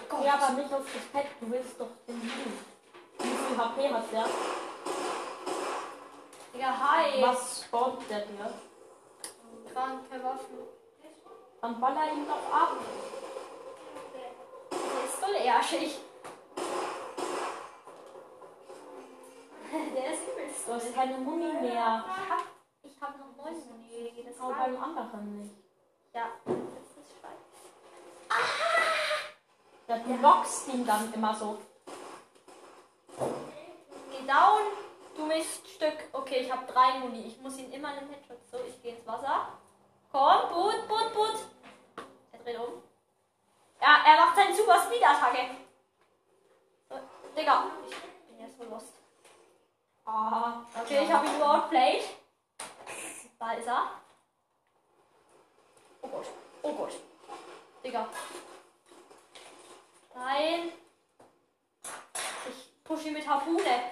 Oh 0.10 0.22
Geh 0.22 0.30
aber 0.30 0.50
nicht 0.52 0.74
auf 0.74 0.84
das 0.94 1.04
Pad, 1.12 1.26
du 1.42 1.52
willst 1.52 1.80
doch 1.80 1.90
den 2.08 2.20
Mini. 2.20 2.54
Wie 3.20 3.28
viel 3.28 3.58
HP 3.58 3.94
hat 3.94 4.12
der? 4.12 4.26
Digga, 6.54 6.80
Hai. 6.80 7.22
Was 7.22 7.64
spawnt 7.66 8.10
der 8.10 8.22
dir? 8.22 8.54
Kranke 9.74 10.24
Waffen. 10.24 10.60
Dann 11.62 11.80
baller 11.80 12.12
ihn 12.14 12.28
doch 12.28 12.54
ab. 12.54 12.78
Der 15.24 15.30
ist 15.30 15.36
voll 15.36 15.36
ärschig. 15.36 16.00
Der 19.96 20.14
ist 20.14 20.22
übelst 20.28 20.68
Du 20.68 20.74
hast 20.74 20.94
keine 20.94 21.18
Muni 21.18 21.54
mehr. 21.54 22.04
Ich 22.06 22.30
hab, 22.30 22.44
ich 22.84 23.02
hab 23.02 23.18
noch 23.18 23.36
neun 23.38 23.54
Muni. 23.70 24.24
Das 24.26 24.40
war 24.40 24.54
beim 24.54 24.84
anderen 24.84 25.40
nicht. 25.40 25.56
Ja, 26.14 26.28
das 26.46 26.56
ist 26.56 27.14
scheiße. 27.22 27.64
Ja, 29.88 29.98
du 29.98 30.22
lockst 30.22 30.68
ihn 30.70 30.86
dann 30.86 31.14
immer 31.14 31.34
so. 31.34 31.58
Geh 34.12 34.28
down, 34.28 34.62
du 35.16 35.26
Miststück. 35.26 36.10
Okay, 36.12 36.40
ich 36.42 36.52
habe 36.52 36.72
drei 36.72 37.00
Muni. 37.00 37.28
Ich 37.28 37.40
muss 37.42 37.58
ihn 37.58 37.72
immer 37.72 37.90
einen 37.90 38.10
Headshot. 38.10 38.46
So, 38.52 38.58
ich 38.68 38.82
gehe 38.82 38.96
ins 38.96 39.08
Wasser. 39.08 39.48
Komm, 40.12 40.50
Boot, 40.50 40.88
Boot, 40.88 41.14
Boot. 41.14 41.40
Er 42.32 42.40
dreht 42.40 42.60
um. 42.60 42.93
Ja, 43.84 44.02
er 44.06 44.16
macht 44.26 44.36
seinen 44.38 44.56
Super 44.56 44.82
Speed 44.82 45.04
Attacke. 45.06 45.50
So, 46.90 46.96
Digga, 47.36 47.66
ich 47.90 47.98
bin 48.28 48.40
jetzt 48.40 48.58
so 48.58 48.64
lost. 48.64 48.94
Ah, 50.06 50.62
Okay, 50.82 51.04
ich 51.04 51.12
habe 51.12 51.26
ihn 51.28 51.38
nur 51.38 51.54
outplayed. 51.54 52.04
Da 53.40 53.52
ist 53.54 53.68
er. 53.68 53.90
Oh 56.02 56.08
Gott. 56.08 56.28
Oh 56.62 56.74
Gott. 56.74 56.94
Digga. 57.84 58.08
Nein. 60.16 60.72
Ich 62.50 62.84
pushe 62.86 63.08
ihn 63.10 63.14
mit 63.16 63.28
Harpune. 63.28 63.92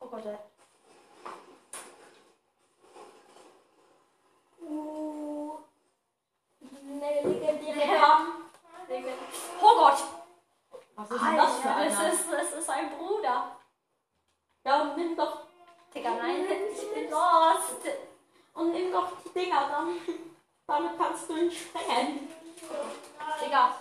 Oh 0.00 0.06
Gott. 0.06 0.26
ey. 0.26 0.38
Uh. 4.60 5.58
Ne, 6.82 7.22
legendäre 7.22 7.94
Ja. 7.94 8.26
Oh 9.60 9.74
Gott. 9.76 9.98
Was 10.96 11.10
ist 11.10 11.22
denn 11.24 11.36
das 11.36 11.56
für 11.60 11.70
Alter, 11.70 11.88
das 11.90 11.98
einer? 11.98 12.12
ist, 12.12 12.32
das 12.32 12.52
ist 12.52 12.70
ein 12.70 12.90
Bruder. 12.90 13.56
Ja, 14.64 14.82
und 14.82 14.96
nimm 14.98 15.16
doch, 15.16 15.46
Digga, 15.94 16.10
nein, 16.16 16.44
ich 16.74 16.92
bin 16.94 17.10
lost. 17.10 17.76
und 18.54 18.72
nimm 18.72 18.92
doch 18.92 19.12
die 19.24 19.30
Dinger 19.30 19.68
dann. 19.70 19.96
Damit 20.66 20.98
kannst 20.98 21.28
du 21.30 21.36
ihn 21.36 21.50
sprengen. 21.50 22.28
Digga, 23.42 23.74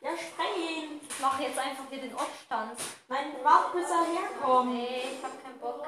Ja, 0.00 0.10
spreng 0.16 0.54
ihn. 0.56 1.00
ich 1.08 1.20
mache 1.20 1.44
jetzt 1.44 1.58
einfach 1.58 1.84
hier 1.90 2.00
den 2.02 2.14
Ottstanz. 2.14 2.80
Nein, 3.08 3.36
warte, 3.44 3.76
bis 3.78 3.88
er 3.90 4.04
herkommt. 4.04 4.72
Nee, 4.74 5.12
ich 5.16 5.22
hab 5.24 5.42
keinen 5.44 5.58
Bock. 5.60 5.86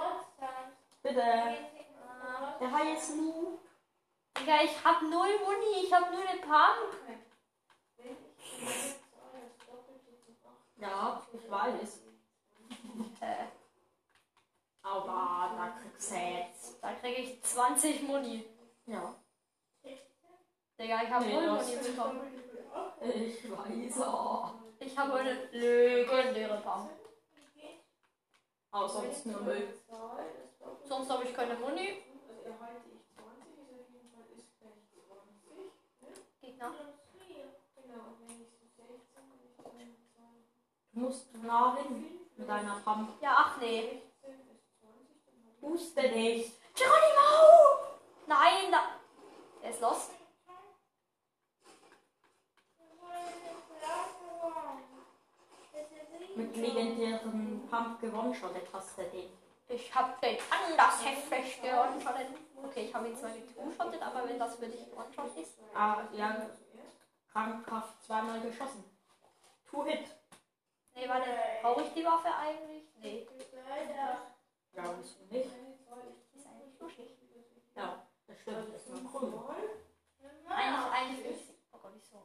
Bitte. 1.02 1.22
Ah. 1.22 2.54
Der 2.60 2.70
Hai 2.72 2.92
ist 2.92 3.16
nu. 3.16 3.58
Digga, 4.38 4.62
ich 4.62 4.84
hab 4.84 5.02
null 5.02 5.38
Muni, 5.44 5.82
ich 5.84 5.92
hab 5.92 6.10
nur 6.12 6.20
eine 6.20 6.38
Pump. 6.40 6.94
Ja, 10.78 11.22
ich 11.32 11.50
weiß. 11.50 12.00
Äh, 13.20 13.44
Aber 14.82 15.50
da 15.56 15.72
kriegst 15.80 16.10
du 16.10 16.14
jetzt. 16.16 16.82
da 16.82 16.92
kriege 16.92 17.22
ich 17.22 17.42
20 17.76 18.02
Muni. 18.08 18.44
Ja. 18.86 19.14
Digga, 20.78 21.02
ich 21.02 21.10
habe 21.10 21.24
Nee, 21.24 21.34
null 21.34 21.50
Muni 21.50 21.76
bekommen. 21.76 22.20
Ich 23.02 23.50
weiß 23.50 24.00
auch. 24.02 24.54
Ich 24.78 24.96
habe 24.98 25.14
eine 25.14 25.44
legendäre 25.52 26.60
Pump. 26.62 26.90
Aber 28.70 28.88
sonst 28.88 29.26
nur 29.26 29.40
Müll. 29.42 29.74
Sonst 30.84 31.10
habe 31.10 31.24
ich 31.24 31.34
keine 31.34 31.54
Muni. 31.54 32.02
Gegner. 36.40 36.72
Du 40.92 41.00
musst 41.00 41.34
nah 41.42 41.76
hin 41.76 42.20
mit 42.36 42.48
deiner 42.48 42.80
Pump. 42.84 43.22
Ja, 43.22 43.34
ach 43.36 43.60
nee. 43.60 44.02
Huste 45.60 46.02
nicht. 46.02 46.52
Geronimo! 46.76 47.65
Nein, 48.26 48.70
da. 48.70 48.82
Er 49.62 49.70
ist 49.70 49.80
lost. 49.80 50.10
Mit 56.34 56.56
legendären 56.56 57.66
Pump 57.70 58.00
gewonnen 58.00 58.34
schon, 58.34 58.52
der 58.52 58.62
hast 58.72 58.98
du 58.98 59.02
den. 59.04 59.30
Ich 59.68 59.94
hab 59.94 60.20
den 60.20 60.36
anders 60.50 61.04
heftig 61.04 61.62
gewonnen 61.62 62.00
schon. 62.00 62.64
Okay, 62.64 62.86
ich 62.86 62.94
habe 62.94 63.08
ihn 63.08 63.16
zwar 63.16 63.30
nicht 63.30 63.48
two-shottet, 63.54 64.02
aber 64.02 64.28
wenn 64.28 64.38
das 64.38 64.56
für 64.56 64.66
dich 64.66 64.86
One-Shot 64.94 65.36
ist. 65.36 65.54
Ah, 65.74 66.02
ja, 66.12 66.48
krankhaft 67.32 68.02
zweimal 68.04 68.40
geschossen. 68.40 68.84
Two-Hit. 69.70 70.06
Nee, 70.94 71.08
warte, 71.08 71.28
brauche 71.62 71.82
ich 71.82 71.92
die 71.92 72.04
Waffe 72.04 72.28
eigentlich? 72.34 72.84
Nee, 73.00 73.26
Ja, 74.74 74.84
wieso 74.98 75.18
nicht? 75.30 75.50
die 76.34 76.38
ist 76.38 76.46
eigentlich 76.46 76.80
luschig. 76.80 77.10
Ja, 77.74 78.02
das 78.26 78.38
stimmt, 78.40 78.74
das 78.74 78.82
ist 78.82 78.88
nur 79.02 79.12
grün. 79.12 79.34
Eigentlich, 80.48 80.92
eigentlich 80.92 81.26
ist 81.26 81.50
Oh 81.72 81.78
Gott, 81.82 81.92
ich 81.96 82.04
so. 82.08 82.22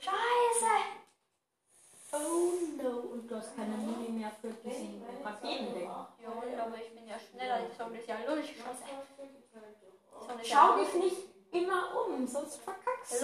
Scheiße! 0.00 0.72
Oh 2.10 2.82
no, 2.82 2.90
und 3.12 3.30
du 3.30 3.36
hast 3.36 3.54
keine 3.54 3.76
Muni 3.76 4.08
mehr 4.08 4.32
für 4.40 4.48
diesen 4.48 5.04
Raketending. 5.22 5.84
Ja, 5.84 6.08
aber 6.64 6.76
ich 6.78 6.94
bin 6.94 7.06
ja 7.06 7.18
schneller. 7.18 7.60
Die 7.68 7.76
Zone 7.76 7.98
ist 7.98 8.08
ja 8.08 8.16
luschig. 8.26 8.56
Scheiße. 8.56 8.84
Die 9.22 10.26
Zone 10.26 10.37
ist 10.37 10.37
Schau 10.48 10.76
dich 10.76 10.94
nicht 10.94 11.16
immer 11.52 12.06
um, 12.06 12.26
sonst 12.26 12.56
verkackst. 12.62 13.22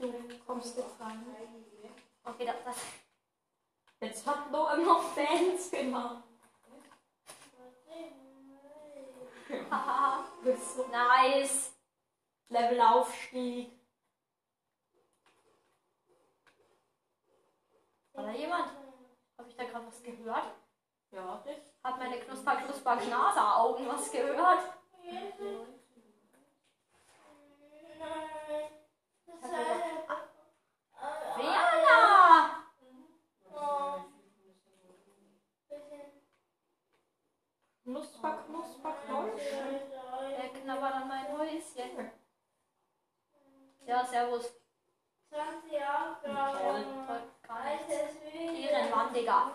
Du 0.00 0.38
kommst 0.46 0.76
jetzt 0.76 1.00
rein. 1.00 1.24
Okay, 2.24 2.46
das, 2.46 2.56
das. 2.64 2.76
Jetzt 4.00 4.26
hat 4.26 4.50
Noah 4.50 4.76
noch 4.76 5.02
Fans 5.14 5.70
gemacht. 5.70 6.22
Haha. 9.70 10.24
Bist 10.42 10.76
so 10.76 10.86
nice. 10.88 11.72
Levelaufstieg. 12.48 13.72
War 18.12 18.24
da 18.24 18.32
jemand? 18.32 18.70
Habe 19.36 19.48
ich 19.48 19.56
da 19.56 19.64
gerade 19.64 19.86
was 19.86 20.02
gehört? 20.02 20.44
Ja, 21.10 21.36
dich. 21.46 21.58
Hat 21.82 21.98
meine 21.98 22.18
Knusper, 22.20 22.56
Knusper, 22.56 22.96
Knaser-Augen 22.96 23.88
was 23.88 24.10
gehört? 24.10 24.60
Ich 25.02 25.14
hab 25.14 25.38
gehört, 25.38 25.68
ah, 30.08 30.16
Werner! 31.36 32.64
Knusper, 37.84 38.32
knusper, 38.46 38.94
knausch. 39.06 39.48
Der 40.38 40.48
knabbert 40.60 40.94
an 40.94 41.08
mein 41.08 41.38
Häuschen. 41.38 42.10
Ja, 43.86 44.04
servus. 44.04 44.52
Toll, 45.30 45.40
toll, 46.22 47.22
gar 47.46 47.64
nichts. 47.64 47.94
Ehrenmann, 48.34 49.14
Digga. 49.14 49.52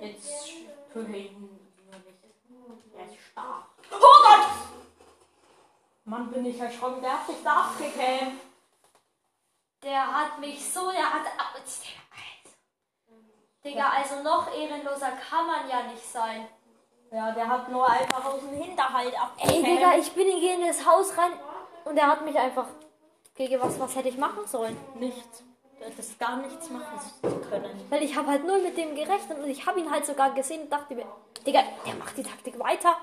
Jetzt 0.00 0.48
töte 0.92 1.16
ihn 1.16 1.40
nur 1.40 2.76
nicht. 2.76 2.94
Er 2.94 3.06
ist 3.06 3.20
stark. 3.30 3.64
Oh 3.90 3.96
Gott! 3.98 4.46
Mann, 6.04 6.30
bin 6.30 6.44
ich 6.44 6.60
erschrocken. 6.60 7.00
Der 7.00 7.12
hat 7.12 7.26
sich 7.26 7.42
da 7.42 7.62
abgekämpft. 7.62 8.44
Der 9.82 10.14
hat 10.14 10.38
mich 10.38 10.72
so, 10.72 10.90
der 10.90 11.10
hat. 11.12 11.22
Digga, 13.64 13.88
also 13.88 14.22
noch 14.22 14.54
ehrenloser 14.54 15.12
kann 15.12 15.46
man 15.46 15.68
ja 15.70 15.84
nicht 15.84 16.04
sein. 16.04 16.46
Ja, 17.10 17.32
der 17.32 17.48
hat 17.48 17.70
nur 17.70 17.88
einfach 17.88 18.24
aus 18.24 18.40
dem 18.40 18.50
Hinterhalt 18.50 19.14
Ey, 19.14 19.18
abgekämpft. 19.18 19.66
Digga, 19.66 19.96
ich 19.96 20.12
bin 20.12 20.28
in 20.28 20.66
das 20.66 20.84
Haus 20.84 21.16
rein 21.16 21.32
mich 22.34 22.42
einfach. 22.42 22.66
Gegen 23.36 23.60
was, 23.60 23.80
was 23.80 23.96
hätte 23.96 24.08
ich 24.08 24.18
machen 24.18 24.46
sollen? 24.46 24.76
Nichts. 24.96 25.42
Du 25.78 25.84
hättest 25.84 26.18
gar 26.18 26.36
nichts 26.36 26.70
machen 26.70 27.00
können. 27.50 27.86
Weil 27.90 28.02
ich 28.02 28.16
habe 28.16 28.28
halt 28.28 28.46
null 28.46 28.62
mit 28.62 28.76
dem 28.76 28.94
gerechnet 28.94 29.38
und 29.38 29.48
ich 29.48 29.66
habe 29.66 29.80
ihn 29.80 29.90
halt 29.90 30.06
sogar 30.06 30.32
gesehen 30.34 30.62
und 30.62 30.70
dachte 30.70 30.94
mir, 30.94 31.06
Digga, 31.44 31.62
der 31.84 31.94
macht 31.94 32.16
die 32.16 32.22
Taktik 32.22 32.58
weiter. 32.58 32.96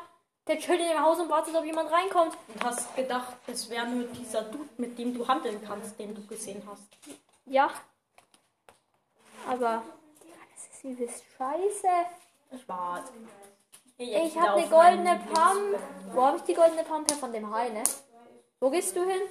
Der 0.47 0.57
chillt 0.57 0.79
in 0.79 0.87
dem 0.87 1.01
Haus 1.01 1.19
und 1.19 1.29
wartet, 1.29 1.53
ob 1.55 1.65
jemand 1.65 1.91
reinkommt. 1.91 2.35
Und 2.53 2.63
hast 2.63 2.95
gedacht, 2.95 3.35
es 3.45 3.69
wäre 3.69 3.85
nur 3.87 4.05
dieser 4.05 4.43
Dude, 4.43 4.69
mit 4.77 4.97
dem 4.97 5.13
du 5.13 5.27
handeln 5.27 5.61
kannst, 5.65 5.99
den 5.99 6.15
du 6.15 6.25
gesehen 6.25 6.63
hast. 6.69 6.83
Ja. 7.45 7.69
Aber. 9.47 9.83
Digga, 10.23 10.35
das 10.55 10.77
ist 10.77 10.83
übelst 10.83 11.23
scheiße. 11.37 11.87
Ich 12.51 12.67
war. 12.67 13.03
Ich 13.97 14.39
habe 14.39 14.61
eine 14.61 14.67
goldene 14.67 15.19
Pump. 15.31 15.79
Wo 16.13 16.23
habe 16.23 16.37
ich 16.37 16.43
die 16.43 16.55
goldene 16.55 16.83
Pump 16.83 17.11
her? 17.11 17.17
Von 17.17 17.31
dem 17.31 17.53
Hai, 17.53 17.69
ne? 17.69 17.83
Wo 18.61 18.69
gehst 18.69 18.95
du 18.95 19.03
hin? 19.03 19.21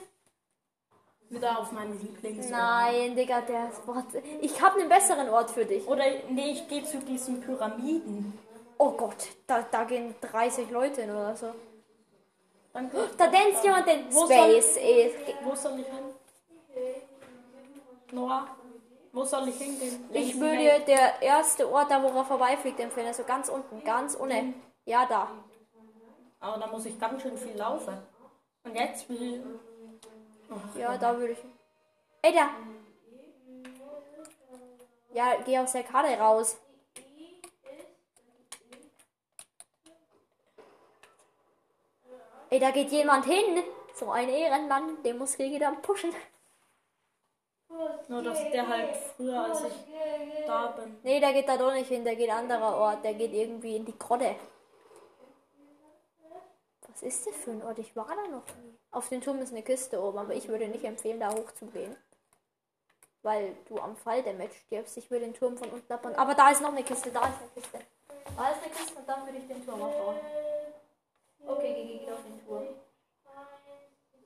Wieder 1.28 1.56
auf 1.60 1.70
meinen 1.70 1.98
Lieblings. 2.00 2.50
Nein, 2.50 3.14
Digga, 3.14 3.40
der 3.42 3.68
ist. 3.68 3.86
Boah, 3.86 4.04
Ich 4.40 4.60
habe 4.60 4.80
einen 4.80 4.88
besseren 4.88 5.28
Ort 5.28 5.52
für 5.52 5.64
dich. 5.64 5.86
Oder 5.86 6.02
nee, 6.28 6.50
ich 6.50 6.66
gehe 6.68 6.82
zu 6.84 6.98
diesen 6.98 7.40
Pyramiden. 7.40 8.36
Oh 8.76 8.90
Gott, 8.90 9.28
da, 9.46 9.62
da 9.70 9.84
gehen 9.84 10.16
30 10.20 10.70
Leute 10.70 11.02
hin 11.02 11.10
oder 11.10 11.36
so. 11.36 11.54
Dann, 12.72 12.90
Da 13.16 13.28
danst 13.28 13.62
jemand 13.62 13.86
den 13.86 14.12
Wo 14.12 14.24
Space. 14.24 14.76
Ey. 14.76 15.14
wo 15.44 15.54
soll 15.54 15.78
ich 15.78 15.86
hin? 15.86 16.94
Noah, 18.12 18.48
wo 19.12 19.24
soll 19.24 19.48
ich 19.48 19.58
hingehen? 19.58 20.08
Ich 20.12 20.40
würde 20.40 20.80
der 20.88 21.22
erste 21.22 21.70
Ort, 21.70 21.88
da 21.90 22.02
wo 22.02 22.08
er 22.08 22.24
vorbeifliegt, 22.24 22.80
empfehlen. 22.80 23.06
Also 23.06 23.22
ganz 23.22 23.48
unten, 23.48 23.84
ganz 23.84 24.14
unten. 24.16 24.54
Ja, 24.86 25.06
da. 25.06 25.28
Aber 26.40 26.58
da 26.58 26.66
muss 26.66 26.86
ich 26.86 26.98
ganz 26.98 27.22
schön 27.22 27.36
viel 27.38 27.56
laufen. 27.56 27.96
Und 28.64 28.74
jetzt 28.74 29.08
will. 29.08 29.60
Ach, 30.50 30.76
Ja, 30.76 30.98
da 30.98 31.16
würde 31.16 31.32
ich. 31.32 31.38
Ey, 32.22 32.34
da. 32.34 32.50
Ja, 35.12 35.36
geh 35.44 35.58
aus 35.58 35.72
der 35.72 35.82
Karte 35.84 36.16
raus. 36.18 36.56
Ey, 42.50 42.58
da 42.58 42.70
geht 42.70 42.90
jemand 42.90 43.24
hin. 43.26 43.62
So 43.94 44.10
ein 44.10 44.28
Ehrenmann, 44.28 45.02
den 45.02 45.18
muss 45.18 45.36
Gigi 45.36 45.58
dann 45.58 45.80
pushen. 45.82 46.12
Nur, 48.08 48.22
dass 48.22 48.50
der 48.50 48.66
halt 48.66 48.96
früher 48.96 49.44
als 49.44 49.62
ich 49.62 49.72
da 50.46 50.68
bin. 50.68 50.96
Nee, 51.02 51.20
der 51.20 51.32
geht 51.32 51.48
da 51.48 51.56
doch 51.56 51.72
nicht 51.72 51.88
hin, 51.88 52.04
der 52.04 52.16
geht 52.16 52.30
anderer 52.30 52.76
Ort. 52.76 53.04
Der 53.04 53.14
geht 53.14 53.32
irgendwie 53.32 53.76
in 53.76 53.84
die 53.84 53.96
Grotte. 53.96 54.34
Was 56.92 57.02
ist 57.02 57.26
das 57.26 57.36
für 57.36 57.52
ein 57.52 57.62
Ort? 57.62 57.78
Ich 57.78 57.94
war 57.94 58.06
da 58.06 58.26
noch 58.28 58.46
nie. 58.62 58.78
Auf 58.90 59.08
dem 59.08 59.20
Turm 59.20 59.38
ist 59.40 59.52
eine 59.52 59.62
Kiste 59.62 60.02
oben, 60.02 60.18
aber 60.18 60.34
ich 60.34 60.48
würde 60.48 60.66
nicht 60.68 60.84
empfehlen, 60.84 61.20
da 61.20 61.32
hochzugehen. 61.32 61.96
Weil 63.22 63.54
du 63.66 63.78
am 63.78 63.96
Fall-Damage 63.96 64.54
stirbst. 64.66 64.96
Ich 64.96 65.10
würde 65.10 65.26
den 65.26 65.34
Turm 65.34 65.56
von 65.56 65.68
unten 65.70 65.92
abbauen. 65.92 66.16
Aber 66.16 66.34
da 66.34 66.50
ist 66.50 66.62
noch 66.62 66.72
eine 66.72 66.82
Kiste, 66.82 67.10
da 67.10 67.20
ist 67.20 67.38
eine 67.38 67.50
Kiste. 67.54 67.78
Da 68.36 68.50
ist 68.50 68.62
eine 68.62 68.72
Kiste 68.72 68.98
und 68.98 69.08
dann 69.08 69.24
würde 69.26 69.38
ich 69.38 69.46
den 69.46 69.64
Turm 69.64 69.82
abbauen. 69.82 70.16
Okay, 71.46 71.74
Gigi, 71.74 71.98
geht 71.98 72.12
auf 72.12 72.22
den 72.22 72.44
Turm. 72.46 72.66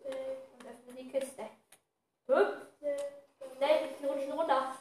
Und 0.02 0.66
öffne 0.66 0.92
die 0.96 1.08
Kiste. 1.10 1.48
Hüpp. 2.26 2.66
Schnell, 3.56 3.88
die 4.00 4.06
rutschen 4.06 4.32
runter. 4.32 4.76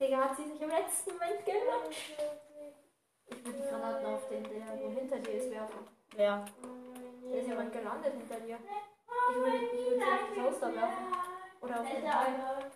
Digga, 0.00 0.16
hat 0.24 0.36
sie 0.36 0.50
sich 0.50 0.60
im 0.60 0.70
letzten 0.70 1.12
Moment 1.12 1.44
gelutscht. 1.44 2.16
Ich 3.30 3.44
würde 3.44 3.58
die 3.58 3.68
Granaten 3.68 4.06
auf 4.06 4.28
den, 4.28 4.44
der 4.44 4.64
hinter 4.90 5.18
dir 5.18 5.34
ist, 5.34 5.50
werfen. 5.50 5.88
Ja. 6.16 6.44
Da 7.22 7.36
ist 7.36 7.48
jemand 7.48 7.72
gelandet 7.72 8.12
hinter 8.12 8.40
dir. 8.40 8.58
Ich 9.30 9.36
würde, 9.36 9.56
ich 9.56 9.90
würde 9.90 9.96
sie 9.96 10.04
auf 10.04 10.20
das 10.34 10.44
Haus 10.44 10.60
da 10.60 10.74
werfen. 10.74 11.06
Oder 11.60 11.80
auf 11.80 11.88
den 11.88 12.04
Teil. 12.04 12.70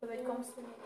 So 0.00 0.08
weit 0.08 0.26
kommst 0.26 0.56
du 0.56 0.62
nicht. 0.62 0.78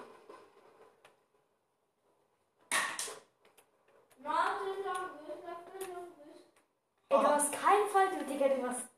Ey, 7.09 7.19
du 7.19 7.27
hast 7.27 7.53
keinen 7.53 7.89
Fall, 7.89 8.09
du 8.11 8.25
Digga, 8.25 8.49
du 8.49 8.69
hast 8.69 8.89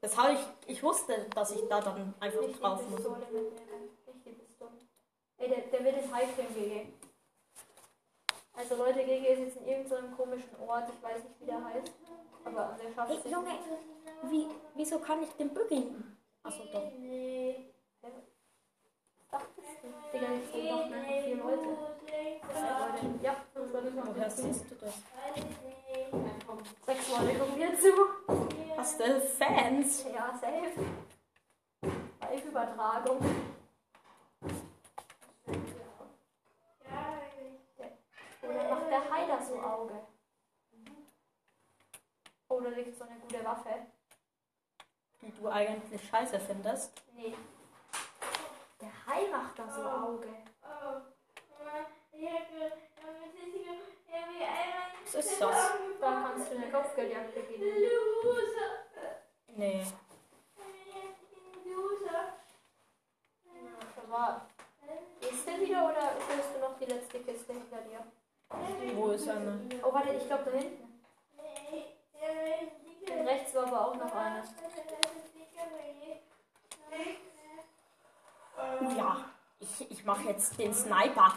Das 0.00 0.16
habe 0.16 0.32
ich. 0.34 0.40
Ich 0.66 0.82
wusste, 0.82 1.26
dass 1.34 1.50
ich 1.50 1.68
da 1.68 1.80
dann 1.80 2.14
einfach 2.20 2.40
nicht 2.40 2.62
drauf 2.62 2.80
muss. 2.88 2.96
Pistole 2.96 3.18
mitnehmen. 3.18 3.90
Nicht 4.06 4.24
die 4.24 4.30
Pistole. 4.30 4.70
Ey, 5.40 5.48
der, 5.48 5.58
der 5.72 5.84
wird 5.84 5.96
das 5.96 6.12
Highcream 6.12 6.54
gegeben. 6.54 6.92
Also 8.54 8.76
Leute, 8.76 8.98
Gigi 9.04 9.26
ist 9.26 9.38
jetzt 9.40 9.56
in 9.56 9.66
irgendeinem 9.68 10.14
komischen 10.16 10.54
Ort, 10.60 10.90
ich 10.94 11.02
weiß 11.02 11.24
nicht, 11.24 11.40
wie 11.40 11.46
der 11.46 11.64
heißt. 11.64 11.92
Aber 12.44 12.76
der 12.82 12.92
schafft 12.92 13.10
Hey, 13.10 13.22
sich. 13.22 13.32
Junge, 13.32 13.58
wie, 14.24 14.46
wieso 14.74 14.98
kann 14.98 15.22
ich 15.22 15.30
den 15.30 15.48
bügeln? 15.54 16.16
Achso, 16.42 16.64
doch. 16.72 16.92
Dachtest 19.30 19.68
du? 19.82 19.88
Digga, 20.12 20.32
jetzt 20.32 20.52
sind 20.52 20.64
noch 20.70 20.88
mehr 20.90 21.22
vier 21.22 21.36
Leute. 21.36 21.64
Leute. 21.64 23.18
Ja, 23.22 23.36
fünf 23.54 23.72
Leute 23.72 23.90
kommen 23.92 24.14
Woher 24.14 24.30
siehst 24.30 24.70
du 24.70 24.74
das? 24.74 24.94
Sechs 26.84 27.08
Leute 27.10 27.38
gucken 27.38 27.58
mir 27.58 27.78
zu. 27.78 27.92
Hast 28.76 29.00
du 29.00 29.20
Fans? 29.20 30.04
Ja, 30.12 30.38
safe. 30.38 30.72
Live-Übertragung. 32.20 33.18
Oder 38.42 38.70
macht 38.70 38.90
der 38.90 39.10
Heiler 39.10 39.39
so 39.50 39.60
Auge? 39.60 39.94
Oder 42.48 42.70
liegt 42.70 42.96
so 42.96 43.04
eine 43.04 43.18
gute 43.20 43.44
Waffe? 43.44 43.86
Die 45.20 45.32
du 45.32 45.48
eigentlich 45.48 46.08
scheiße 46.08 46.40
findest. 46.40 47.02
Nee. 47.14 47.34
Der 48.80 49.06
Hai 49.06 49.28
macht 49.30 49.58
da 49.58 49.68
so 49.68 49.82
Auge. 49.82 50.28
Was 55.04 55.26
ist 55.26 55.40
das? 55.40 55.72
Da 56.00 56.22
kannst 56.22 56.52
du 56.52 56.56
eine 56.56 56.70
Kopfgeldjagd 56.70 57.34
beginnen. 57.34 57.74
Nee. 59.56 59.84
Ja, 63.44 64.10
war. 64.10 64.46
Gehst 65.20 65.46
du 65.46 65.60
wieder 65.60 65.84
oder 65.84 66.10
führst 66.20 66.54
du 66.54 66.60
noch 66.60 66.78
die 66.78 66.86
letzte 66.86 67.20
Kiste 67.20 67.52
hinter 67.52 67.82
dir? 67.82 68.04
Wo 68.94 69.10
ist 69.10 69.28
eine? 69.28 69.60
Oh, 69.82 69.92
warte, 69.92 70.14
ich 70.14 70.26
glaube 70.26 70.50
da 70.50 70.58
hinten. 70.58 71.02
Und 73.10 73.26
rechts 73.26 73.54
war 73.54 73.66
aber 73.66 73.88
auch 73.88 73.94
noch 73.94 74.14
eine. 74.14 74.42
Oh 78.56 78.90
ja, 78.96 79.24
ich, 79.58 79.90
ich 79.90 80.04
mache 80.04 80.24
jetzt 80.24 80.58
den 80.58 80.74
Sniper. 80.74 81.34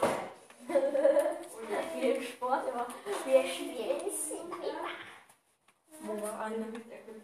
Viel 1.94 2.22
Sport, 2.22 2.64
aber 2.68 2.86
wir 3.24 3.44
spielen 3.44 4.10
Sniper. 4.10 4.88
Wo 6.00 6.22
war 6.22 6.40
eine? 6.44 6.66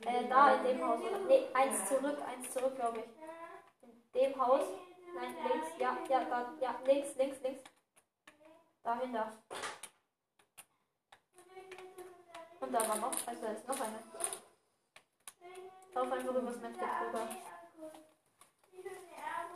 Äh, 0.07 0.29
da 0.29 0.55
in 0.55 0.65
dem 0.65 0.89
Haus. 0.89 1.01
Nee, 1.29 1.49
eins 1.53 1.89
zurück, 1.89 2.19
eins 2.27 2.51
zurück, 2.51 2.77
glaube 2.77 3.01
ich. 3.01 4.15
In 4.15 4.33
dem 4.33 4.41
Haus. 4.41 4.63
Nein, 5.15 5.35
links. 5.49 5.69
Ja, 5.79 5.99
ja, 6.09 6.25
da, 6.25 6.53
ja, 6.61 6.75
links, 6.87 7.15
links, 7.17 7.41
links. 7.43 7.63
Dahinter. 8.83 9.33
Da 12.73 12.89
war 12.89 12.97
noch, 12.97 13.13
also 13.27 13.43
da 13.43 13.53
ist 13.53 13.67
noch 13.67 13.81
eine. 13.81 13.99
Lauf 15.93 16.13
einfach 16.13 16.35
übers 16.35 16.57
Medkit 16.57 16.83
drüber. 16.83 17.29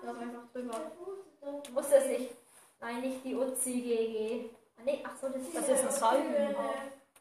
Lauf 0.02 0.18
einfach 0.18 0.52
drüber. 0.52 0.92
Du 1.40 1.72
musst 1.72 1.92
das 1.92 2.06
nicht. 2.06 2.34
Nein, 2.80 3.00
nicht 3.02 3.24
die 3.24 3.36
Uzi 3.36 3.80
GG. 3.80 4.50
Ah, 4.76 4.80
Nee, 4.84 5.04
ach 5.06 5.16
so, 5.16 5.28
das 5.28 5.42
ist, 5.42 5.56
Das 5.56 5.68
ist 5.68 5.84
ein 5.84 5.90
Salben. 5.92 6.34
Eine 6.34 6.56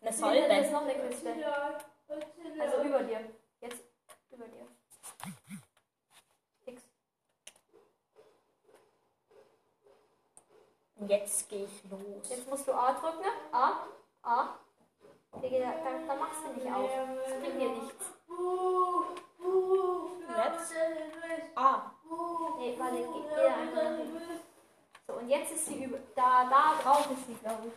Da 0.01 0.58
ist 0.58 0.71
noch 0.71 0.82
eine 0.82 0.95
Kiste. 0.95 1.34
Also 2.60 2.84
über 2.84 3.03
dir. 3.03 3.29
Jetzt 3.62 3.84
über 4.32 4.47
dir. 4.47 4.67
X. 6.65 6.84
Jetzt 11.08 11.49
gehe 11.49 11.65
ich 11.65 11.91
los. 11.91 12.29
Jetzt 12.29 12.49
musst 12.49 12.67
du 12.67 12.73
A 12.73 12.93
drücken. 12.93 13.29
A. 13.51 13.86
A. 14.23 14.60
Digga, 15.41 15.60
da, 15.60 15.74
da, 16.08 16.15
machst 16.15 16.41
du 16.46 16.54
nicht 16.54 16.74
auf. 16.74 16.89
Das 17.28 17.39
bringt 17.39 17.62
dir 17.62 17.69
nichts. 17.69 18.06
Jetzt? 20.36 20.74
Ah, 21.56 21.91
Nee, 22.58 22.76
warte, 22.80 22.98
geh, 22.98 23.04
geh 23.04 23.36
da 23.36 23.56
einfach. 23.56 23.91
So, 25.08 25.13
und 25.13 25.30
jetzt 25.30 25.52
ist 25.52 25.65
sie 25.65 25.84
über. 25.84 25.98
Da, 26.15 26.46
da 26.50 26.82
drauf 26.82 27.10
ist 27.12 27.28
sie, 27.28 27.36
glaube 27.36 27.67
ich. 27.67 27.74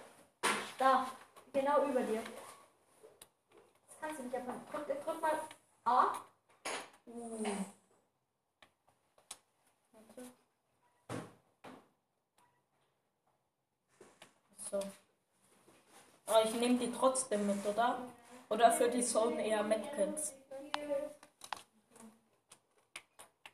Da. 0.78 1.06
Genau 1.52 1.84
über 1.86 2.02
dir. 2.02 2.22
Das 3.88 4.00
kannst 4.00 4.18
du 4.18 4.24
nicht 4.24 4.36
abmachen. 4.36 4.60
Drück, 4.70 5.04
drück 5.04 5.20
mal 5.22 5.40
A. 5.84 6.12
so. 14.70 15.05
Aber 16.26 16.44
ich 16.44 16.54
nehme 16.54 16.78
die 16.78 16.92
trotzdem 16.92 17.46
mit, 17.46 17.64
oder? 17.64 17.98
Oder 18.48 18.72
für 18.72 18.88
die 18.88 19.02
Zone 19.02 19.46
eher 19.46 19.62
Medkits? 19.62 20.34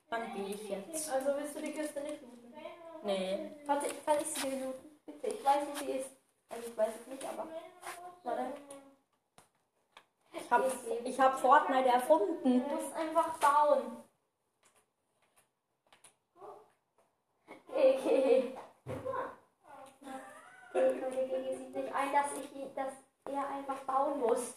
Dann 0.09 0.35
gehe 0.35 0.55
ich 0.55 0.69
jetzt. 0.69 1.11
Also 1.11 1.31
willst 1.37 1.57
du 1.57 1.63
die 1.63 1.73
Kiste 1.73 2.01
nicht 2.01 2.21
looten? 2.23 2.55
Nee. 3.03 3.51
Warte, 3.67 3.87
kann 4.05 4.17
ich 4.21 4.27
sie 4.27 4.51
dir 4.51 4.65
looten? 4.65 5.01
Bitte, 5.07 5.27
ich 5.29 5.45
weiß, 5.45 5.67
wo 5.71 5.85
sie 5.85 5.93
ist. 5.93 6.11
Also 6.49 6.69
ich 6.69 6.77
weiß 6.77 6.95
es 7.01 7.07
nicht, 7.07 7.25
aber. 7.25 7.49
Warte. 8.23 8.53
Ich 10.35 10.51
habe 10.51 10.73
ich 11.05 11.21
hab 11.21 11.41
Fortnite 11.41 11.89
erfunden. 11.89 12.43
Du 12.43 12.75
musst 12.75 12.95
einfach 12.95 13.39
bauen. 13.39 14.05
Okay, 17.69 18.52
Kollege 20.73 21.11
sieht 21.57 21.75
nicht 21.75 21.95
ein, 21.95 22.13
dass, 22.13 22.33
ich, 22.33 22.75
dass 22.75 22.93
er 23.31 23.49
einfach 23.49 23.79
bauen 23.81 24.21
muss. 24.21 24.55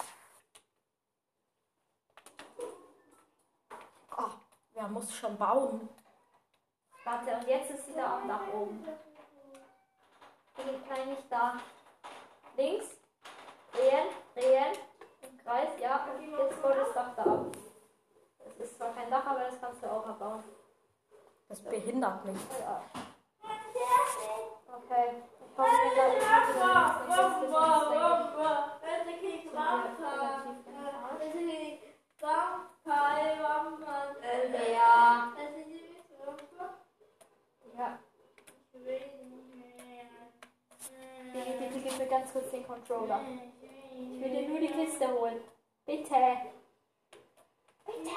Ah, 4.12 4.32
wer 4.73 4.88
muss 4.88 5.13
schon 5.13 5.38
bauen? 5.38 5.89
Warte, 7.04 7.36
und 7.36 7.47
jetzt 7.47 7.69
ist 7.71 7.86
sie 7.86 7.93
da 7.93 8.17
am 8.17 8.28
Dach 8.28 8.47
oben. 8.54 8.84
Nee, 10.58 10.80
Nein, 10.89 11.10
nicht 11.10 11.30
da. 11.30 11.58
Links. 12.56 12.86
Drehen, 13.73 14.08
drehen. 14.34 14.78
Im 15.21 15.38
Kreis, 15.38 15.69
ja. 15.82 16.08
Und 16.17 16.32
jetzt 16.32 16.56
voll 16.56 16.75
das 16.75 16.93
Dach 16.93 17.13
da 17.15 17.23
ab. 17.23 17.45
Das 18.39 18.56
ist 18.58 18.78
zwar 18.78 18.93
kein 18.93 19.10
Dach, 19.12 19.25
aber 19.25 19.41
das 19.41 19.60
kannst 19.60 19.84
du 19.84 19.91
auch 19.91 20.08
abbauen. 20.08 20.43
Das 21.49 21.62
behindert 21.62 22.25
mich. 22.25 22.39
Ja. 22.60 22.82
Okay. 24.67 25.23
Gib 41.84 42.00
mir 42.00 42.08
ganz 42.08 42.34
kurz 42.34 42.52
den 42.52 42.68
Controller. 42.68 43.22
Ich 43.94 44.22
will 44.22 44.30
dir 44.30 44.50
nur 44.50 44.60
die 44.60 44.68
Kiste 44.68 45.08
holen. 45.08 45.39
Bitte. 45.86 46.15
Bitte. 47.86 48.12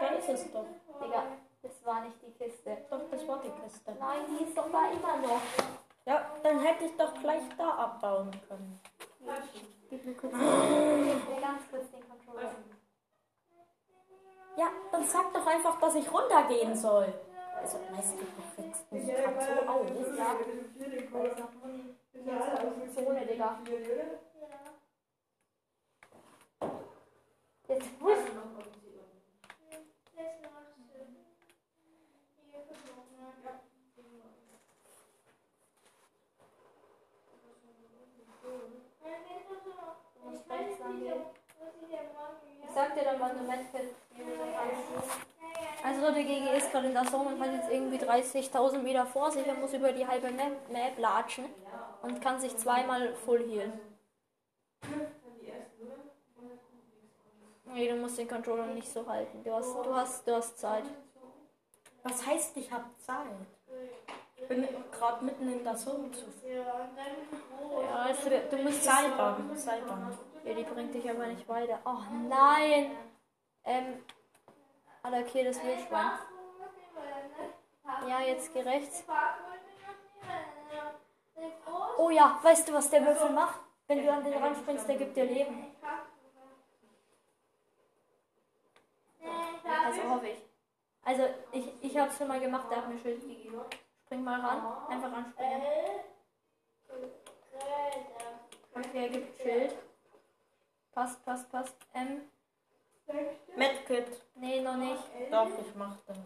Da 0.00 0.06
ist 0.08 0.28
es 0.28 0.52
doch. 0.52 0.66
Digga, 1.02 1.24
das 1.62 1.84
war 1.84 2.04
nicht 2.04 2.16
die 2.22 2.30
Kiste. 2.32 2.78
Doch, 2.88 3.00
das 3.10 3.26
war 3.26 3.40
die 3.42 3.50
Kiste. 3.62 3.96
Nein, 3.98 4.20
die 4.28 4.44
ist 4.44 4.56
doch 4.56 4.70
da 4.70 4.90
immer 4.92 5.16
noch. 5.16 5.40
Ja, 6.08 6.26
dann 6.42 6.60
hätte 6.60 6.86
ich 6.86 6.96
doch 6.96 7.12
gleich 7.20 7.42
da 7.58 7.68
abbauen 7.68 8.30
können. 8.48 8.80
Ja, 14.56 14.68
dann 14.90 15.04
sag 15.04 15.34
doch 15.34 15.46
einfach, 15.46 15.78
dass 15.78 15.94
ich 15.96 16.10
runtergehen 16.10 16.74
soll. 16.74 17.12
Also, 17.60 17.78
weißt 17.90 18.14
du, 18.14 18.24
du 18.24 18.62
regst 18.62 18.90
mich 18.90 19.06
grad 19.06 19.42
so 19.42 19.52
auf. 19.68 19.86
Ja. 20.16 20.34
Da 22.24 22.58
ist 22.84 22.94
Zone, 22.94 23.26
Digga. 23.26 23.58
Jetzt 27.68 28.00
muss. 28.00 28.18
Du 40.14 40.30
musst 40.30 40.50
rechts 40.50 40.78
lang 40.80 40.97
gehen. 40.97 40.97
Ich 42.64 42.74
sag 42.74 42.94
dir 42.94 43.04
dann, 43.04 43.20
wann 43.20 43.36
du 43.38 43.44
Medkit. 43.44 43.94
Also 45.82 46.00
Leute, 46.00 46.24
GG 46.24 46.56
ist 46.56 46.72
gerade 46.72 46.88
in 46.88 46.94
der 46.94 47.04
Zone 47.04 47.30
und 47.30 47.40
hat 47.40 47.52
jetzt 47.52 47.70
irgendwie 47.70 47.98
30.000 47.98 48.78
Meter 48.78 49.06
vor 49.06 49.30
sich 49.30 49.46
und 49.46 49.60
muss 49.60 49.72
über 49.72 49.92
die 49.92 50.06
halbe 50.06 50.30
Map, 50.30 50.68
Map 50.70 50.98
latschen 50.98 51.44
und 52.02 52.20
kann 52.20 52.40
sich 52.40 52.56
zweimal 52.56 53.14
full 53.14 53.48
healen. 53.48 53.80
Nee, 57.64 57.88
du 57.88 57.96
musst 57.96 58.18
den 58.18 58.28
Controller 58.28 58.66
nicht 58.66 58.92
so 58.92 59.06
halten. 59.06 59.42
Du 59.44 59.52
hast, 59.52 59.74
du 59.74 59.94
hast, 59.94 60.26
du 60.26 60.34
hast 60.34 60.58
Zeit. 60.58 60.84
Was 62.02 62.26
heißt, 62.26 62.56
ich 62.56 62.72
habe 62.72 62.84
Zeit? 62.98 63.26
Ich 64.36 64.48
bin 64.48 64.66
gerade 64.90 65.24
mitten 65.24 65.52
in 65.52 65.62
der 65.62 65.76
Zone 65.76 66.10
zu. 66.10 66.24
Ja, 66.46 68.08
es 68.10 68.24
du, 68.24 68.56
du 68.56 68.62
musst 68.62 68.82
Seilbahn, 68.82 69.56
Seilbahn. 69.56 70.18
Ja, 70.44 70.54
die 70.54 70.62
bringt 70.64 70.94
dich 70.94 71.08
aber 71.10 71.26
nicht 71.26 71.48
weiter. 71.48 71.80
Oh 71.84 72.02
nein! 72.28 72.96
Ähm. 73.64 74.04
Alter, 75.02 75.20
okay, 75.20 75.44
das 75.44 75.62
Wildschwein. 75.62 76.10
Ja, 78.08 78.20
jetzt 78.20 78.52
geh 78.52 78.60
rechts. 78.60 79.04
Oh 81.98 82.10
ja, 82.10 82.38
weißt 82.42 82.68
du, 82.68 82.72
was 82.72 82.90
der 82.90 83.04
Würfel 83.04 83.30
macht? 83.30 83.60
Wenn 83.86 84.04
du 84.04 84.12
an 84.12 84.24
den 84.24 84.34
Rand 84.34 84.56
springst, 84.56 84.88
der 84.88 84.96
gibt 84.96 85.16
dir 85.16 85.24
Leben. 85.24 85.74
Also 89.86 90.10
hoffe 90.10 90.28
ich. 90.28 90.42
Also 91.04 91.22
ich, 91.52 91.72
ich 91.82 91.96
habe 91.96 92.10
es 92.10 92.18
schon 92.18 92.28
mal 92.28 92.40
gemacht, 92.40 92.70
der 92.70 92.78
hat 92.78 92.88
mir 92.88 92.98
Schild 92.98 93.20
gegeben. 93.20 93.60
Spring 94.04 94.24
mal 94.24 94.40
ran, 94.40 94.88
einfach 94.88 95.12
anspringen. 95.12 95.62
Okay, 98.74 99.02
er 99.02 99.08
gibt 99.08 99.40
Schild. 99.40 99.76
Passt, 100.98 101.24
passt, 101.24 101.48
passt. 101.52 101.76
Ähm, 101.94 102.22
Medkit. 103.54 104.20
nee, 104.34 104.60
noch 104.60 104.76
nicht. 104.76 105.04
Doch, 105.30 105.46
ich 105.46 105.72
mach 105.76 105.96
das. 106.08 106.18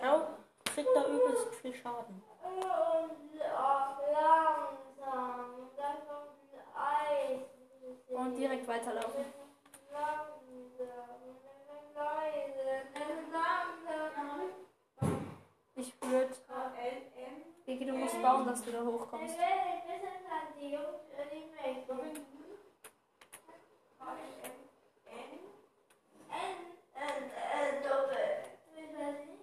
Schau, 0.00 0.28
kriegt 0.64 0.88
da 0.94 1.08
übelst 1.08 1.54
viel 1.56 1.74
Schaden. 1.74 2.22
Und 8.10 8.36
direkt 8.36 8.68
weiterlaufen. 8.68 9.24
Ich 15.74 15.92
würde. 16.00 16.34
Gigi, 17.66 17.86
du 17.86 17.92
musst 17.94 18.22
bauen, 18.22 18.46
dass 18.46 18.62
du 18.62 18.70
da 18.70 18.84
hochkommst. 18.84 19.34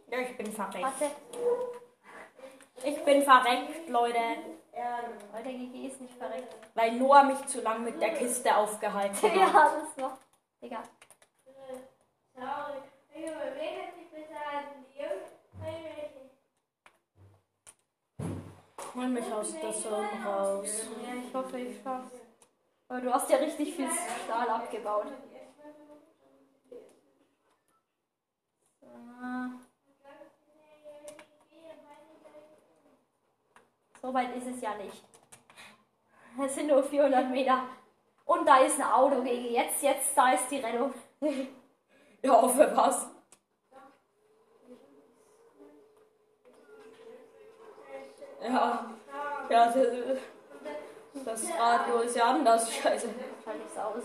Ja, 0.10 0.20
ich 0.20 0.38
bin 0.38 0.52
verreckt. 0.52 0.84
Warte, 0.84 1.12
Ich 2.84 3.04
bin 3.06 3.22
verreckt, 3.24 3.90
Leute. 3.90 4.20
weil 5.32 5.44
der 5.44 5.54
Gigi 5.54 5.88
ist 5.88 6.02
nicht 6.02 6.16
verreckt. 6.16 6.54
Weil 6.74 6.94
Noah 6.94 7.24
mich 7.24 7.46
zu 7.48 7.62
lang 7.62 7.84
mit 7.84 8.02
der 8.02 8.14
Kiste 8.16 8.56
aufgehalten 8.56 9.16
hat. 9.22 9.36
ja, 9.36 9.72
das 9.86 9.98
noch. 9.98 10.18
Egal. 10.62 10.84
Hol 18.94 19.08
mich 19.08 19.32
aus 19.32 19.54
der 19.54 19.72
Zone 19.74 20.10
raus. 20.26 20.82
Ja, 21.06 21.14
ich 21.16 21.34
hoffe, 21.34 21.60
ich 21.60 21.82
schaff's. 21.82 22.12
Aber 22.92 23.00
du 23.00 23.14
hast 23.14 23.30
ja 23.30 23.38
richtig 23.38 23.74
viel 23.74 23.88
Stahl 24.26 24.50
abgebaut. 24.50 25.06
So. 34.02 34.14
Weit 34.14 34.36
ist 34.36 34.48
es 34.48 34.62
ja 34.62 34.76
nicht. 34.76 35.06
Es 36.38 36.54
sind 36.54 36.68
nur 36.68 36.84
400 36.84 37.30
Meter. 37.30 37.64
Und 38.26 38.46
da 38.46 38.58
ist 38.58 38.78
ein 38.78 38.86
Auto 38.86 39.22
gegen 39.24 39.54
jetzt, 39.54 39.82
jetzt, 39.82 40.18
da 40.18 40.34
ist 40.34 40.52
die 40.52 40.58
Rettung. 40.58 40.94
Ja, 42.22 42.46
für 42.50 42.76
was? 42.76 43.08
Ja, 48.42 48.86
ja, 49.50 49.66
das, 49.66 49.76
das 51.26 51.44
Radio 51.60 52.00
ist 52.00 52.16
ja 52.16 52.26
anders. 52.26 52.72
Scheiße. 52.72 53.10
Schalte 53.44 53.62
ich's 53.66 53.78
aus. 53.78 54.04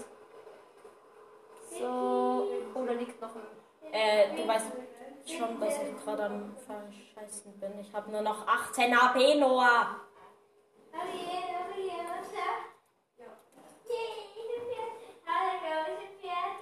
So. 1.70 2.48
Oh, 2.74 2.84
da 2.84 2.92
liegt 2.92 3.20
noch 3.20 3.34
ein. 3.34 3.92
Äh, 3.92 4.36
du 4.36 4.46
weißt 4.46 4.66
schon, 5.26 5.60
dass 5.60 5.74
ich 5.82 6.04
gerade 6.04 6.24
am 6.24 6.56
Verscheißen 6.56 7.60
bin. 7.60 7.80
Ich 7.80 7.92
habe 7.92 8.10
nur 8.10 8.22
noch 8.22 8.46
18 8.46 8.94
AP, 8.94 9.38
Noah. 9.38 10.00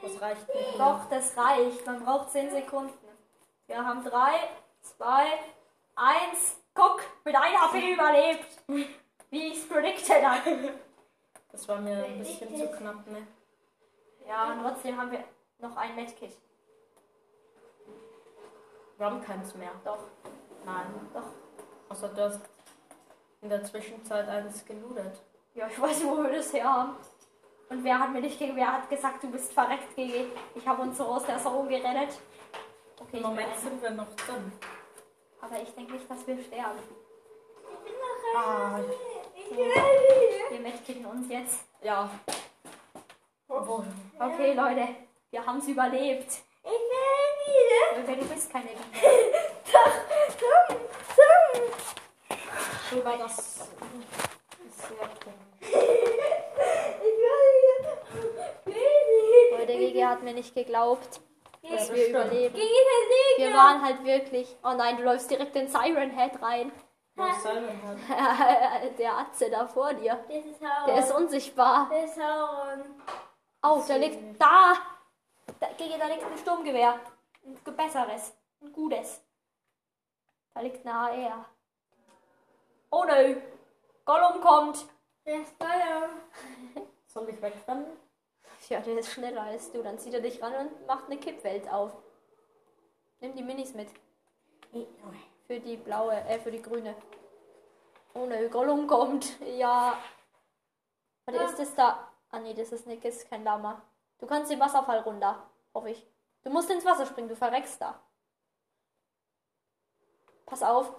Das 0.03 0.21
reicht 0.21 0.55
nicht. 0.55 0.79
Doch, 0.79 1.01
das 1.09 1.37
reicht. 1.37 1.87
Man 1.87 2.05
braucht 2.05 2.31
10 2.31 2.51
Sekunden. 2.51 2.93
Wir 3.67 3.85
haben 3.85 4.05
3, 4.05 4.33
2, 4.83 5.27
1. 5.97 6.57
Guck, 6.75 7.03
mit 7.25 7.35
einer 7.35 7.61
HP 7.61 7.93
überlebt. 7.93 9.04
Wie 9.35 9.49
ich 9.49 9.59
es 9.59 9.69
predicted 9.69 10.23
habe. 10.25 10.75
Das 11.51 11.67
war 11.67 11.81
mir 11.81 12.05
ein 12.05 12.19
bisschen 12.21 12.55
zu 12.57 12.69
knapp, 12.69 13.05
ne? 13.09 13.27
Ja, 14.29 14.53
und 14.53 14.63
trotzdem 14.63 14.97
haben 14.97 15.11
wir 15.11 15.25
noch 15.59 15.77
ein 15.77 15.97
Medkit. 15.97 16.37
Wir 18.97 19.07
haben 19.07 19.21
keins 19.25 19.53
mehr. 19.57 19.73
Doch, 19.85 19.99
Nein. 20.65 20.87
doch. 21.13 21.25
Außer 21.89 22.09
du 22.11 22.23
hast 22.23 22.41
in 23.43 23.49
der 23.49 23.65
Zwischenzeit 23.65 24.29
eins 24.29 24.65
gelootet. 24.65 25.21
Ja, 25.55 25.67
ich 25.67 25.81
weiß, 25.83 26.05
wo 26.05 26.17
wir 26.23 26.31
das 26.33 26.53
her 26.53 26.73
haben. 26.73 26.97
Und 27.71 27.83
wer 27.83 27.99
hat 27.99 28.13
mir 28.13 28.21
nicht 28.21 28.39
gegen, 28.39 28.55
wer 28.55 28.73
hat 28.73 28.89
gesagt, 28.89 29.21
du 29.25 29.33
bist 29.33 29.53
verreckt, 29.53 29.97
GG? 29.97 30.27
Ich 30.55 30.65
habe 30.69 30.83
uns 30.83 30.97
so 30.97 31.07
aus 31.07 31.25
der 31.27 31.39
Zone 31.43 31.69
gerettet. 31.69 32.21
Okay, 33.01 33.15
Im 33.15 33.19
ich 33.19 33.23
Moment 33.23 33.51
bin- 33.53 33.61
sind 33.63 33.83
wir 33.83 33.91
noch 33.91 34.15
drin. 34.15 34.53
aber 35.41 35.61
ich 35.61 35.75
denke 35.75 35.95
nicht, 35.95 36.09
dass 36.09 36.25
wir 36.25 36.39
sterben. 36.41 36.79
Ah, 38.37 38.79
Wir 39.57 40.61
medkitten 40.61 41.07
uns 41.07 41.29
jetzt. 41.31 41.61
ja. 41.83 42.11
Okay, 44.19 44.53
Leute, 44.55 44.89
wir 45.31 45.47
haben 45.47 45.59
es 45.59 45.69
überlebt. 45.69 46.43
Leute, 47.97 48.21
du 48.21 48.27
bist 48.27 48.51
keine 48.53 48.67
Biene. 48.67 48.81
Wobei 52.91 53.17
das 53.17 53.39
ist 53.39 53.57
sehr 53.57 55.09
komisch. 55.23 55.45
Leute, 59.53 59.73
GG 59.79 60.05
hat 60.05 60.23
mir 60.23 60.35
nicht 60.35 60.55
geglaubt, 60.55 61.21
dass 61.63 61.93
wir 61.93 62.05
stimmt. 62.05 62.11
überleben. 62.11 62.57
Wir 63.37 63.53
waren 63.53 63.83
halt 63.83 64.05
wirklich. 64.05 64.57
Oh 64.65 64.73
nein, 64.77 64.97
du 64.97 65.03
läufst 65.05 65.31
direkt 65.31 65.55
in 65.57 65.69
Siren 65.69 66.11
Head 66.11 66.41
rein. 66.43 66.73
Ist 67.17 67.43
Simon 67.43 67.81
halt? 68.09 68.99
Der 68.99 69.19
Atze 69.19 69.51
da 69.51 69.67
vor 69.67 69.95
dir. 69.95 70.25
Der 70.87 70.99
ist 70.99 71.13
unsichtbar. 71.13 71.89
Oh, 73.63 73.83
da 73.87 73.97
liegt. 73.97 74.41
Da! 74.41 74.75
da 75.61 75.67
GG, 75.77 75.97
da 75.99 76.07
liegt 76.07 76.25
ein 76.25 76.39
Sturmgewehr. 76.39 76.99
Ein 77.45 77.77
besseres. 77.77 78.37
Ein 78.61 78.73
gutes. 78.73 79.23
Da 80.55 80.61
liegt 80.61 80.87
eine 80.87 80.95
AR. 80.95 81.49
Oh 82.91 83.05
nö! 83.05 83.41
Gollum 84.05 84.41
kommt! 84.41 84.87
Soll 87.07 87.29
ich 87.29 87.41
wegrennen? 87.41 87.87
Ja, 88.69 88.81
der 88.81 88.99
ist 88.99 89.13
schneller 89.13 89.43
als 89.43 89.73
du. 89.73 89.83
Dann 89.83 89.99
zieht 89.99 90.15
er 90.15 90.21
dich 90.21 90.43
ran 90.43 90.55
und 90.55 90.87
macht 90.87 91.07
eine 91.07 91.19
Kippwelt 91.19 91.69
auf. 91.71 91.93
Nimm 93.21 93.35
die 93.35 93.43
Minis 93.43 93.75
mit. 93.75 93.89
Für 95.47 95.61
die 95.61 95.77
blaue, 95.77 96.15
äh, 96.15 96.39
für 96.39 96.51
die 96.51 96.63
grüne. 96.63 96.95
Oh 98.15 98.27
nö, 98.27 98.49
Gollum 98.49 98.87
kommt. 98.87 99.39
Ja. 99.59 99.99
Warte, 101.27 101.43
ist 101.45 101.59
das 101.59 101.75
da? 101.75 102.09
Ah 102.31 102.39
nee, 102.39 102.53
das 102.53 102.73
ist, 102.73 102.87
nicht, 102.87 103.05
ist 103.05 103.29
kein 103.31 103.45
Lama. 103.45 103.81
Du 104.19 104.27
kannst 104.27 104.51
den 104.51 104.61
Wasserfall 104.61 104.99
runter. 105.01 105.43
Hoffe 105.73 105.91
ich. 105.91 106.07
Du 106.43 106.51
musst 106.51 106.69
ins 106.71 106.85
Wasser 106.85 107.07
springen, 107.07 107.29
du 107.29 107.37
verreckst 107.37 107.81
da. 107.81 107.99
Pass 110.45 110.63
auf. 110.63 110.93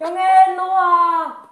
Junge, 0.00 0.56
Noah! 0.56 1.50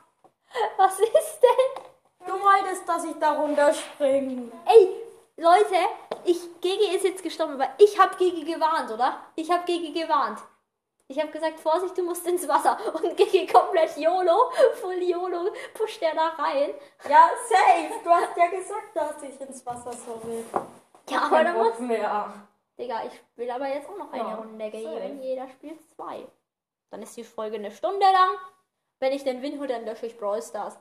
Was 0.77 0.99
ist 0.99 1.41
denn? 1.43 1.85
Du 2.27 2.33
wolltest, 2.33 2.89
dass 2.89 3.05
ich 3.05 3.19
da 3.19 3.33
runterspringe. 3.33 4.51
Ey, 4.65 5.05
Leute, 5.37 5.77
ich, 6.25 6.61
Gigi 6.61 6.95
ist 6.95 7.05
jetzt 7.05 7.22
gestorben, 7.22 7.55
aber 7.55 7.68
ich 7.79 7.99
habe 7.99 8.16
Gigi 8.16 8.45
gewarnt, 8.45 8.91
oder? 8.91 9.20
Ich 9.37 9.51
habe 9.51 9.64
Gigi 9.64 9.93
gewarnt. 9.93 10.39
Ich 11.07 11.20
habe 11.20 11.31
gesagt, 11.31 11.61
Vorsicht, 11.61 11.97
du 11.99 12.03
musst 12.03 12.27
ins 12.27 12.49
Wasser. 12.49 12.79
Und 12.95 13.16
Gigi 13.16 13.47
komplett 13.47 13.97
YOLO, 13.97 14.51
voll 14.81 15.03
YOLO, 15.03 15.51
pusht 15.75 16.01
er 16.03 16.14
da 16.14 16.29
rein. 16.29 16.70
Ja, 17.09 17.29
safe. 17.49 18.03
Du 18.03 18.11
hast 18.11 18.37
ja 18.37 18.47
gesagt, 18.47 18.95
dass 18.95 19.22
ich 19.22 19.41
ins 19.41 19.64
Wasser 19.66 19.93
so 19.93 20.20
will. 20.25 20.45
Ja, 21.11 21.22
aber 21.22 21.45
da 21.45 21.53
muss... 21.53 21.79
Mehr. 21.79 22.33
Digga, 22.79 23.05
ich 23.05 23.12
will 23.37 23.51
aber 23.51 23.68
jetzt 23.68 23.89
auch 23.89 23.97
noch 23.97 24.12
eine 24.12 24.22
Ja, 24.22 24.35
Runde 24.35 24.72
wenn 24.72 25.22
jeder 25.22 25.49
spielt 25.49 25.81
zwei. 25.95 26.27
Dann 26.91 27.03
ist 27.03 27.16
die 27.16 27.25
Folge 27.25 27.57
eine 27.57 27.70
Stunde 27.70 28.07
lang. 28.07 28.39
Wenn 28.99 29.12
ich 29.12 29.25
den 29.25 29.43
Win 29.43 29.59
hole, 29.59 29.68
dann 29.68 29.85
lösche 29.85 30.07
ich 30.07 30.18
Brawl 30.18 30.43
Stars. 30.43 30.79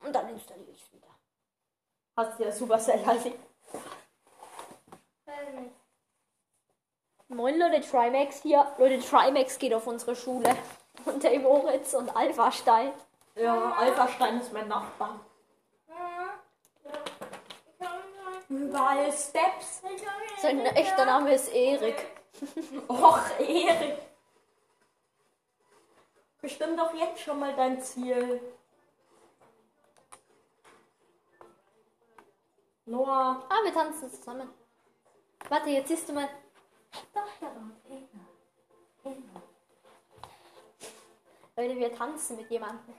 Und 0.00 0.12
dann 0.12 0.28
installiere 0.28 0.70
ich 0.70 0.82
es 0.82 0.92
wieder. 0.92 1.15
Hast 2.16 2.38
du 2.38 2.44
ja 2.44 2.52
Supercell 2.52 3.04
halt. 3.04 3.32
Moin 7.28 7.58
Leute, 7.58 7.80
Trimax 7.82 8.40
hier. 8.42 8.66
Leute, 8.78 9.00
Trimax 9.00 9.58
geht 9.58 9.74
auf 9.74 9.86
unsere 9.86 10.16
Schule. 10.16 10.56
Und 11.04 11.22
der 11.22 11.38
Moritz 11.40 11.92
und 11.92 12.14
Alpha 12.16 12.50
Stein. 12.50 12.92
Ja, 13.34 13.72
Alphastein 13.72 14.40
ist 14.40 14.52
mein 14.52 14.66
Nachbar. 14.68 15.20
Überall 18.48 19.12
Steps. 19.12 19.82
Sein 20.40 20.60
echter 20.60 21.04
Name 21.04 21.34
ist 21.34 21.52
Erik. 21.52 22.06
Och, 22.88 23.20
Erik. 23.38 23.98
Bestimmt 26.40 26.78
doch 26.78 26.94
jetzt 26.94 27.20
schon 27.20 27.40
mal 27.40 27.54
dein 27.54 27.82
Ziel. 27.82 28.40
Noah. 32.86 33.44
Ah, 33.48 33.64
wir 33.64 33.72
tanzen 33.72 34.10
zusammen. 34.10 34.48
Warte, 35.48 35.70
jetzt 35.70 35.88
siehst 35.88 36.08
du 36.08 36.12
mal. 36.12 36.28
Doch, 37.14 37.26
da 37.40 37.46
war 37.46 37.70
einer. 37.90 38.26
Leute, 41.56 41.76
wir 41.78 41.94
tanzen 41.94 42.36
mit 42.36 42.50
jemandem. 42.50 42.94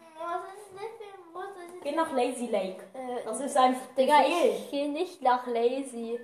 Geh 1.84 1.92
nach 1.96 2.12
Lazy 2.12 2.48
Lake. 2.48 2.84
Äh, 2.94 3.24
Das 3.24 3.40
ist 3.40 3.56
ein 3.56 3.80
Digga, 3.96 4.18
Befehl. 4.22 4.52
ich 4.56 4.70
gehe 4.72 4.90
nicht 4.90 5.22
nach 5.22 5.46
Lazy. 5.48 6.20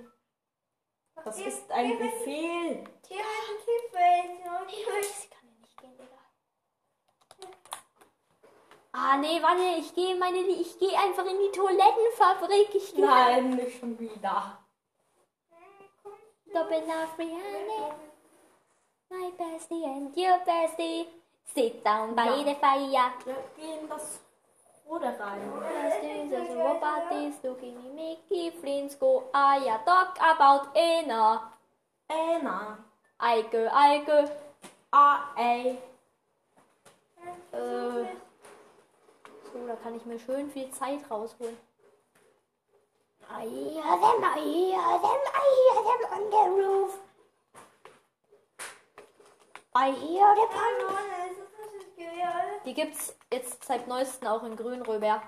Das 1.24 1.38
ist 1.38 1.70
ein 1.70 1.96
Befehl. 1.98 2.84
Sie 3.08 3.14
kann 5.28 5.48
nicht 5.60 5.76
gehen, 5.80 5.96
Digga. 5.96 6.18
Ah, 8.96 9.16
nee, 9.16 9.42
warte, 9.42 9.80
ich 9.80 9.92
gehe 9.92 10.14
meine, 10.14 10.38
ich 10.38 10.78
gehe 10.78 10.96
einfach 10.96 11.24
in 11.26 11.36
die 11.38 11.50
Toilettenfabrik. 11.50 12.72
Ich 12.76 12.94
gehe 12.94 13.04
Nein, 13.04 13.50
nicht 13.50 13.80
schon 13.80 13.98
wieder. 13.98 14.58
Doppel 16.52 16.82
nach 16.86 17.18
Rihanna. 17.18 17.96
My 19.10 19.32
bestie 19.36 19.84
and 19.84 20.16
your 20.16 20.38
bestie. 20.46 21.06
Sit 21.54 21.84
down 21.84 22.14
by 22.14 22.22
Ja. 22.26 22.44
the 22.44 22.54
fire. 22.54 23.12
Wir 23.24 23.44
gehen 23.56 23.88
das 23.88 24.20
Ruder 24.86 25.18
rein. 25.18 25.40
Jesus, 26.02 26.48
robots 26.50 27.42
looking 27.42 27.76
at 27.76 27.94
Mickey 27.94 28.52
Flint's 28.60 28.96
go. 28.96 29.24
I 29.34 29.66
a 29.68 29.78
talk 29.84 30.16
about 30.20 30.68
Anna. 30.76 31.52
Anna. 32.08 32.78
Eike, 33.18 33.68
Eike. 33.72 34.30
A-A. 34.92 35.76
Äh, 37.52 38.06
so, 39.54 39.66
da 39.66 39.76
kann 39.76 39.94
ich 39.94 40.04
mir 40.04 40.18
schön 40.18 40.50
viel 40.50 40.70
Zeit 40.72 41.08
rausholen. 41.10 41.56
I 43.30 43.46
hear 43.46 43.82
them, 43.82 44.22
I 44.22 44.40
hear 44.40 44.98
them, 45.00 45.20
I 45.32 45.46
hear 45.56 45.78
them 45.84 46.00
on 46.12 46.30
the 46.30 46.62
roof. 46.62 46.98
I 49.74 49.92
hear 49.92 50.34
them 50.34 50.50
on 50.58 50.74
Die 52.64 52.74
gibt's 52.74 53.16
jetzt 53.30 53.64
seit 53.64 53.86
neuestem 53.86 54.28
auch 54.28 54.42
in 54.42 54.56
grün 54.56 54.82
rüber. 54.82 55.22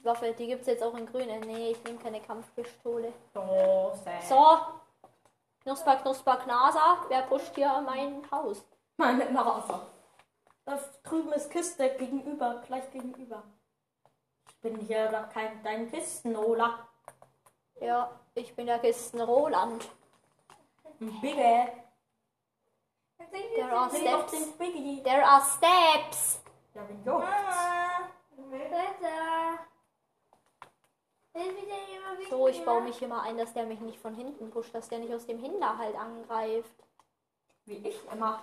Die 0.00 0.04
Waffe, 0.04 0.32
die 0.32 0.46
gibt's 0.46 0.66
jetzt 0.66 0.82
auch 0.82 0.94
in 0.94 1.06
grün. 1.06 1.28
Äh, 1.28 1.40
Nee, 1.40 1.70
ich 1.72 1.84
nehme 1.84 1.98
keine 1.98 2.20
Kampfpistole. 2.20 3.12
So. 3.34 4.58
Knusper, 5.62 5.96
Knusper, 5.96 6.36
Knaser. 6.36 7.04
Wer 7.08 7.22
pusht 7.22 7.54
hier 7.54 7.80
mein 7.82 8.28
Haus? 8.30 8.64
Meine 8.96 9.30
Nase. 9.30 9.80
Da 10.64 10.78
drüben 11.02 11.32
ist 11.32 11.50
Kiste 11.50 11.90
gegenüber, 11.96 12.62
gleich 12.66 12.90
gegenüber. 12.90 13.42
Ich 14.48 14.56
bin 14.60 14.76
hier 14.76 15.08
gar 15.08 15.28
kein 15.28 15.62
dein 15.62 15.90
Kistenola. 15.90 16.86
Ja, 17.80 18.20
ich 18.34 18.54
bin 18.54 18.66
der 18.66 18.78
Kisten 18.78 19.20
Roland. 19.20 19.88
Ein 21.00 21.20
Biggie. 21.20 21.72
There 23.56 23.72
are 23.72 23.90
steps. 23.90 24.56
There 25.04 25.24
are 25.24 25.42
steps. 25.42 26.42
Ja, 26.74 26.88
wenn 26.88 27.04
juckt's. 27.04 27.72
So, 32.30 32.48
ich 32.48 32.64
baue 32.64 32.82
mich 32.82 33.00
immer 33.02 33.22
ein, 33.22 33.36
dass 33.38 33.52
der 33.52 33.66
mich 33.66 33.80
nicht 33.80 33.98
von 33.98 34.14
hinten 34.14 34.50
pusht, 34.50 34.74
dass 34.74 34.88
der 34.88 34.98
nicht 34.98 35.12
aus 35.14 35.26
dem 35.26 35.38
Hinterhalt 35.38 35.96
angreift. 35.96 36.72
Wie 37.64 37.76
ich 37.76 37.98
immer. 38.12 38.42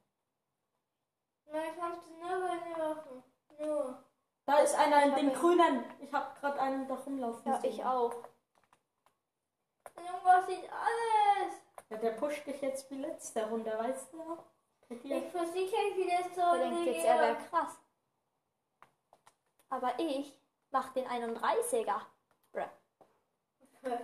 Da 4.45 4.59
ist 4.59 4.75
einer 4.75 5.03
in 5.03 5.15
dem 5.15 5.33
grünen. 5.33 5.85
Ich 5.99 6.11
hab 6.13 6.39
gerade 6.39 6.59
einen 6.59 6.87
da 6.87 6.95
rumlaufen 6.95 7.51
Ja, 7.51 7.59
ich 7.63 7.83
auch. 7.83 8.13
Ja, 11.89 11.97
der 11.97 12.11
pusht 12.11 12.45
dich 12.47 12.61
jetzt 12.61 12.89
wie 12.89 12.95
letzte 12.95 13.47
Runde, 13.49 13.71
weißt 13.77 14.13
du 14.13 14.17
noch? 14.17 14.45
Ich 14.89 15.31
versichere 15.31 15.95
wie 15.95 16.09
das 16.09 16.35
so 16.35 16.57
Der 16.57 16.69
denkt 16.69 16.85
jetzt, 16.85 17.05
er 17.05 17.19
wäre 17.19 17.37
krass. 17.49 17.77
Aber 19.69 19.99
ich 19.99 20.37
mach 20.71 20.89
den 20.93 21.07
31er. 21.07 22.01
Bruh. 22.51 22.63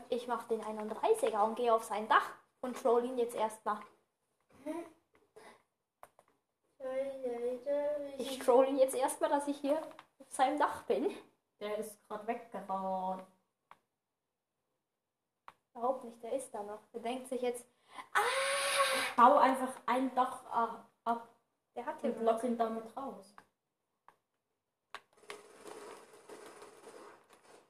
Ich 0.10 0.28
mach 0.28 0.44
den 0.46 0.62
31er 0.62 1.44
und 1.44 1.56
gehe 1.56 1.74
auf 1.74 1.84
sein 1.84 2.08
Dach 2.08 2.32
und 2.62 2.82
troll 2.82 3.06
ihn 3.06 3.18
jetzt 3.18 3.36
erstmal. 3.36 3.80
Ich 8.18 8.40
troll 8.40 8.68
ihn 8.68 8.80
jetzt 8.80 8.96
erstmal, 8.96 9.30
dass 9.30 9.48
ich 9.48 9.58
hier 9.58 9.78
auf 10.20 10.28
seinem 10.30 10.60
Dach 10.60 10.84
bin. 10.84 11.16
Der 11.60 11.78
ist 11.78 11.98
gerade 12.08 12.28
weggerannt. 12.28 13.24
Überhaupt 15.74 16.04
nicht, 16.04 16.24
der 16.24 16.34
ist 16.34 16.52
da 16.52 16.64
noch. 16.64 16.80
Der 16.94 17.02
denkt 17.02 17.28
sich 17.28 17.42
jetzt, 17.42 17.66
Bau 19.16 19.38
einfach 19.38 19.74
ein 19.86 20.14
Dach 20.16 20.44
ab 21.04 21.28
der 21.78 21.86
hat 21.86 22.02
hier 22.02 22.10
und 22.10 22.24
lock 22.24 22.44
ihn 22.44 22.58
damit 22.58 22.86
raus. 22.98 23.36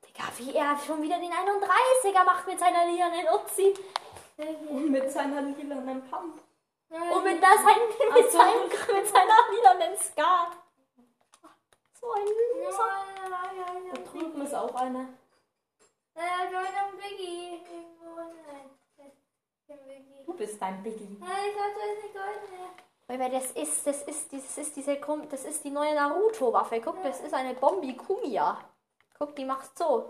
Digga, 0.05 0.23
wie 0.37 0.55
er 0.55 0.77
schon 0.77 1.01
wieder 1.01 1.19
den 1.19 1.29
31er 1.29 2.23
macht 2.23 2.47
mit 2.47 2.57
seiner 2.57 2.85
lilanen 2.85 3.25
Uzi. 3.33 3.73
Und 4.69 4.91
mit 4.91 5.11
seiner 5.11 5.41
lilanen 5.41 6.09
Pump. 6.09 6.41
Und 6.89 7.23
mit, 7.23 7.43
das, 7.43 7.61
sein, 7.63 7.77
mit, 8.13 8.31
so. 8.31 8.37
seinem, 8.37 8.69
mit 8.69 9.07
seiner 9.07 9.35
lilanen 9.51 9.97
Skat. 9.97 10.51
So 11.99 12.11
ein 12.11 12.25
Loser. 12.25 13.07
Da 13.93 14.01
drüben 14.11 14.41
ist 14.41 14.53
auch 14.53 14.73
einer. 14.75 15.09
Du 20.25 20.33
bist 20.33 20.61
ein 20.61 20.83
Biggie. 20.83 21.19
Weil 23.07 23.31
das 23.31 23.51
ist, 23.51 23.87
das 23.87 24.03
ist, 24.03 24.33
das 24.33 24.57
ist 24.57 24.75
diese, 24.75 24.97
das 25.29 25.45
ist 25.45 25.63
die 25.63 25.69
neue 25.69 25.95
Naruto-Waffe. 25.95 26.81
Guck, 26.81 27.01
das 27.03 27.21
ist 27.21 27.33
eine 27.33 27.53
Bombi 27.53 27.95
Kumia. 27.95 28.57
Guck, 29.17 29.35
die 29.35 29.45
macht 29.45 29.77
so. 29.77 30.09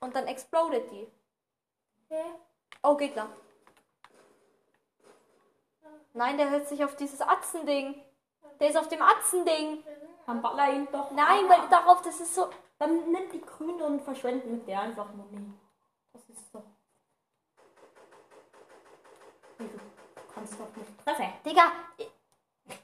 Und 0.00 0.14
dann 0.14 0.26
explodet 0.26 0.90
die. 0.90 1.06
Oh, 2.82 2.96
Gegner. 2.96 3.28
Nein, 6.14 6.36
der 6.38 6.50
hört 6.50 6.68
sich 6.68 6.84
auf 6.84 6.96
dieses 6.96 7.20
Atzending. 7.20 8.02
Der 8.60 8.70
ist 8.70 8.76
auf 8.76 8.88
dem 8.88 9.02
Atzending. 9.02 9.84
Dann 10.26 10.42
baller 10.42 10.72
ihn 10.72 10.88
doch. 10.90 11.10
Nein, 11.12 11.44
ab. 11.44 11.50
weil 11.58 11.68
darauf, 11.68 12.02
das 12.02 12.20
ist 12.20 12.34
so. 12.34 12.48
Dann 12.78 13.10
nimm 13.10 13.30
die 13.32 13.40
Grüne 13.40 13.84
und 13.84 14.02
verschwende 14.02 14.46
mit 14.46 14.66
der 14.66 14.80
einfach 14.80 15.12
Muni. 15.14 15.52
Das 16.12 16.28
ist 16.28 16.54
doch. 16.54 16.64
Nee, 19.58 19.68
Du 19.68 20.34
kannst 20.34 20.54
doch 20.60 20.76
nicht 20.76 21.04
treffen. 21.04 21.32
Digga, 21.44 21.72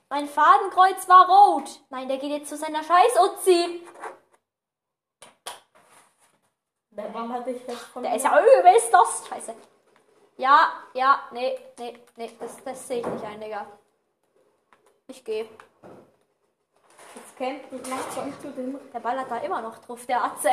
mein 0.08 0.26
Fadenkreuz 0.28 1.08
war 1.08 1.28
rot. 1.28 1.80
Nein, 1.90 2.08
der 2.08 2.18
geht 2.18 2.30
jetzt 2.30 2.48
zu 2.48 2.56
seiner 2.56 2.82
Scheiß-Uzi. 2.82 3.86
Der 6.90 7.02
ballert 7.08 7.46
dich 7.46 7.66
jetzt 7.66 7.82
von 7.86 8.02
Der 8.02 8.14
ist 8.14 8.24
ja 8.24 8.40
übelst 8.40 8.92
das. 8.92 9.26
Scheiße. 9.28 9.54
Ja, 10.36 10.72
ja, 10.94 11.20
nee, 11.30 11.56
nee, 11.78 11.98
nee, 12.16 12.30
das, 12.40 12.62
das 12.64 12.88
sehe 12.88 13.00
ich 13.00 13.06
nicht 13.06 13.24
ein, 13.24 13.40
Digga. 13.40 13.66
Ich 15.06 15.24
gehe. 15.24 15.48
Jetzt 17.14 17.36
kämpft 17.36 17.70
mich 17.70 17.82
dem. 18.56 18.78
Der 18.92 18.98
ballert 18.98 19.30
da 19.30 19.36
immer 19.38 19.62
noch 19.62 19.78
drauf, 19.78 20.04
der 20.06 20.24
Atze. 20.24 20.50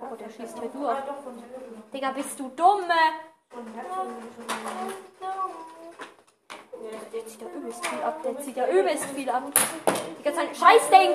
Oh, 0.00 0.14
der 0.16 0.28
schießt 0.28 0.58
hier 0.58 0.68
durch. 0.68 0.98
Digga, 1.92 2.10
bist 2.10 2.38
du 2.38 2.48
dumm? 2.50 2.82
Von 3.48 3.66
Herzen. 3.74 4.14
Der 7.12 7.26
zieht 7.26 7.40
ja 7.40 7.48
übelst 7.48 7.86
viel 7.86 8.02
ab. 8.02 8.22
Der 8.22 8.40
zieht 8.40 8.56
ja 8.56 8.68
übelst 8.68 9.04
viel 9.06 9.30
ab. 9.30 9.42
Digga, 10.18 10.32
sein 10.32 10.54
Scheißding. 10.54 11.10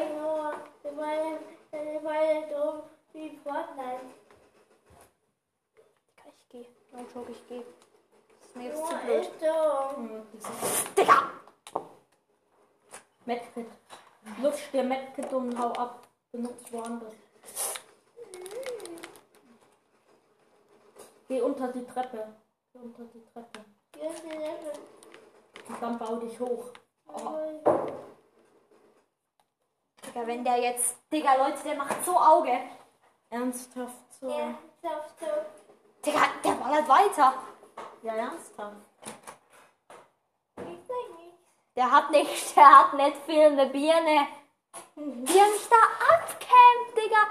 Wie 3.13 3.39
Fortnite. 3.43 4.28
Ich 6.51 6.65
geh. 6.65 6.65
No 6.91 7.05
joke, 7.13 7.31
ich 7.31 7.47
geh. 7.47 7.61
Das 8.39 8.47
ist 8.49 8.55
mir 8.55 8.65
jetzt 8.65 8.87
zu 8.87 8.95
blöd. 8.97 9.29
Hm, 9.95 10.27
Digga! 10.97 11.31
Medkit. 13.25 13.67
Lutsch 14.41 14.71
dir 14.73 14.83
Medkit 14.83 15.31
und 15.31 15.59
hau 15.59 15.71
ab. 15.73 16.07
Benutzt 16.31 16.73
woanders. 16.73 17.13
Geh 21.27 21.41
unter 21.41 21.67
die 21.67 21.85
Treppe. 21.85 22.33
Geh 22.73 22.79
unter 22.79 23.03
die 23.03 23.23
Treppe. 23.25 23.65
Und 25.67 25.81
dann 25.81 25.99
bau 25.99 26.15
dich 26.15 26.39
hoch. 26.39 26.71
Oh, 27.07 27.61
Digga, 30.03 30.25
wenn 30.25 30.43
der 30.43 30.57
jetzt. 30.57 30.97
Digga, 31.11 31.35
Leute, 31.35 31.61
der 31.63 31.75
macht 31.75 32.03
so 32.03 32.17
Auge. 32.17 32.57
ernsthaft 33.29 34.13
so. 34.19 34.29
Darfst 34.81 35.21
du. 35.21 35.58
Digga, 36.05 36.21
der 36.43 36.51
ballert 36.51 36.87
weiter. 36.87 37.33
Ja, 38.03 38.13
ernsthaft. 38.15 38.75
Ich 40.57 40.79
sag 40.87 41.17
nichts. 41.17 41.37
Der 41.75 41.91
hat 41.91 42.11
nicht, 42.11 42.55
der 42.55 42.79
hat 42.79 42.93
nicht 42.93 43.17
viel 43.25 43.41
eine 43.43 43.65
Birne. 43.67 44.27
Wie 44.95 45.37
er 45.37 45.47
mich 45.47 45.67
da 45.69 45.75
abkämpft, 46.15 46.97
Digga. 46.97 47.23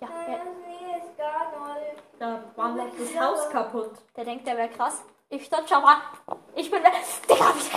Ja, 0.00 0.08
der, 0.26 0.38
Das 0.38 1.08
ist 1.08 1.16
gar 1.18 1.74
nicht. 1.74 2.02
Da 2.18 2.42
wandert 2.56 2.92
das 2.98 3.18
Haus 3.20 3.50
kaputt. 3.50 3.92
der 4.16 4.24
denkt, 4.24 4.46
der 4.46 4.56
wäre 4.56 4.68
krass. 4.68 5.02
Ich 5.28 5.44
stand 5.46 5.68
schon 5.68 5.82
mal. 5.82 5.98
Ich 6.54 6.70
bin. 6.70 6.82
Digga, 6.82 7.54
ich. 7.56 7.70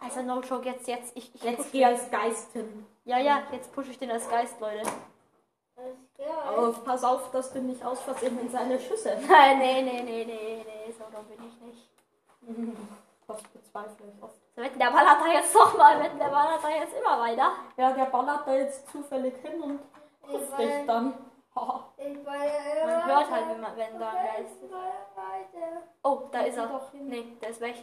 Also, 0.00 0.22
no 0.22 0.40
joke, 0.40 0.66
jetzt, 0.68 0.86
jetzt. 0.88 1.16
Ich, 1.16 1.34
ich 1.34 1.42
Jetzt 1.42 1.72
geh 1.72 1.84
als 1.84 2.10
Geist 2.10 2.52
hin. 2.52 2.86
Ja, 3.04 3.18
ja, 3.18 3.42
jetzt 3.52 3.72
pushe 3.72 3.90
ich 3.90 3.98
den 3.98 4.10
als 4.10 4.28
Geist, 4.28 4.60
Leute. 4.60 4.82
Gar 5.76 6.44
Aber 6.44 6.72
pass 6.72 7.04
auf, 7.04 7.30
dass 7.30 7.52
du 7.52 7.60
nicht 7.60 7.84
aus 7.84 8.00
Versehen 8.00 8.38
in 8.40 8.48
seine 8.50 8.78
Schüsse. 8.78 9.16
Nein, 9.28 9.58
nee, 9.58 9.82
nee, 9.82 10.02
nee, 10.02 10.24
nee, 10.24 10.64
nee, 10.64 10.92
so 10.92 11.04
dumm 11.14 11.26
bin 11.26 11.38
ich 11.46 11.60
nicht. 11.60 11.88
Das 13.26 13.42
bezweifle 13.42 14.06
ich 14.14 14.22
oft. 14.22 14.36
So, 14.54 14.60
wetten, 14.60 14.78
der 14.78 14.90
ballert 14.90 15.18
da 15.18 15.32
jetzt 15.32 15.54
doch 15.54 15.78
mal, 15.78 15.98
wetten, 15.98 16.18
der 16.18 16.28
ballert 16.28 16.62
da 16.62 16.68
jetzt 16.68 16.94
immer 16.94 17.18
weiter. 17.18 17.52
Ja, 17.78 17.90
der 17.92 18.04
ballert 18.04 18.46
da 18.46 18.54
jetzt 18.54 18.86
zufällig 18.90 19.34
hin 19.38 19.62
und 19.62 19.80
trifft 20.28 20.58
dich 20.58 20.86
dann. 20.86 21.14
Haha. 21.56 21.88
Ich 21.96 22.26
war 22.26 22.34
Man 22.34 23.06
hört 23.06 23.30
halt, 23.30 23.48
wenn, 23.48 23.60
man, 23.62 23.76
wenn 23.76 23.98
da 23.98 24.10
ein 24.10 24.26
Geist 24.26 24.62
ist. 24.62 24.70
weiter. 24.72 25.82
Oh, 26.02 26.28
da 26.30 26.40
ist 26.40 26.58
er. 26.58 26.66
Doch 26.66 26.90
hin. 26.90 27.08
Nee, 27.08 27.36
der 27.40 27.48
ist 27.48 27.60
weg. 27.62 27.82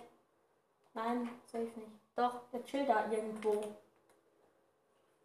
Nein, 0.93 1.29
safe 1.45 1.63
nicht. 1.63 1.91
Doch. 2.15 2.41
Der 2.53 2.63
chillt 2.63 2.89
da 2.89 3.05
irgendwo. 3.09 3.63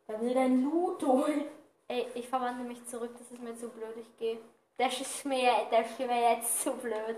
Der 0.09 0.21
will 0.21 0.33
dein 0.33 0.63
Loot 0.63 1.03
holen. 1.03 1.45
Ey, 1.89 2.07
ich 2.15 2.29
verwandle 2.29 2.65
mich 2.65 2.85
zurück, 2.87 3.11
das 3.19 3.31
ist 3.31 3.43
mir 3.43 3.57
zu 3.57 3.69
blöd, 3.69 3.97
ich 3.97 4.19
gehe. 4.19 4.39
Das 4.77 5.01
ist 5.01 5.25
mir, 5.25 5.53
das 5.71 5.87
ist 5.91 5.99
mir 5.99 6.31
jetzt 6.33 6.63
zu 6.63 6.73
blöd. 6.73 7.17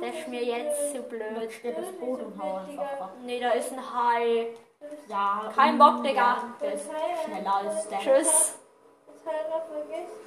Das 0.00 0.14
ist 0.14 0.28
mir 0.28 0.44
jetzt 0.44 0.92
zu 0.92 1.02
blöd. 1.02 1.38
Lutsch 1.38 1.62
dir 1.62 1.74
das 1.74 1.86
ab. 3.00 3.12
Nee, 3.24 3.40
da 3.40 3.50
ist 3.50 3.72
ein 3.72 3.94
Hai. 3.94 4.48
Ja. 5.08 5.52
Kein 5.54 5.78
Bock, 5.78 6.02
Digga. 6.02 6.54
Der 6.60 6.72
ist 6.72 6.88
schneller 7.24 7.54
als 7.54 7.88
der. 7.88 7.98
Tschüss. 7.98 8.54
Das 9.06 9.26
hat 9.26 9.46
er 9.50 9.62
vergessen. 9.62 10.22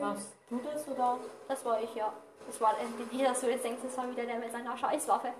Warst 0.00 0.32
du 0.50 0.58
das 0.58 0.88
oder? 0.88 1.18
Das 1.48 1.64
war 1.64 1.80
ich, 1.80 1.94
ja. 1.94 2.12
Das 2.46 2.60
war 2.60 2.74
nicht, 3.10 3.24
dass 3.24 3.40
du 3.40 3.50
jetzt 3.50 3.64
denkst, 3.64 3.82
das 3.84 3.96
war 3.96 4.10
wieder 4.10 4.24
der 4.24 4.38
mit 4.38 4.50
seiner 4.50 4.76
Scheißwaffe. 4.76 5.32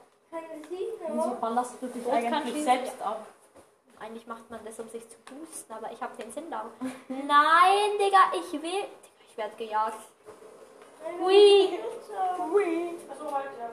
Sie 0.70 0.88
Wieso 1.08 1.36
ballerst 1.40 1.82
du 1.82 1.86
dich 1.88 2.04
kann 2.04 2.34
eigentlich 2.34 2.64
selbst 2.64 3.02
ab? 3.02 3.26
Eigentlich 4.02 4.26
macht 4.26 4.50
man 4.50 4.64
das, 4.64 4.78
um 4.80 4.88
sich 4.88 5.08
zu 5.08 5.16
boosten, 5.20 5.72
aber 5.72 5.92
ich 5.92 6.02
habe 6.02 6.16
den 6.20 6.32
Sinn 6.32 6.50
da. 6.50 6.64
Nein, 7.08 7.98
Digga, 8.00 8.32
ich 8.34 8.52
will. 8.52 8.60
Digga, 8.62 8.88
ich 9.28 9.36
werde 9.36 9.56
gejagt. 9.56 9.98
Hui. 11.20 11.78
Ui. 12.52 12.94
Also 13.08 13.24
ja. 13.26 13.70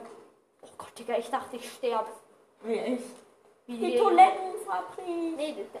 Oh 0.62 0.68
Gott, 0.78 0.96
Digga, 0.98 1.16
ich 1.18 1.28
dachte, 1.30 1.56
ich 1.56 1.72
sterb. 1.72 2.06
Wie 2.62 2.74
ich. 2.74 3.00
Wie 3.66 3.76
Die 3.76 3.90
die- 3.92 3.98
Toilettenfabrik. 3.98 5.06
Nee, 5.36 5.52
d- 5.54 5.64
d- 5.64 5.78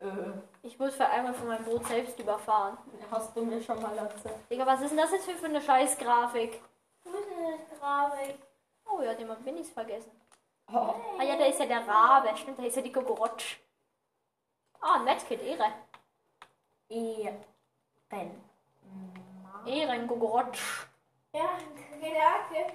Äh, 0.00 0.32
ich 0.62 0.78
wurde 0.78 0.92
für 0.92 1.06
einmal 1.08 1.34
von 1.34 1.48
meinem 1.48 1.64
Boot 1.64 1.86
selbst 1.86 2.18
überfahren. 2.18 2.76
hast 3.10 3.34
du 3.36 3.44
mir 3.44 3.60
schon 3.62 3.80
mal 3.82 3.96
erzählt. 3.96 4.34
Digga, 4.50 4.64
was 4.66 4.80
ist 4.82 4.90
denn 4.90 4.98
das 4.98 5.10
jetzt 5.10 5.28
für, 5.30 5.46
eine 5.46 5.60
Scheiß-Grafik? 5.60 6.60
Wo 7.04 7.10
ist 7.10 7.26
denn 7.30 7.58
das 7.70 7.78
Grafik? 7.80 8.36
Oh 8.90 9.00
ja, 9.02 9.14
den 9.14 9.28
hab 9.28 9.44
ich 9.46 9.72
vergessen. 9.72 10.12
Oh. 10.72 10.94
Ah 11.18 11.22
ja, 11.22 11.36
da 11.36 11.46
ist 11.46 11.60
ja 11.60 11.66
der 11.66 11.86
Rabe. 11.86 12.36
Stimmt, 12.36 12.58
da 12.58 12.64
ist 12.64 12.76
ja 12.76 12.82
die 12.82 12.92
Gogorotsch. 12.92 13.58
Ah, 14.80 14.96
ein 14.96 15.04
Medkit, 15.04 15.42
Ehre. 15.42 15.72
Ehren. 16.88 17.44
Ehren, 19.66 20.06
Gogorotsch. 20.06 20.86
Ja, 21.32 21.58
Gedanke. 22.00 22.72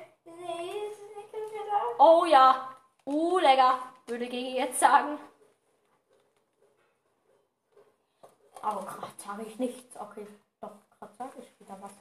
Oh 1.98 2.26
ja. 2.26 2.76
Uh, 3.06 3.39
lecker. 3.39 3.80
Würde 4.08 4.28
Gigi 4.28 4.58
jetzt 4.58 4.80
sagen. 4.80 5.20
Aber 8.62 8.86
gerade 8.86 9.14
sage 9.18 9.44
ich 9.44 9.60
nichts. 9.60 9.96
Okay, 9.98 10.26
doch, 10.62 10.72
gerade 10.98 11.14
sage 11.16 11.41
ich 11.41 11.60
wieder 11.60 11.78
was. 11.82 11.91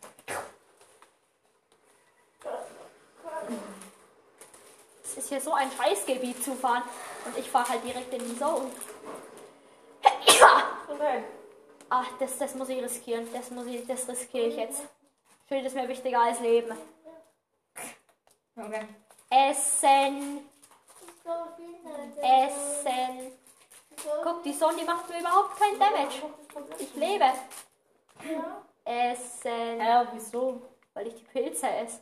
Es 5.12 5.24
ist 5.24 5.28
hier 5.28 5.40
so 5.40 5.52
ein 5.52 5.70
Scheißgebiet 5.70 6.42
zu 6.42 6.54
fahren. 6.54 6.82
Und 7.26 7.36
ich 7.36 7.50
fahre 7.50 7.68
halt 7.68 7.84
direkt 7.84 8.12
in 8.14 8.20
die 8.20 8.38
Zone. 8.38 8.70
Dann. 10.98 11.24
Ach, 11.90 12.08
das, 12.18 12.38
das 12.38 12.54
muss 12.54 12.70
ich 12.70 12.82
riskieren. 12.82 13.28
Das 13.32 13.50
muss 13.50 13.66
ich, 13.66 13.86
das 13.86 14.08
riskiere 14.08 14.46
ich 14.46 14.56
jetzt. 14.56 14.82
Schild 15.46 15.66
ist 15.66 15.74
mir 15.74 15.86
wichtiger 15.86 16.20
als 16.20 16.40
Leben. 16.40 16.74
Okay. 18.56 18.86
Essen, 19.28 20.48
Essen. 22.16 23.32
Guck, 24.22 24.42
die 24.42 24.52
Sonne, 24.52 24.84
macht 24.84 25.08
mir 25.08 25.20
überhaupt 25.20 25.58
kein 25.58 25.78
Damage. 25.78 26.22
Ich 26.78 26.94
lebe. 26.94 27.24
Essen. 28.84 29.78
Ja, 29.78 30.06
wieso? 30.12 30.62
Weil 30.94 31.08
ich 31.08 31.14
die 31.14 31.24
Pilze 31.24 31.68
esse. 31.68 32.00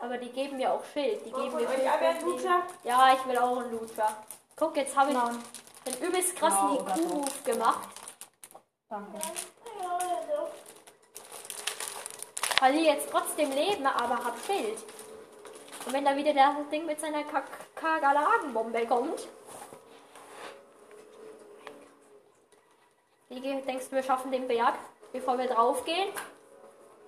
Aber 0.00 0.18
die 0.18 0.30
geben 0.30 0.56
mir 0.58 0.72
auch 0.72 0.84
Schild. 0.92 1.24
Die 1.24 1.30
geben 1.30 1.54
mir 1.54 1.68
Schild. 1.68 2.44
Ja, 2.84 3.12
ich 3.14 3.26
will 3.26 3.38
auch 3.38 3.58
einen 3.58 3.72
Lutscher. 3.72 4.16
Guck, 4.56 4.76
jetzt 4.76 4.96
habe 4.96 5.10
ich 5.10 5.16
Nein. 5.16 5.38
den 5.86 6.08
übelst 6.08 6.36
krassen 6.36 6.74
Ja. 6.74 6.94
IQ-Move 6.94 7.30
gemacht. 7.44 7.88
Danke. 8.88 9.18
Verliere 12.58 12.94
jetzt 12.94 13.10
trotzdem 13.10 13.50
Leben, 13.50 13.86
aber 13.86 14.24
hab 14.24 14.34
Schild. 14.46 14.78
Und 15.84 15.92
wenn 15.92 16.04
da 16.04 16.16
wieder 16.16 16.32
das 16.32 16.68
Ding 16.70 16.86
mit 16.86 16.98
seiner 17.00 17.22
Kagalagenbombe 17.74 18.86
kommt. 18.86 19.28
Wie 23.28 23.40
denkst 23.40 23.90
du, 23.90 23.96
wir 23.96 24.02
schaffen 24.02 24.32
den 24.32 24.48
Berg, 24.48 24.74
bevor 25.12 25.36
wir 25.36 25.46
draufgehen? 25.48 26.08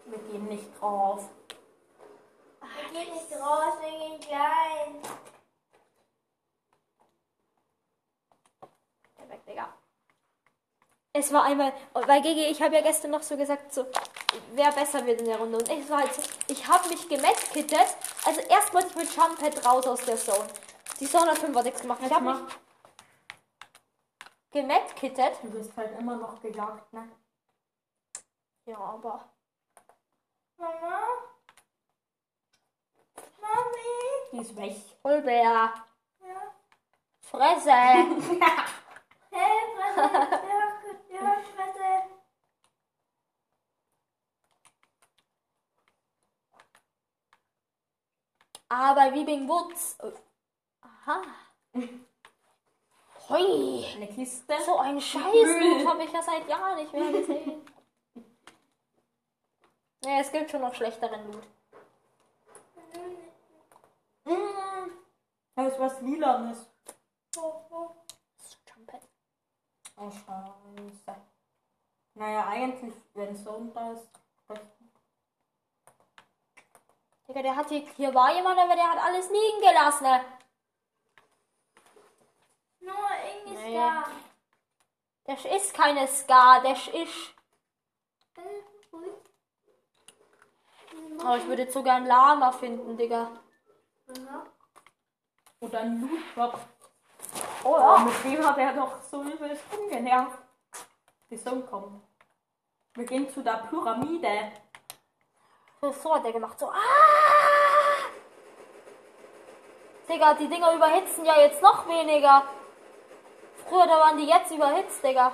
Wir 0.06 0.18
gehen 0.18 0.44
nicht 0.46 0.80
drauf. 0.80 1.28
Wir 2.60 3.04
gehen 3.04 3.14
nicht 3.14 3.32
raus, 3.32 3.74
wir 3.80 3.90
gehen 3.90 4.20
klein. 4.20 5.02
Perfekt, 9.14 9.48
Digga. 9.48 9.74
Es 11.12 11.32
war 11.32 11.44
einmal, 11.44 11.72
weil 11.92 12.22
Gigi, 12.22 12.44
ich 12.44 12.62
habe 12.62 12.76
ja 12.76 12.82
gestern 12.82 13.10
noch 13.10 13.22
so 13.22 13.36
gesagt, 13.36 13.72
so, 13.72 13.86
wer 14.52 14.70
besser 14.72 15.04
wird 15.04 15.20
in 15.20 15.26
der 15.26 15.38
Runde. 15.38 15.58
Und 15.58 15.68
ich 15.68 15.88
war 15.90 15.98
halt 15.98 16.14
so, 16.14 16.22
ich 16.48 16.66
habe 16.68 16.88
mich 16.88 17.08
gemetkittet. 17.08 17.96
Also 18.24 18.40
erst 18.42 18.72
wollte 18.72 18.88
ich 18.88 18.96
mit 18.96 19.16
Jumphead 19.16 19.64
raus 19.64 19.86
aus 19.86 20.04
der 20.04 20.16
Zone. 20.16 20.46
Die 21.00 21.06
Zone 21.06 21.30
hat 21.30 21.38
5 21.38 21.56
hat 21.56 21.64
nichts 21.64 21.80
gemacht. 21.80 22.00
Ich 22.04 22.12
habe 22.12 22.24
mich 22.24 22.54
gemetkittet. 24.50 25.38
Du 25.42 25.52
wirst 25.54 25.76
halt 25.76 25.98
immer 25.98 26.16
noch 26.16 26.40
gejagt, 26.40 26.92
ne? 26.92 27.08
Ja, 28.66 28.78
aber 28.78 29.28
Mama? 30.58 31.37
Mami? 33.54 34.30
Die 34.32 34.38
ist 34.38 34.56
weg. 34.56 34.76
Vollbär. 35.02 35.42
Ja. 35.42 35.74
Fresse. 37.20 37.72
Hey, 39.30 39.60
Fresse. 39.76 40.40
Ja, 41.10 41.20
ja, 41.20 41.36
Fresse. 41.54 42.08
Aber 48.70 49.14
wie 49.14 49.24
Bing 49.24 49.46
Woods. 49.46 49.98
Aha. 50.80 51.22
Hui. 53.28 53.84
Eine 53.94 54.08
Kiste. 54.08 54.54
So 54.64 54.78
ein 54.78 55.00
Scheiß 55.00 55.84
habe 55.86 56.04
ich 56.04 56.12
ja 56.12 56.22
seit 56.22 56.48
Jahren 56.48 56.76
nicht 56.76 56.92
mehr 56.92 57.12
gesehen. 57.12 57.66
Ja, 60.04 60.20
es 60.20 60.30
gibt 60.30 60.48
schon 60.50 60.60
noch 60.60 60.74
schlechteren 60.74 61.32
Loot. 61.32 61.42
Mm, 64.24 64.90
da 65.56 65.57
ist 65.68 65.78
was 65.78 66.00
Lilanes. 66.00 66.66
Trumpet. 68.66 69.02
Oh, 69.96 70.10
scheiße. 70.10 71.16
Naja, 72.14 72.46
eigentlich, 72.48 72.94
wenn 73.14 73.36
so 73.36 73.70
da 73.74 73.92
ist. 73.92 74.08
Digga, 77.28 77.42
der 77.42 77.56
hat 77.56 77.68
hier, 77.68 77.80
hier 77.96 78.14
war 78.14 78.34
jemand, 78.34 78.58
aber 78.58 78.74
der 78.74 78.90
hat 78.90 78.98
alles 79.04 79.28
liegen 79.30 79.60
gelassen. 79.60 80.04
ne? 80.04 80.24
Nur 82.80 82.96
irgendwie 83.24 83.54
Nee. 83.54 83.76
Star. 83.76 84.10
Das 85.24 85.44
ist 85.44 85.74
keine 85.74 86.08
Ska, 86.08 86.60
das 86.60 86.88
ist. 86.88 87.34
Aber 91.20 91.36
ich 91.36 91.46
würde 91.46 91.62
jetzt 91.62 91.74
sogar 91.74 91.96
ein 91.96 92.06
Lama 92.06 92.50
finden, 92.52 92.96
Digga. 92.96 93.30
Oder 95.60 95.80
ein 95.80 96.00
Lootbox. 96.00 96.60
Oh 97.64 97.76
ja. 97.76 97.98
Mit 97.98 98.24
dem 98.24 98.46
hat 98.46 98.58
er 98.58 98.72
doch 98.74 99.02
so 99.02 99.22
übelst 99.22 99.64
rumgenervt. 99.72 100.38
Die 101.30 101.36
Sonne 101.36 101.62
kommt. 101.62 102.02
Wir 102.94 103.04
gehen 103.04 103.28
zu 103.28 103.42
der 103.42 103.66
Pyramide. 103.68 104.52
So 105.80 106.14
hat 106.14 106.24
der 106.24 106.32
gemacht, 106.32 106.58
so. 106.58 106.70
Ah! 106.70 106.78
Digga, 110.08 110.34
die 110.34 110.48
Dinger 110.48 110.72
überhitzen 110.74 111.24
ja 111.24 111.38
jetzt 111.38 111.60
noch 111.60 111.86
weniger. 111.86 112.44
Früher, 113.66 113.86
da 113.86 113.98
waren 114.00 114.16
die 114.16 114.26
jetzt 114.26 114.50
überhitzt, 114.50 115.02
Digga. 115.04 115.32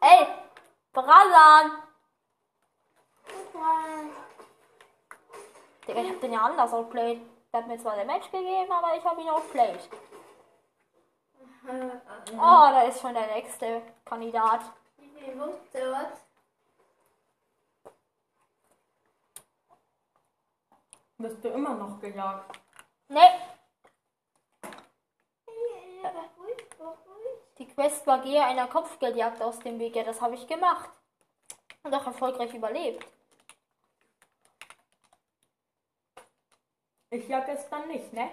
Ey! 0.00 0.26
Mal. 3.52 4.10
Digga, 5.86 6.02
ich 6.02 6.10
hab 6.10 6.20
den 6.20 6.32
ja 6.32 6.40
anders 6.40 6.72
outplayed. 6.72 7.20
Der 7.52 7.60
hat 7.60 7.68
mir 7.68 7.78
zwar 7.78 7.96
den 7.96 8.06
Match 8.06 8.30
gegeben, 8.30 8.70
aber 8.70 8.96
ich 8.96 9.04
hab 9.04 9.18
ihn 9.18 9.28
outplayed. 9.28 9.88
Oh, 12.32 12.68
da 12.70 12.82
ist 12.82 13.00
schon 13.00 13.14
der 13.14 13.26
nächste 13.26 13.82
Kandidat. 14.04 14.60
Viel 14.98 15.38
wusste 15.38 15.92
was? 15.92 16.26
Wirst 21.18 21.44
du 21.44 21.48
immer 21.48 21.74
noch 21.74 21.98
gejagt? 22.00 22.60
Ne, 23.08 23.20
Ja. 26.02 26.35
Die 27.58 27.66
Quest 27.66 28.06
war 28.06 28.20
Gehe 28.20 28.44
einer 28.44 28.66
Kopfgeldjagd 28.66 29.42
aus 29.42 29.58
dem 29.60 29.78
Weg. 29.78 29.96
Ja, 29.96 30.04
das 30.04 30.20
habe 30.20 30.34
ich 30.34 30.46
gemacht. 30.46 30.90
Und 31.82 31.94
auch 31.94 32.06
erfolgreich 32.06 32.52
überlebt. 32.52 33.06
Ich 37.10 37.28
jag 37.28 37.48
es 37.48 37.68
dann 37.70 37.88
nicht, 37.88 38.12
ne? 38.12 38.30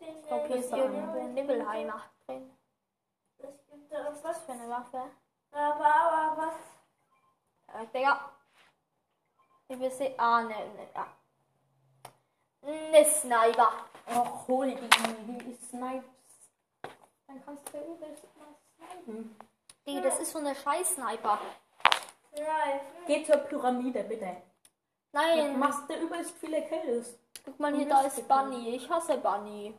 Ist 0.00 0.16
Ich 0.16 0.26
glaube, 0.26 0.46
hier 0.46 0.56
ist 0.56 0.72
irgendwo 0.72 1.18
ein 1.18 1.34
Nibbelheimer 1.34 2.04
drin. 2.26 2.50
Das 3.38 3.50
gibt 3.70 3.92
doch 3.92 4.04
Was 4.12 4.24
was. 4.24 4.44
für 4.44 4.52
eine 4.52 4.68
Waffe? 4.68 5.10
Aber, 5.50 5.94
aber 5.94 6.36
was? 6.36 7.74
Äh, 7.74 7.86
Digga. 7.92 8.30
Wie 9.68 9.80
wir 9.80 9.90
sehen. 9.90 10.14
Ah, 10.18 10.42
ne, 10.42 10.48
ne, 10.48 10.88
ja. 10.94 11.06
Ne 12.62 13.04
Sniper. 13.04 13.72
Och, 14.06 14.48
hol 14.48 14.66
die, 14.66 14.88
die 15.38 15.56
Snipes. 15.68 16.04
Dann 17.26 17.44
kannst 17.44 17.72
du 17.72 17.78
übelst 17.78 18.24
mal 18.36 18.54
snipen. 18.76 19.36
Digga, 19.86 20.00
das 20.00 20.18
ist 20.18 20.32
so 20.32 20.38
eine 20.38 20.54
Scheiß-Sniper. 20.54 21.38
Nein. 22.32 22.80
Geh 23.06 23.24
zur 23.24 23.36
Pyramide, 23.36 24.04
bitte. 24.04 24.36
Nein, 25.12 25.58
machst 25.58 25.88
du 25.88 25.94
übelst 25.94 26.34
viele 26.38 26.62
Kills. 26.62 27.18
guck 27.44 27.58
mal 27.58 27.74
hier, 27.74 27.88
da 27.88 28.02
ist 28.02 28.26
Bunny. 28.28 28.76
Ich 28.76 28.88
hasse 28.88 29.16
Bunny. 29.18 29.74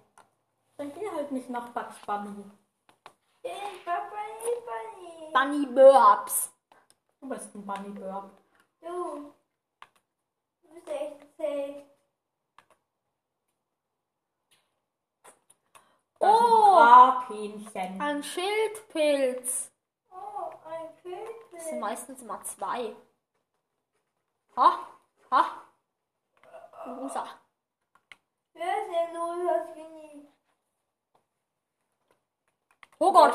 Dann 0.78 0.94
geh 0.94 1.10
halt 1.10 1.32
nicht 1.32 1.50
nach 1.50 1.70
Bugs 1.70 1.96
Bunny. 2.06 2.44
Hey, 3.44 3.80
Papa, 3.86 4.16
hey, 4.40 5.34
Bunny. 5.34 5.34
Bunny 5.34 5.66
Burbs. 5.68 6.52
Du 7.20 7.30
bist 7.30 7.54
ein 7.54 7.66
Bunny 7.66 7.90
Burp. 7.90 8.32
Du. 8.82 9.34
Du 10.64 10.74
bist 10.74 10.88
echt 10.88 11.38
safe. 11.38 11.91
Das 16.22 16.30
Oh, 16.30 16.76
Grabhähnchen. 16.76 18.00
ein 18.00 18.24
Schildpilz. 18.24 19.72
Oh, 20.12 20.52
ein 20.70 20.90
Das 21.52 21.66
sind 21.66 21.80
meistens 21.80 22.22
immer 22.22 22.44
zwei. 22.44 22.96
Ha? 24.56 24.80
Ha? 25.32 25.46
Rosa. 26.86 27.26
Wer 28.54 28.82
ist 28.82 28.88
denn 28.92 29.48
das 29.48 29.74
Genie? 29.74 30.28
Oh 33.00 33.12
Gott. 33.12 33.34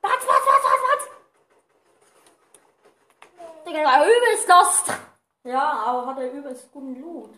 Was, 0.00 0.12
was, 0.12 0.26
was, 0.26 0.64
was, 0.64 0.82
was? 0.88 1.08
Digga, 3.66 3.78
der 3.78 3.86
war 3.86 4.06
übelst 4.06 4.48
lost. 4.48 4.92
Ja, 5.44 5.70
aber 5.84 6.06
hat 6.06 6.18
er 6.18 6.32
übelst 6.32 6.72
guten 6.72 6.98
Loot. 6.98 7.34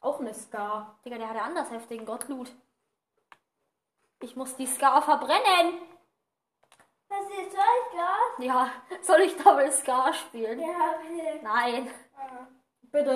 Auch 0.00 0.20
eine 0.20 0.32
Scar. 0.32 0.96
Digga, 1.04 1.18
der 1.18 1.28
hatte 1.28 1.42
anders 1.42 1.70
heftigen 1.72 2.06
Gottloot. 2.06 2.54
Ich 4.20 4.34
muss 4.36 4.56
die 4.56 4.66
Scar 4.66 5.02
verbrennen. 5.02 5.78
Das 7.08 7.20
ist 7.20 7.52
Zeitgas? 7.52 8.38
Ja, 8.38 8.70
soll 9.02 9.20
ich 9.20 9.36
Double 9.36 9.70
Scar 9.70 10.12
spielen? 10.12 10.60
Ja, 10.60 10.98
bitte. 11.00 11.40
Nein. 11.42 11.90
Ah. 12.16 12.46
Bitte, 12.82 13.14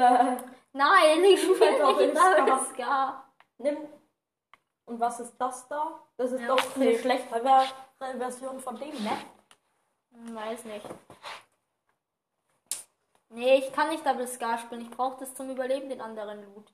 Nein, 0.73 1.25
ich 1.25 1.43
spiele 1.43 1.71
nicht 1.71 1.81
Double 1.81 2.17
Scar. 2.17 2.65
Scar. 2.67 3.33
nimm. 3.59 3.79
Und 4.85 5.01
was 5.01 5.21
ist 5.21 5.37
das 5.39 5.69
da? 5.69 6.01
Das 6.17 6.33
ist 6.33 6.41
Ja, 6.41 6.49
doch 6.49 6.77
eine 6.77 6.99
schlechte 6.99 7.29
Ver 7.41 7.65
Version 8.19 8.61
von 8.61 8.77
dem, 8.77 9.03
ne? 9.05 9.13
Hm, 10.13 10.35
Weiß 10.35 10.65
nicht. 10.65 10.87
Nee, 13.29 13.59
ich 13.59 13.73
kann 13.73 13.89
nicht 13.91 14.05
Double 14.05 14.27
Scar 14.27 14.59
spielen. 14.59 14.81
Ich 14.83 14.91
brauche 14.91 15.19
das 15.21 15.35
zum 15.35 15.51
Überleben, 15.51 15.89
den 15.89 16.01
anderen 16.01 16.43
Loot. 16.43 16.73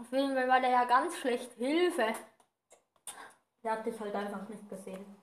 Auf 0.00 0.12
jeden 0.12 0.34
Fall 0.34 0.48
war 0.48 0.60
der 0.60 0.70
ja 0.70 0.84
ganz 0.84 1.16
schlecht. 1.16 1.52
Hilfe. 1.54 2.14
Der 3.62 3.72
hat 3.72 3.86
dich 3.86 3.98
halt 3.98 4.14
einfach 4.14 4.48
nicht 4.48 4.68
gesehen. 4.68 5.16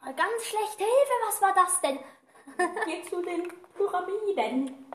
Ganz 0.00 0.44
schlecht 0.44 0.78
Hilfe, 0.78 1.12
was 1.26 1.42
war 1.42 1.54
das 1.54 1.80
denn? 1.80 1.98
Geh 2.84 3.02
zu 3.08 3.22
den 3.22 3.48
Pyramiden. 3.74 4.86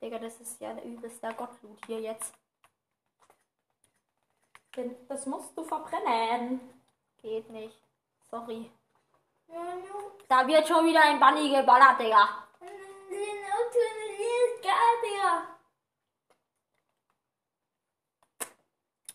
Digga, 0.00 0.18
das 0.18 0.40
ist 0.40 0.60
ja 0.60 0.72
der 0.72 0.84
übelste 0.84 1.34
Gottloot 1.34 1.78
hier 1.86 2.00
jetzt. 2.00 2.32
Das 5.08 5.26
musst 5.26 5.56
du 5.56 5.64
verbrennen. 5.64 6.60
Geht 7.20 7.50
nicht. 7.50 7.80
Sorry. 8.30 8.70
Da 10.28 10.46
wird 10.46 10.66
schon 10.66 10.86
wieder 10.86 11.02
ein 11.02 11.20
Bunny 11.20 11.50
geballert, 11.50 12.00
Digga. 12.00 12.46
Den 13.10 13.44
Auto 13.52 13.78
ist 13.78 14.62
gar, 14.62 15.02
Digga. 15.04 15.58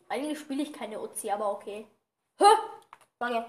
Eigentlich 0.09 0.39
spiele 0.39 0.63
ich 0.63 0.73
keine 0.73 1.01
Uzi, 1.01 1.29
aber 1.29 1.51
okay. 1.51 1.87
Hä? 2.37 2.45
Warte. 3.19 3.45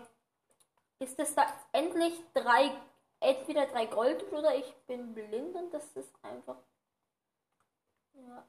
Ist 0.99 1.19
das 1.19 1.35
da 1.35 1.47
endlich 1.73 2.15
drei, 2.35 2.73
entweder 3.21 3.67
drei 3.67 3.87
Gold 3.87 4.33
oder 4.33 4.55
ich 4.57 4.75
bin 4.87 5.15
blind 5.15 5.55
und 5.55 5.73
das 5.73 5.85
ist 5.95 6.13
einfach. 6.23 6.57
Ja. 8.15 8.45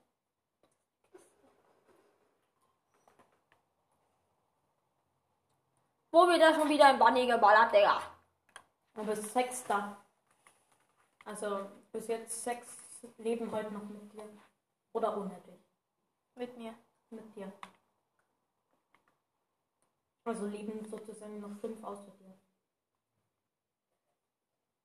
Wo 6.12 6.28
wird 6.28 6.42
da 6.42 6.56
schon 6.56 6.70
wieder 6.70 6.88
ein 6.88 6.98
Bunny 6.98 7.28
geballert, 7.28 7.72
Digga? 7.72 8.02
Du 8.96 9.06
bist 9.06 9.32
Sechster. 9.32 9.96
Also 11.24 11.70
bis 11.92 12.08
jetzt 12.08 12.44
sechs 12.44 12.68
leben 13.18 13.52
heute 13.52 13.72
noch 13.72 13.84
mit 13.84 14.12
dir. 14.12 14.28
Oder 14.94 15.16
ohne 15.16 15.40
dich. 15.42 15.62
Mit 16.34 16.58
mir. 16.58 16.74
Mit 17.12 17.36
dir. 17.36 17.52
Also 20.30 20.46
leben 20.46 20.86
sozusagen 20.86 21.40
noch 21.40 21.60
fünf 21.60 21.84
außer 21.84 22.12
dir. 22.20 22.38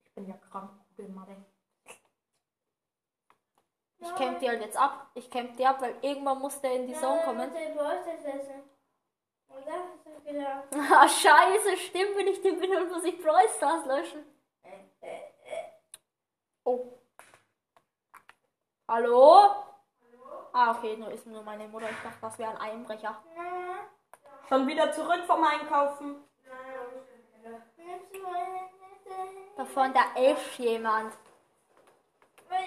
Ich 0.02 0.14
bin 0.14 0.26
ja 0.26 0.38
krank, 0.38 0.70
Kugelmadde. 0.88 1.36
Ich 3.98 4.14
camp 4.14 4.38
die 4.38 4.48
halt 4.48 4.62
jetzt 4.62 4.78
ab. 4.78 5.10
Ich 5.12 5.30
camp 5.30 5.54
die 5.58 5.66
ab, 5.66 5.82
weil 5.82 5.96
irgendwann 6.00 6.38
muss 6.38 6.58
der 6.62 6.76
in 6.76 6.86
die 6.86 6.94
Zone 6.94 7.20
kommen. 7.24 7.52
Ah, 10.90 11.06
scheiße, 11.06 11.76
stimmt, 11.76 12.16
wenn 12.16 12.28
ich 12.28 12.40
den 12.40 12.58
bin 12.58 12.74
und 12.76 12.90
muss 12.90 13.04
ich 13.04 13.22
Brawl 13.22 13.46
Stars 13.54 13.84
löschen. 13.84 14.24
Oh. 16.64 16.98
Hallo? 18.88 19.50
Ah, 20.54 20.70
okay, 20.70 20.96
nur 20.96 21.10
ist 21.10 21.26
nur 21.26 21.42
meine 21.42 21.68
Mutter. 21.68 21.90
Ich 21.90 22.02
dachte, 22.02 22.18
das 22.22 22.38
wäre 22.38 22.52
ein 22.52 22.56
Einbrecher. 22.56 23.22
Schon 24.48 24.66
wieder 24.66 24.92
zurück 24.92 25.24
vom 25.26 25.42
Einkaufen. 25.44 26.16
Da 29.56 29.64
vorne, 29.64 29.94
da 29.94 30.20
ist 30.20 30.58
jemand. 30.58 31.14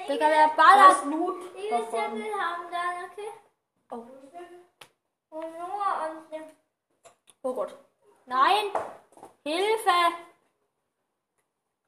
Digga, 0.08 0.28
der 0.28 0.48
Da 0.50 0.54
ballert. 0.56 0.92
ist 0.98 1.06
Loot 1.06 1.38
davon. 1.70 2.24
Oh. 3.90 4.06
Oh 7.44 7.54
Gott. 7.54 7.76
Nein! 8.26 8.66
Hilfe! 9.44 9.92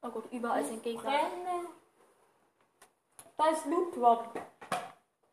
Oh 0.02 0.08
Gott, 0.08 0.24
überall 0.32 0.64
sind 0.64 0.82
Gegner. 0.82 1.30
Da 3.36 3.46
ist 3.48 3.66
Loot 3.66 3.96
Drop. 3.96 4.40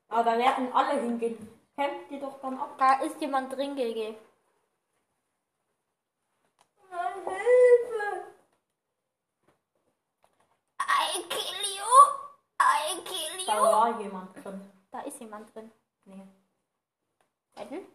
Aber 0.10 0.24
da 0.24 0.38
werden 0.38 0.74
alle 0.74 1.00
hingehen. 1.00 1.60
Campt 1.78 2.10
die 2.10 2.20
doch 2.20 2.40
dann 2.42 2.60
ab. 2.60 2.76
Da 2.78 3.00
ist 3.02 3.20
jemand 3.22 3.54
drin, 3.56 3.76
GG. 3.76 4.16
Hilfe! 7.26 8.24
I 10.80 11.24
kill 11.30 11.64
you! 11.78 11.94
I 12.60 13.02
kill 13.04 13.46
Da 13.46 13.62
war 13.62 14.00
jemand 14.02 14.36
drin. 14.44 14.72
Da 14.92 14.97
ist 15.08 15.20
jemand 15.20 15.54
drin. 15.56 15.72
Nee. 16.06 16.28
Retten? 17.56 17.86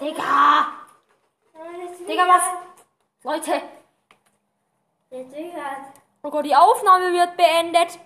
Digga! 0.00 0.66
Digga, 2.08 2.26
was? 2.26 2.42
Leute! 3.22 3.62
Der 5.10 5.24
Digga. 5.24 5.92
Oh 6.22 6.30
Gott, 6.30 6.44
die 6.44 6.56
Aufnahme 6.56 7.12
wird 7.12 7.36
beendet. 7.36 7.98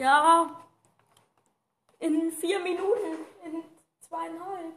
Ja. 0.00 0.48
In 1.98 2.32
vier 2.32 2.58
Minuten. 2.60 3.18
In 3.44 3.62
zweieinhalb. 4.00 4.72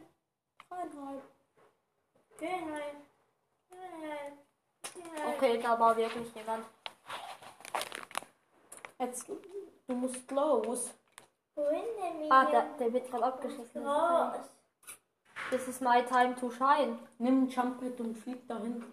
Zweieinhalb. 0.68 1.22
Geh 2.38 2.46
rein. 2.46 2.96
Geh 3.70 3.76
rein. 4.06 4.38
Geh 4.94 5.22
rein. 5.22 5.34
Okay, 5.34 5.58
da 5.62 5.80
war 5.80 5.96
wirklich 5.96 6.34
jemand. 6.34 6.66
Jetzt, 8.98 9.26
du 9.86 9.94
musst 9.94 10.30
los. 10.30 10.90
Wohin 11.54 11.84
denn 12.02 12.30
Ah, 12.30 12.44
Minion? 12.44 12.50
der, 12.52 12.62
der 12.78 12.92
wird 12.92 13.10
gerade 13.10 13.24
abgeschossen. 13.24 13.86
Raus. 13.86 14.36
This 15.50 15.68
is 15.68 15.80
my 15.80 16.02
time 16.04 16.34
to 16.36 16.50
shine. 16.50 16.98
Nimm 17.18 17.44
ein 17.44 17.48
Jumppad 17.48 17.98
und 18.00 18.14
flieg 18.18 18.46
dahin. 18.46 18.84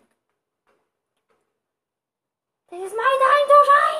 This 2.69 2.83
is 2.85 2.93
my 2.93 3.13
time 3.25 3.47
to 3.49 3.59
shine. 3.69 3.90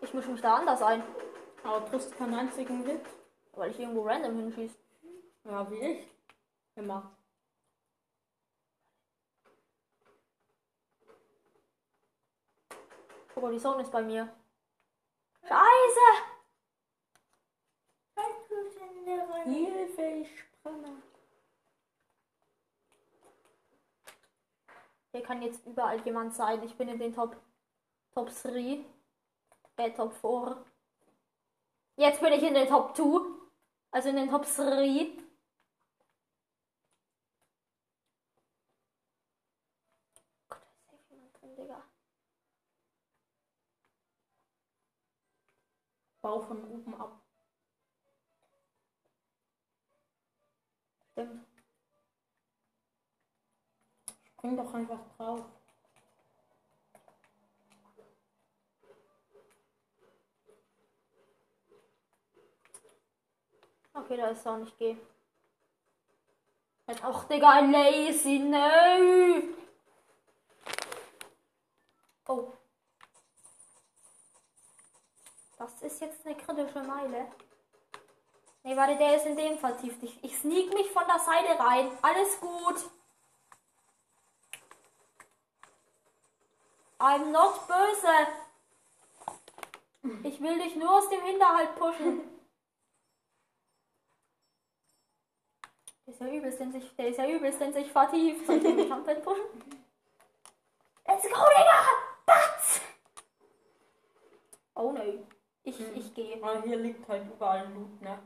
Ich 0.00 0.14
mische 0.14 0.30
mich 0.30 0.40
da 0.40 0.56
anders 0.56 0.82
ein, 0.82 1.02
Aber 1.64 1.80
du 1.80 1.90
triffst 1.90 2.16
keinen 2.16 2.34
einzigen 2.34 2.84
Hit. 2.84 3.00
weil 3.52 3.70
ich 3.70 3.80
irgendwo 3.80 4.02
random 4.02 4.36
hinschieße. 4.36 4.76
Ja, 5.44 5.70
wie 5.70 5.76
ich. 5.80 6.08
Immer. 6.76 7.10
Oh 13.34 13.40
Gott, 13.40 13.52
die 13.52 13.58
Sonne 13.58 13.82
ist 13.82 13.92
bei 13.92 14.02
mir. 14.02 14.28
Scheiße! 15.42 16.36
Hilfe, 19.44 20.02
ich 20.02 20.44
brenne. 20.62 21.02
Hier 25.12 25.22
kann 25.22 25.42
jetzt 25.42 25.64
überall 25.66 26.00
jemand 26.00 26.34
sein. 26.34 26.62
Ich 26.64 26.74
bin 26.76 26.88
in 26.88 26.98
den 26.98 27.14
Top, 27.14 27.36
Top 28.14 28.30
3. 28.42 28.84
Äh, 29.76 29.90
Top 29.92 30.14
4. 30.14 30.64
Jetzt 31.96 32.20
bin 32.20 32.32
ich 32.32 32.42
in 32.42 32.54
den 32.54 32.68
Top 32.68 32.96
2. 32.96 33.04
Also 33.90 34.08
in 34.08 34.16
den 34.16 34.30
Top 34.30 34.44
3. 34.44 35.12
Gott, 40.48 40.60
da 40.62 40.68
ist 40.68 40.86
safe 40.86 41.02
jemand 41.10 41.40
drin, 41.40 41.56
Digga. 41.56 41.82
Bau 46.22 46.40
von 46.40 46.64
oben 46.70 46.94
ab. 46.94 47.22
Stimmt. 51.12 51.46
Spring 54.24 54.56
doch 54.56 54.74
einfach 54.74 55.00
drauf. 55.16 55.55
Okay, 63.98 64.16
da 64.18 64.28
ist 64.28 64.44
er 64.44 64.58
nicht 64.58 64.78
geh. 64.78 64.96
Ach, 67.02 67.24
Digga, 67.24 67.60
Lazy, 67.60 68.38
no! 68.38 69.42
Oh. 72.28 72.52
Das 75.58 75.82
ist 75.82 76.00
jetzt 76.00 76.26
eine 76.26 76.36
kritische 76.36 76.82
Meile. 76.82 77.26
Nee, 78.62 78.76
warte, 78.76 78.96
der 78.96 79.16
ist 79.16 79.26
in 79.26 79.36
dem 79.36 79.58
vertieft. 79.58 80.02
Ich, 80.02 80.22
ich 80.22 80.38
sneak 80.38 80.74
mich 80.74 80.90
von 80.90 81.04
der 81.06 81.18
Seite 81.18 81.58
rein. 81.58 81.90
Alles 82.02 82.38
gut. 82.40 82.90
I'm 86.98 87.30
not 87.30 87.66
böse. 87.66 88.26
Ich 90.22 90.40
will 90.40 90.58
dich 90.58 90.76
nur 90.76 90.90
aus 90.90 91.08
dem 91.08 91.22
Hinterhalt 91.22 91.74
pushen. 91.76 92.35
Ist 96.16 96.20
ja 96.20 96.28
übelst 96.28 96.60
in 96.60 96.72
sich, 96.72 96.96
der 96.96 97.08
ist 97.08 97.18
ja 97.18 97.28
übelst 97.28 97.60
in 97.60 97.72
sich 97.72 97.92
vertieft. 97.92 98.46
Soll 98.46 98.56
ich 98.56 98.62
den 98.62 98.88
Jumphead 98.88 99.22
pushen? 99.22 99.44
Let's 101.06 101.22
go, 101.24 101.28
Digga! 101.28 101.86
Batz! 102.24 102.80
Oh 104.74 104.92
no. 104.92 105.26
Ich, 105.62 105.78
ich 105.80 106.14
gehe. 106.14 106.42
Aber 106.42 106.62
hier 106.62 106.76
liegt 106.76 107.06
halt 107.08 107.26
überall 107.26 107.70
Loot, 107.72 108.00
ne? 108.00 108.18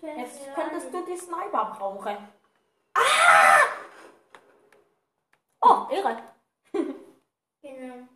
Schon 0.00 0.18
Jetzt 0.18 0.54
könntest 0.54 0.92
du 0.92 1.04
die 1.04 1.16
Sniper 1.16 1.76
brauchen. 1.76 2.16
Oh, 5.60 5.86
irre. 5.90 6.22
Genau. 7.62 8.08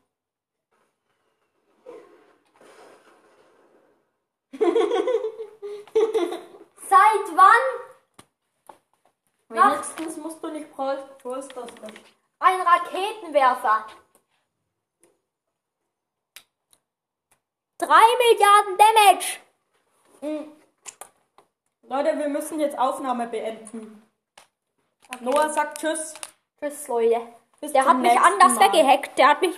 Wann 7.34 7.60
Wenigstens 9.48 10.16
musst 10.16 10.42
du 10.42 10.48
nicht 10.48 10.74
Brawl 10.74 10.98
Stars 11.22 11.48
ein 12.38 12.60
Raketenwerfer? 12.60 13.86
Drei 17.78 18.02
Milliarden 18.18 18.78
Damage. 18.78 19.38
Hm. 20.20 20.52
Leute, 21.82 22.18
wir 22.18 22.28
müssen 22.28 22.58
jetzt 22.58 22.78
Aufnahme 22.78 23.26
beenden. 23.28 24.02
Noah 25.20 25.50
sagt 25.50 25.78
Tschüss. 25.78 26.14
Tschüss, 26.58 26.88
Leute. 26.88 27.20
Bis 27.60 27.72
Der 27.72 27.84
hat 27.84 27.98
mich 27.98 28.18
anders 28.18 28.54
Mal. 28.54 28.60
weggehackt. 28.72 29.16
Der 29.18 29.28
hat 29.28 29.40
mich 29.40 29.54